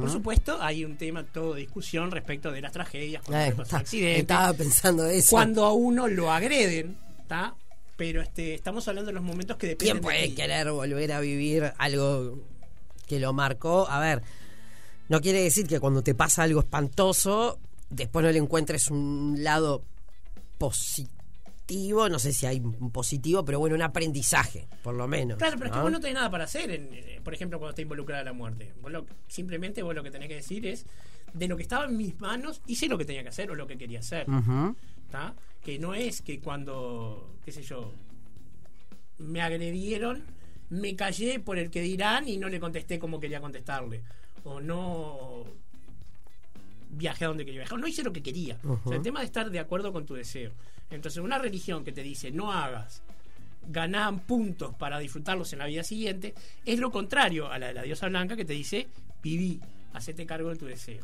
Por 0.00 0.10
supuesto, 0.10 0.60
hay 0.62 0.84
un 0.84 0.96
tema, 0.96 1.24
todo 1.24 1.54
de 1.54 1.60
discusión 1.60 2.10
respecto 2.10 2.50
de 2.50 2.60
las 2.62 2.72
tragedias, 2.72 3.22
cuando 3.22 3.44
pasa 3.44 3.54
un 3.56 3.62
está- 3.64 3.76
accidente, 3.78 4.20
estaba 4.20 4.52
pensando 4.54 5.06
eso. 5.06 5.30
cuando 5.30 5.64
a 5.66 5.72
uno 5.72 6.08
lo 6.08 6.32
agreden, 6.32 6.96
¿está? 7.20 7.54
Pero 7.96 8.22
este, 8.22 8.54
estamos 8.54 8.86
hablando 8.88 9.08
de 9.08 9.14
los 9.14 9.22
momentos 9.22 9.56
que 9.56 9.66
dependen 9.68 9.86
¿Quién 9.86 9.96
de 9.96 10.02
puede 10.02 10.34
querer 10.34 10.70
volver 10.70 11.12
a 11.12 11.20
vivir 11.20 11.72
algo 11.78 12.38
que 13.06 13.18
lo 13.20 13.32
marcó? 13.32 13.88
A 13.88 14.00
ver, 14.00 14.22
no 15.08 15.20
quiere 15.20 15.42
decir 15.42 15.66
que 15.66 15.80
cuando 15.80 16.02
te 16.02 16.14
pasa 16.14 16.44
algo 16.44 16.60
espantoso, 16.60 17.58
después 17.90 18.24
no 18.24 18.30
le 18.32 18.38
encuentres 18.38 18.90
un 18.90 19.36
lado 19.40 19.82
positivo, 20.58 21.10
no 21.70 22.18
sé 22.18 22.32
si 22.32 22.46
hay 22.46 22.60
un 22.60 22.90
positivo, 22.90 23.44
pero 23.44 23.58
bueno, 23.58 23.76
un 23.76 23.82
aprendizaje, 23.82 24.68
por 24.82 24.94
lo 24.94 25.06
menos. 25.06 25.36
Claro, 25.38 25.56
pero 25.58 25.66
es 25.66 25.72
que 25.72 25.78
vos 25.82 25.92
no 25.92 26.00
tenés 26.00 26.14
nada 26.14 26.30
para 26.30 26.44
hacer, 26.44 26.70
en- 26.70 26.88
eh, 26.92 27.20
por 27.22 27.34
ejemplo, 27.34 27.58
cuando 27.58 27.70
está 27.70 27.82
involucrada 27.82 28.24
la 28.24 28.32
muerte. 28.32 28.72
Vos 28.80 28.90
lo- 28.90 29.06
simplemente 29.26 29.82
vos 29.82 29.94
lo 29.94 30.02
que 30.02 30.10
tenés 30.10 30.28
que 30.28 30.36
decir 30.36 30.66
es, 30.66 30.86
de 31.34 31.46
lo 31.46 31.56
que 31.56 31.62
estaba 31.62 31.84
en 31.84 31.96
mis 31.96 32.18
manos, 32.20 32.62
hice 32.66 32.88
lo 32.88 32.96
que 32.96 33.04
tenía 33.04 33.22
que 33.22 33.28
hacer 33.28 33.50
o 33.50 33.54
lo 33.54 33.66
que 33.66 33.76
quería 33.76 33.98
hacer. 33.98 34.26
¿tá? 35.10 35.34
Que 35.62 35.78
no 35.78 35.94
es 35.94 36.22
que 36.22 36.40
cuando, 36.40 37.34
qué 37.44 37.52
sé 37.52 37.62
yo, 37.62 37.92
me 39.18 39.40
agredieron, 39.42 40.22
me 40.70 40.96
callé 40.96 41.40
por 41.40 41.58
el 41.58 41.70
que 41.70 41.80
dirán 41.82 42.28
y 42.28 42.36
no 42.38 42.48
le 42.48 42.60
contesté 42.60 42.98
como 42.98 43.20
quería 43.20 43.40
contestarle. 43.40 44.02
O 44.44 44.60
no 44.60 45.44
viajé 46.90 47.24
a 47.24 47.28
donde 47.28 47.44
quería 47.44 47.60
viajar, 47.60 47.78
no 47.78 47.86
hice 47.86 48.02
lo 48.02 48.12
que 48.12 48.22
quería. 48.22 48.58
O 48.64 48.88
sea, 48.88 48.96
el 48.96 49.02
tema 49.02 49.20
de 49.20 49.26
estar 49.26 49.50
de 49.50 49.58
acuerdo 49.58 49.92
con 49.92 50.06
tu 50.06 50.14
deseo. 50.14 50.52
Entonces, 50.90 51.22
una 51.22 51.38
religión 51.38 51.84
que 51.84 51.92
te 51.92 52.02
dice 52.02 52.30
no 52.30 52.52
hagas, 52.52 53.02
ganan 53.68 54.20
puntos 54.20 54.74
para 54.74 54.98
disfrutarlos 54.98 55.52
en 55.52 55.58
la 55.58 55.66
vida 55.66 55.82
siguiente, 55.82 56.34
es 56.64 56.78
lo 56.78 56.90
contrario 56.90 57.50
a 57.50 57.58
la 57.58 57.68
de 57.68 57.74
la 57.74 57.82
diosa 57.82 58.08
blanca 58.08 58.36
que 58.36 58.44
te 58.44 58.54
dice 58.54 58.88
viví, 59.22 59.60
hacete 59.92 60.26
cargo 60.26 60.50
de 60.50 60.56
tu 60.56 60.66
deseo. 60.66 61.02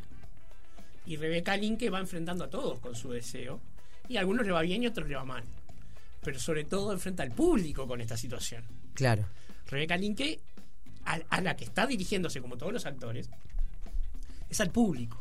Y 1.06 1.16
Rebeca 1.16 1.58
que 1.58 1.90
va 1.90 2.00
enfrentando 2.00 2.44
a 2.44 2.50
todos 2.50 2.78
con 2.78 2.94
su 2.94 3.10
deseo, 3.10 3.60
y 4.08 4.16
a 4.16 4.20
algunos 4.20 4.46
le 4.46 4.52
va 4.52 4.62
bien 4.62 4.82
y 4.82 4.86
a 4.86 4.90
otros 4.90 5.08
le 5.08 5.16
va 5.16 5.24
mal. 5.24 5.44
Pero 6.22 6.38
sobre 6.38 6.64
todo 6.64 6.92
enfrenta 6.92 7.22
al 7.22 7.32
público 7.32 7.86
con 7.86 8.00
esta 8.00 8.16
situación. 8.16 8.64
Claro. 8.94 9.26
Rebeca 9.66 9.96
Linke, 9.96 10.40
a, 11.04 11.20
a 11.28 11.40
la 11.40 11.56
que 11.56 11.64
está 11.64 11.86
dirigiéndose, 11.86 12.40
como 12.40 12.56
todos 12.56 12.72
los 12.72 12.86
actores, 12.86 13.28
es 14.48 14.60
al 14.60 14.70
público. 14.70 15.20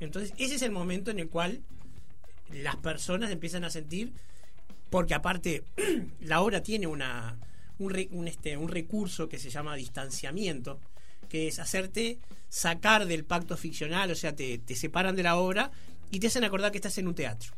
Entonces, 0.00 0.34
ese 0.36 0.56
es 0.56 0.62
el 0.62 0.72
momento 0.72 1.10
en 1.10 1.20
el 1.20 1.28
cual 1.28 1.62
las 2.52 2.76
personas 2.76 3.30
empiezan 3.30 3.64
a 3.64 3.70
sentir, 3.70 4.12
porque 4.90 5.14
aparte, 5.14 5.64
la 6.20 6.40
obra 6.40 6.62
tiene 6.62 6.86
una, 6.86 7.36
un, 7.78 8.28
este, 8.28 8.56
un 8.56 8.68
recurso 8.68 9.28
que 9.28 9.38
se 9.38 9.50
llama 9.50 9.74
distanciamiento, 9.74 10.80
que 11.28 11.48
es 11.48 11.58
hacerte 11.58 12.18
sacar 12.48 13.06
del 13.06 13.24
pacto 13.24 13.56
ficcional, 13.56 14.10
o 14.10 14.14
sea, 14.14 14.36
te, 14.36 14.58
te 14.58 14.76
separan 14.76 15.16
de 15.16 15.22
la 15.22 15.36
obra 15.36 15.70
y 16.10 16.20
te 16.20 16.26
hacen 16.26 16.44
acordar 16.44 16.70
que 16.70 16.78
estás 16.78 16.98
en 16.98 17.08
un 17.08 17.14
teatro 17.14 17.52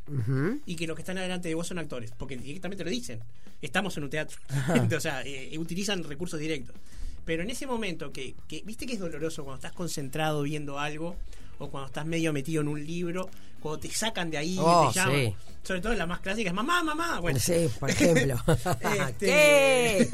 y 0.65 0.77
que 0.77 0.87
los 0.87 0.95
que 0.95 1.03
están 1.03 1.19
adelante 1.19 1.49
de 1.49 1.57
vos 1.57 1.67
son 1.67 1.81
actores, 1.81 2.13
porque 2.17 2.37
directamente 2.37 2.85
lo 2.85 2.91
dicen, 2.91 3.21
estamos 3.61 3.97
en 3.97 4.05
un 4.05 4.11
teatro, 4.11 4.39
o 4.97 5.01
sea, 5.01 5.23
eh, 5.23 5.59
utilizan 5.59 6.05
recursos 6.05 6.39
directos. 6.39 6.77
Pero 7.25 7.43
en 7.43 7.51
ese 7.51 7.67
momento 7.67 8.13
que, 8.13 8.35
que, 8.47 8.63
viste 8.65 8.87
que 8.87 8.93
es 8.93 9.01
doloroso 9.01 9.43
cuando 9.45 9.57
estás 9.57 9.73
concentrado 9.73 10.43
viendo 10.43 10.79
algo, 10.79 11.17
o 11.59 11.71
cuando 11.71 11.87
estás 11.89 12.07
medio 12.07 12.33
metido 12.33 12.61
en 12.63 12.69
un 12.69 12.85
libro, 12.85 13.29
cuando 13.61 13.81
te 13.81 13.91
sacan 13.91 14.31
de 14.31 14.39
ahí 14.39 14.57
Oh, 14.61 14.89
y 14.91 14.93
te 14.93 14.99
llaman, 15.01 15.15
sí. 15.17 15.35
sobre 15.63 15.81
todo 15.81 15.95
la 15.95 16.07
más 16.07 16.21
clásica 16.21 16.51
es 16.51 16.55
mamá, 16.55 16.83
mamá, 16.83 17.21
bueno, 17.21 17.39
Sí, 17.39 17.69
por 17.81 17.91
ejemplo. 17.91 18.37
Este- 18.47 19.27
¿Qué? 19.27 20.09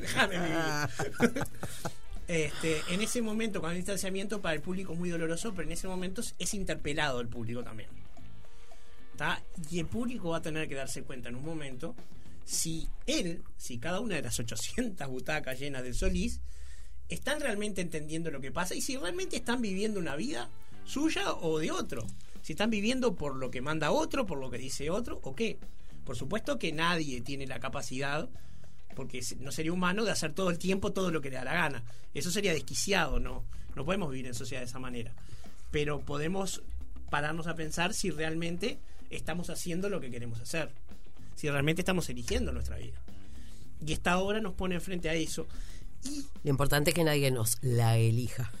Déjame 0.00 0.38
vivir. 0.38 1.44
Este, 2.28 2.80
en 2.90 3.00
ese 3.02 3.22
momento, 3.22 3.60
con 3.60 3.70
el 3.72 3.76
distanciamiento, 3.78 4.40
para 4.40 4.54
el 4.54 4.60
público 4.60 4.92
es 4.92 4.98
muy 5.00 5.08
doloroso, 5.10 5.50
pero 5.52 5.66
en 5.66 5.72
ese 5.72 5.88
momento 5.88 6.20
es- 6.20 6.36
es 6.38 6.54
interpelado 6.54 7.20
el 7.20 7.26
público 7.26 7.64
también. 7.64 7.88
¿Tá? 9.16 9.42
Y 9.68 9.80
el 9.80 9.86
público 9.86 10.30
va 10.30 10.36
a 10.36 10.42
tener 10.42 10.68
que 10.68 10.76
darse 10.76 11.02
cuenta 11.02 11.28
en 11.28 11.34
un 11.34 11.44
momento 11.44 11.94
si 12.44 12.88
él, 13.06 13.42
si 13.56 13.78
cada 13.78 13.98
una 14.00 14.14
de 14.14 14.22
las 14.22 14.38
800 14.38 15.08
butacas 15.08 15.58
llenas 15.58 15.82
del 15.82 15.94
Solís, 15.94 16.40
están 17.10 17.40
realmente 17.40 17.80
entendiendo 17.80 18.30
lo 18.30 18.40
que 18.40 18.52
pasa 18.52 18.74
y 18.74 18.80
si 18.80 18.96
realmente 18.96 19.36
están 19.36 19.60
viviendo 19.60 20.00
una 20.00 20.16
vida 20.16 20.48
suya 20.84 21.34
o 21.34 21.58
de 21.58 21.70
otro. 21.70 22.06
Si 22.42 22.52
están 22.52 22.70
viviendo 22.70 23.14
por 23.14 23.36
lo 23.36 23.50
que 23.50 23.60
manda 23.60 23.90
otro, 23.90 24.24
por 24.24 24.38
lo 24.38 24.50
que 24.50 24.58
dice 24.58 24.90
otro 24.90 25.20
o 25.22 25.34
qué. 25.34 25.58
Por 26.04 26.16
supuesto 26.16 26.58
que 26.58 26.72
nadie 26.72 27.20
tiene 27.20 27.46
la 27.46 27.60
capacidad, 27.60 28.28
porque 28.96 29.22
no 29.40 29.52
sería 29.52 29.72
humano, 29.72 30.04
de 30.04 30.12
hacer 30.12 30.32
todo 30.32 30.50
el 30.50 30.58
tiempo 30.58 30.92
todo 30.92 31.10
lo 31.10 31.20
que 31.20 31.30
le 31.30 31.36
da 31.36 31.44
la 31.44 31.52
gana. 31.52 31.82
Eso 32.14 32.30
sería 32.30 32.52
desquiciado, 32.52 33.20
¿no? 33.20 33.44
No 33.74 33.84
podemos 33.84 34.10
vivir 34.10 34.26
en 34.26 34.34
sociedad 34.34 34.62
de 34.62 34.68
esa 34.68 34.78
manera. 34.78 35.12
Pero 35.70 36.00
podemos 36.00 36.62
pararnos 37.10 37.46
a 37.46 37.54
pensar 37.54 37.92
si 37.92 38.10
realmente 38.10 38.78
estamos 39.10 39.50
haciendo 39.50 39.88
lo 39.88 40.00
que 40.00 40.10
queremos 40.10 40.40
hacer. 40.40 40.70
Si 41.34 41.48
realmente 41.48 41.82
estamos 41.82 42.08
eligiendo 42.08 42.52
nuestra 42.52 42.78
vida. 42.78 43.00
Y 43.84 43.92
esta 43.92 44.18
obra 44.18 44.40
nos 44.40 44.54
pone 44.54 44.76
enfrente 44.76 45.08
a 45.08 45.14
eso. 45.14 45.46
Lo 46.42 46.50
importante 46.50 46.90
es 46.90 46.94
que 46.94 47.04
nadie 47.04 47.30
nos 47.30 47.58
la 47.62 47.96
elija. 47.98 48.52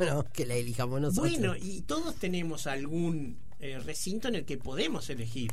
No, 0.00 0.24
que 0.32 0.46
la 0.46 0.54
elijamos 0.54 0.98
nosotros. 0.98 1.30
Bueno, 1.30 1.54
y 1.60 1.82
todos 1.82 2.16
tenemos 2.16 2.66
algún 2.66 3.36
eh, 3.58 3.78
recinto 3.84 4.28
en 4.28 4.36
el 4.36 4.46
que 4.46 4.56
podemos 4.56 5.10
elegir. 5.10 5.52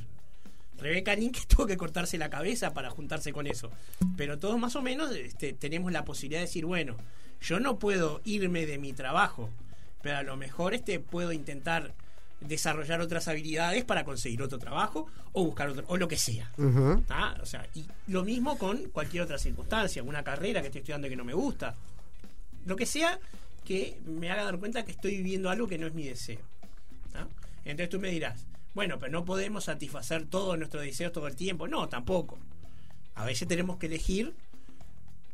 Rebeca 0.78 1.16
Link 1.16 1.40
tuvo 1.48 1.66
que 1.66 1.76
cortarse 1.76 2.18
la 2.18 2.30
cabeza 2.30 2.74
para 2.74 2.90
juntarse 2.90 3.34
con 3.34 3.46
eso. 3.46 3.72
Pero 4.16 4.40
todos 4.40 4.58
más 4.58 4.78
o 4.78 4.82
menos 4.82 5.14
este, 5.14 5.52
tenemos 5.52 5.92
la 5.92 6.06
posibilidad 6.06 6.40
de 6.40 6.46
decir, 6.46 6.66
bueno, 6.66 6.96
yo 7.42 7.60
no 7.60 7.78
puedo 7.78 8.22
irme 8.24 8.66
de 8.66 8.78
mi 8.78 8.94
trabajo, 8.94 9.50
pero 10.02 10.18
a 10.18 10.24
lo 10.24 10.38
mejor 10.38 10.74
este, 10.74 11.02
puedo 11.02 11.34
intentar 11.34 11.94
desarrollar 12.42 13.02
otras 13.02 13.28
habilidades 13.28 13.84
para 13.84 14.04
conseguir 14.04 14.42
otro 14.42 14.60
trabajo 14.60 15.08
o 15.34 15.44
buscar 15.44 15.70
otro, 15.70 15.84
o 15.88 15.98
lo 15.98 16.08
que 16.08 16.18
sea. 16.18 16.52
O 17.42 17.46
sea, 17.46 17.68
y 17.74 17.86
lo 18.08 18.24
mismo 18.24 18.58
con 18.58 18.90
cualquier 18.90 19.24
otra 19.24 19.38
circunstancia, 19.38 20.04
una 20.04 20.24
carrera 20.24 20.62
que 20.62 20.68
estoy 20.68 20.80
estudiando 20.80 21.10
que 21.10 21.16
no 21.16 21.26
me 21.26 21.34
gusta. 21.34 21.76
Lo 22.66 22.76
que 22.76 22.86
sea 22.86 23.20
que 23.64 24.00
me 24.06 24.32
haga 24.32 24.44
dar 24.44 24.60
cuenta 24.60 24.86
que 24.86 24.92
estoy 24.92 25.18
viviendo 25.18 25.50
algo 25.50 25.68
que 25.68 25.78
no 25.78 25.88
es 25.88 25.94
mi 25.94 26.04
deseo. 26.04 26.40
¿tá? 27.12 27.28
Entonces 27.66 27.90
tú 27.90 28.00
me 28.00 28.10
dirás, 28.10 28.46
bueno, 28.74 29.00
pero 29.00 29.12
no 29.12 29.26
podemos 29.26 29.66
satisfacer 29.66 30.26
todos 30.28 30.58
nuestros 30.58 30.84
deseos 30.84 31.12
todo 31.12 31.28
el 31.28 31.36
tiempo. 31.36 31.68
No, 31.68 31.90
tampoco. 31.90 32.38
A 33.16 33.26
veces 33.26 33.48
tenemos 33.48 33.78
que 33.78 33.88
elegir 33.88 34.36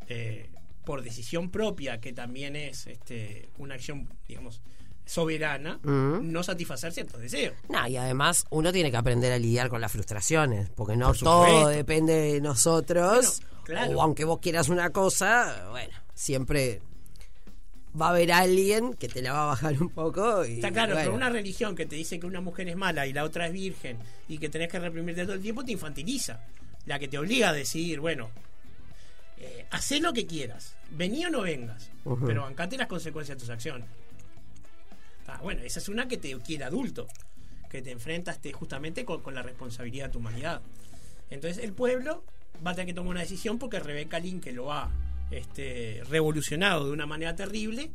eh, 0.08 0.50
por 0.86 1.02
decisión 1.02 1.50
propia, 1.50 2.00
que 2.00 2.13
también 2.13 2.56
es 2.56 2.88
este, 2.88 3.50
una 3.58 3.76
acción, 3.76 4.10
digamos, 4.28 4.62
soberana, 5.06 5.80
Mm. 5.84 6.32
no 6.32 6.44
satisfacer 6.44 6.92
ciertos 6.94 7.20
deseos. 7.22 7.54
No, 7.70 7.88
y 7.88 7.98
además 7.98 8.46
uno 8.50 8.72
tiene 8.72 8.89
que 8.92 8.98
aprender 8.98 9.32
a 9.34 9.38
lidiar 9.38 9.70
con 9.70 9.82
las 9.82 9.92
frustraciones, 9.92 10.70
porque 10.70 10.96
no 10.96 11.08
Por 11.08 11.18
todo 11.20 11.68
depende 11.70 12.13
de 12.13 12.42
nosotros. 12.42 13.39
Bueno, 13.42 13.62
claro. 13.63 13.98
O 13.98 14.02
aunque 14.02 14.24
vos 14.26 14.39
quieras 14.39 14.70
una 14.70 14.89
cosa, 14.92 15.68
bueno, 15.72 15.94
siempre 16.13 16.82
va 18.00 18.08
a 18.08 18.10
haber 18.10 18.32
alguien 18.32 18.94
que 18.96 19.08
te 19.08 19.22
la 19.22 19.34
va 19.34 19.44
a 19.44 19.46
bajar 19.48 19.80
un 19.82 19.89
poco. 19.89 20.46
Y, 20.46 20.54
Está 20.54 20.72
claro, 20.72 20.94
bueno. 20.94 21.06
pero 21.12 21.16
una 21.16 21.30
religión 21.30 21.76
que 21.76 21.86
te 21.86 21.96
dice 21.96 22.20
que 22.20 22.26
una 22.26 22.42
mujer 22.42 22.68
es 22.70 22.76
mala 22.76 23.06
y 23.06 23.13
la 23.13 23.24
otra 23.24 23.46
es 23.48 23.54
virgen 23.54 23.98
y 24.28 24.38
que 24.39 24.50
tenés 24.50 24.70
que 24.70 24.80
reprimirte 24.80 25.24
todo 25.26 25.36
el 25.36 25.42
tiempo 25.42 25.63
te 25.63 25.74
infantiliza. 25.74 26.39
La 26.86 26.98
que 27.00 27.08
te 27.08 27.18
obliga 27.18 27.50
a 27.50 27.54
decidir, 27.54 28.00
bueno, 28.00 28.30
eh, 29.38 29.66
hacé 29.72 30.00
lo 30.00 30.12
que 30.12 30.26
quieras, 30.26 30.76
vení 30.92 31.26
o 31.26 31.30
no 31.30 31.42
vengas, 31.42 31.89
pero 32.26 32.42
bancate 32.44 32.78
las 32.78 32.88
consecuencias 32.88 33.38
de 33.38 33.39
tus 33.42 33.50
acciones. 33.50 33.88
Está, 35.23 35.38
bueno, 35.38 35.62
esa 35.63 35.79
es 35.79 35.88
una 35.88 36.07
que 36.09 36.17
te 36.17 36.38
quiere 36.41 36.65
adulto, 36.65 37.07
que 37.69 37.81
te 37.81 37.91
enfrentas 37.91 38.41
te- 38.41 38.51
justamente 38.51 39.05
con, 39.05 39.21
con 39.21 39.33
la 39.33 39.41
responsabilidad 39.41 40.07
de 40.07 40.12
tu 40.12 40.19
humanidad. 40.19 40.62
Entonces 41.29 41.63
el 41.63 41.71
pueblo 41.71 42.25
va 42.65 42.71
a 42.71 42.75
tener 42.75 42.88
que 42.88 42.93
tomar 42.93 43.12
una 43.12 43.21
decisión 43.21 43.57
porque 43.57 43.79
Rebeca 43.79 44.19
Lynn, 44.19 44.41
que 44.41 44.51
lo 44.51 44.73
ha 44.73 44.91
este, 45.31 46.01
revolucionado 46.09 46.86
de 46.86 46.91
una 46.91 47.05
manera 47.05 47.36
terrible, 47.36 47.89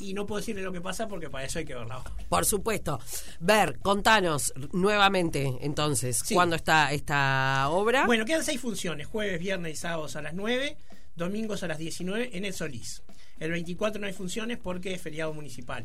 y 0.00 0.14
no 0.14 0.26
puedo 0.26 0.40
decirle 0.40 0.62
lo 0.62 0.72
que 0.72 0.80
pasa 0.80 1.08
porque 1.08 1.30
para 1.30 1.44
eso 1.44 1.58
hay 1.60 1.64
que 1.64 1.74
verla. 1.74 2.02
Por 2.28 2.44
supuesto. 2.44 3.00
Ver, 3.40 3.78
contanos 3.80 4.52
nuevamente 4.72 5.58
entonces, 5.60 6.18
Sí. 6.24 6.34
¿cuándo 6.34 6.54
está 6.56 6.92
esta 6.92 7.68
obra? 7.70 8.04
Bueno, 8.06 8.24
quedan 8.24 8.44
seis 8.44 8.60
funciones, 8.60 9.06
jueves, 9.06 9.38
viernes 9.40 9.72
y 9.72 9.76
sábados 9.76 10.14
a 10.16 10.22
las 10.22 10.34
9, 10.34 10.76
domingos 11.16 11.62
a 11.62 11.68
las 11.68 11.78
19 11.78 12.30
en 12.36 12.44
el 12.44 12.52
Solís. 12.52 13.02
El 13.40 13.50
24 13.52 14.00
no 14.00 14.06
hay 14.08 14.12
funciones 14.12 14.58
porque 14.58 14.92
es 14.94 15.00
feriado 15.02 15.32
municipal, 15.34 15.84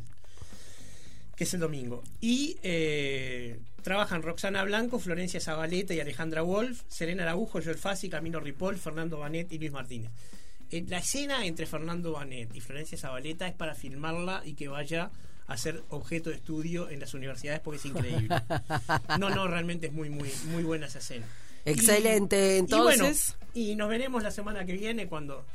que 1.35 1.43
es 1.45 1.53
el 1.53 1.59
domingo. 1.61 2.03
Y 2.21 2.57
eh, 2.63 3.59
trabajan 3.81 4.21
Roxana 4.21 4.63
Blanco, 4.63 4.99
Florencia 4.99 5.39
Zabaleta 5.39 5.93
y 5.93 5.99
Alejandra 5.99 6.41
Wolf, 6.41 6.81
Serena 6.87 7.23
Araújo, 7.23 7.61
Joel 7.61 7.77
Fassi, 7.77 8.09
Camilo 8.09 8.39
Ripoll, 8.39 8.77
Fernando 8.77 9.17
Banet 9.19 9.51
y 9.51 9.57
Luis 9.59 9.71
Martínez. 9.71 10.11
Eh, 10.71 10.85
la 10.87 10.99
escena 10.99 11.45
entre 11.45 11.65
Fernando 11.65 12.11
Banet 12.13 12.55
y 12.55 12.61
Florencia 12.61 12.97
Zabaleta 12.97 13.47
es 13.47 13.53
para 13.53 13.75
filmarla 13.75 14.41
y 14.45 14.53
que 14.53 14.67
vaya 14.67 15.11
a 15.47 15.57
ser 15.57 15.83
objeto 15.89 16.29
de 16.29 16.37
estudio 16.37 16.89
en 16.89 16.99
las 17.01 17.13
universidades 17.13 17.59
porque 17.61 17.77
es 17.79 17.85
increíble. 17.85 18.29
No, 19.19 19.29
no, 19.29 19.47
realmente 19.47 19.87
es 19.87 19.93
muy, 19.93 20.09
muy, 20.09 20.31
muy 20.45 20.63
buena 20.63 20.87
esa 20.87 20.99
escena. 20.99 21.25
Excelente, 21.65 22.55
Y- 22.55 22.59
entonces. 22.59 23.35
Y, 23.53 23.59
bueno, 23.59 23.71
y 23.71 23.75
nos 23.75 23.89
veremos 23.89 24.23
la 24.23 24.31
semana 24.31 24.65
que 24.65 24.73
viene 24.73 25.07
cuando 25.07 25.45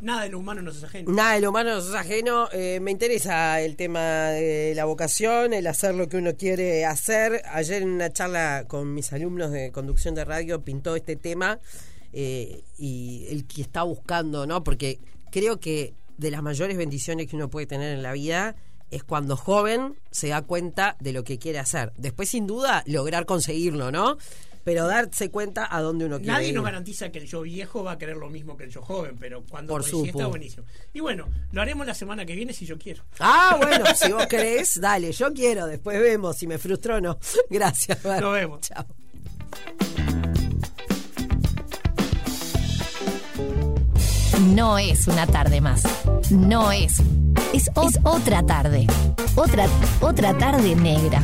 nada 0.00 0.22
de 0.22 0.30
lo 0.30 0.38
humano 0.38 0.62
nos 0.62 0.76
es 0.76 0.84
ajeno. 0.84 1.12
Nada 1.12 1.34
de 1.34 1.40
lo 1.40 1.50
humano 1.50 1.70
nos 1.74 1.88
es 1.88 1.94
ajeno. 1.94 2.48
Eh, 2.52 2.80
me 2.80 2.90
interesa 2.90 3.60
el 3.60 3.76
tema 3.76 4.28
de 4.30 4.72
la 4.74 4.84
vocación, 4.84 5.52
el 5.52 5.66
hacer 5.66 5.94
lo 5.94 6.08
que 6.08 6.16
uno 6.16 6.34
quiere 6.36 6.84
hacer. 6.84 7.42
Ayer 7.52 7.82
en 7.82 7.90
una 7.90 8.12
charla 8.12 8.64
con 8.66 8.94
mis 8.94 9.12
alumnos 9.12 9.50
de 9.50 9.70
conducción 9.72 10.14
de 10.14 10.24
radio 10.24 10.62
pintó 10.62 10.96
este 10.96 11.16
tema 11.16 11.58
eh, 12.12 12.62
y 12.78 13.26
el 13.30 13.46
que 13.46 13.62
está 13.62 13.82
buscando, 13.82 14.46
¿no? 14.46 14.64
Porque 14.64 14.98
creo 15.30 15.60
que 15.60 15.94
de 16.16 16.30
las 16.30 16.42
mayores 16.42 16.76
bendiciones 16.76 17.26
que 17.26 17.36
uno 17.36 17.48
puede 17.48 17.66
tener 17.66 17.92
en 17.92 18.02
la 18.02 18.12
vida 18.12 18.56
es 18.90 19.04
cuando 19.04 19.36
joven 19.36 19.98
se 20.10 20.28
da 20.28 20.42
cuenta 20.42 20.96
de 21.00 21.12
lo 21.12 21.24
que 21.24 21.38
quiere 21.38 21.58
hacer. 21.58 21.92
Después, 21.96 22.30
sin 22.30 22.46
duda, 22.46 22.82
lograr 22.86 23.26
conseguirlo, 23.26 23.90
¿no? 23.92 24.16
Pero 24.68 24.86
darse 24.86 25.30
cuenta 25.30 25.66
a 25.74 25.80
dónde 25.80 26.04
uno 26.04 26.18
quiere 26.18 26.30
Nadie 26.30 26.48
ir. 26.48 26.54
nos 26.54 26.62
garantiza 26.62 27.10
que 27.10 27.20
el 27.20 27.26
yo 27.26 27.40
viejo 27.40 27.82
va 27.82 27.92
a 27.92 27.98
querer 27.98 28.18
lo 28.18 28.28
mismo 28.28 28.54
que 28.54 28.64
el 28.64 28.70
yo 28.70 28.82
joven, 28.82 29.16
pero 29.18 29.42
cuando 29.48 29.72
Por 29.72 29.80
coincide 29.80 30.10
está 30.10 30.26
buenísimo. 30.26 30.66
Y 30.92 31.00
bueno, 31.00 31.26
lo 31.52 31.62
haremos 31.62 31.86
la 31.86 31.94
semana 31.94 32.26
que 32.26 32.34
viene 32.34 32.52
si 32.52 32.66
yo 32.66 32.76
quiero. 32.76 33.02
Ah, 33.18 33.56
bueno, 33.58 33.86
si 33.96 34.12
vos 34.12 34.26
querés, 34.26 34.78
dale, 34.78 35.10
yo 35.12 35.32
quiero, 35.32 35.64
después 35.66 35.98
vemos 36.02 36.36
si 36.36 36.46
me 36.46 36.58
frustró 36.58 36.96
o 36.96 37.00
no. 37.00 37.18
Gracias. 37.48 38.04
Nos 38.04 38.30
vemos. 38.34 38.60
Chao. 38.60 38.84
No 44.50 44.76
es 44.78 45.08
una 45.08 45.26
tarde 45.26 45.62
más. 45.62 45.82
No 46.30 46.70
es. 46.72 46.98
Es, 47.54 47.68
es 47.68 47.98
otra 48.04 48.44
tarde. 48.44 48.86
Otra, 49.34 49.66
otra 50.02 50.36
tarde 50.36 50.76
negra. 50.76 51.22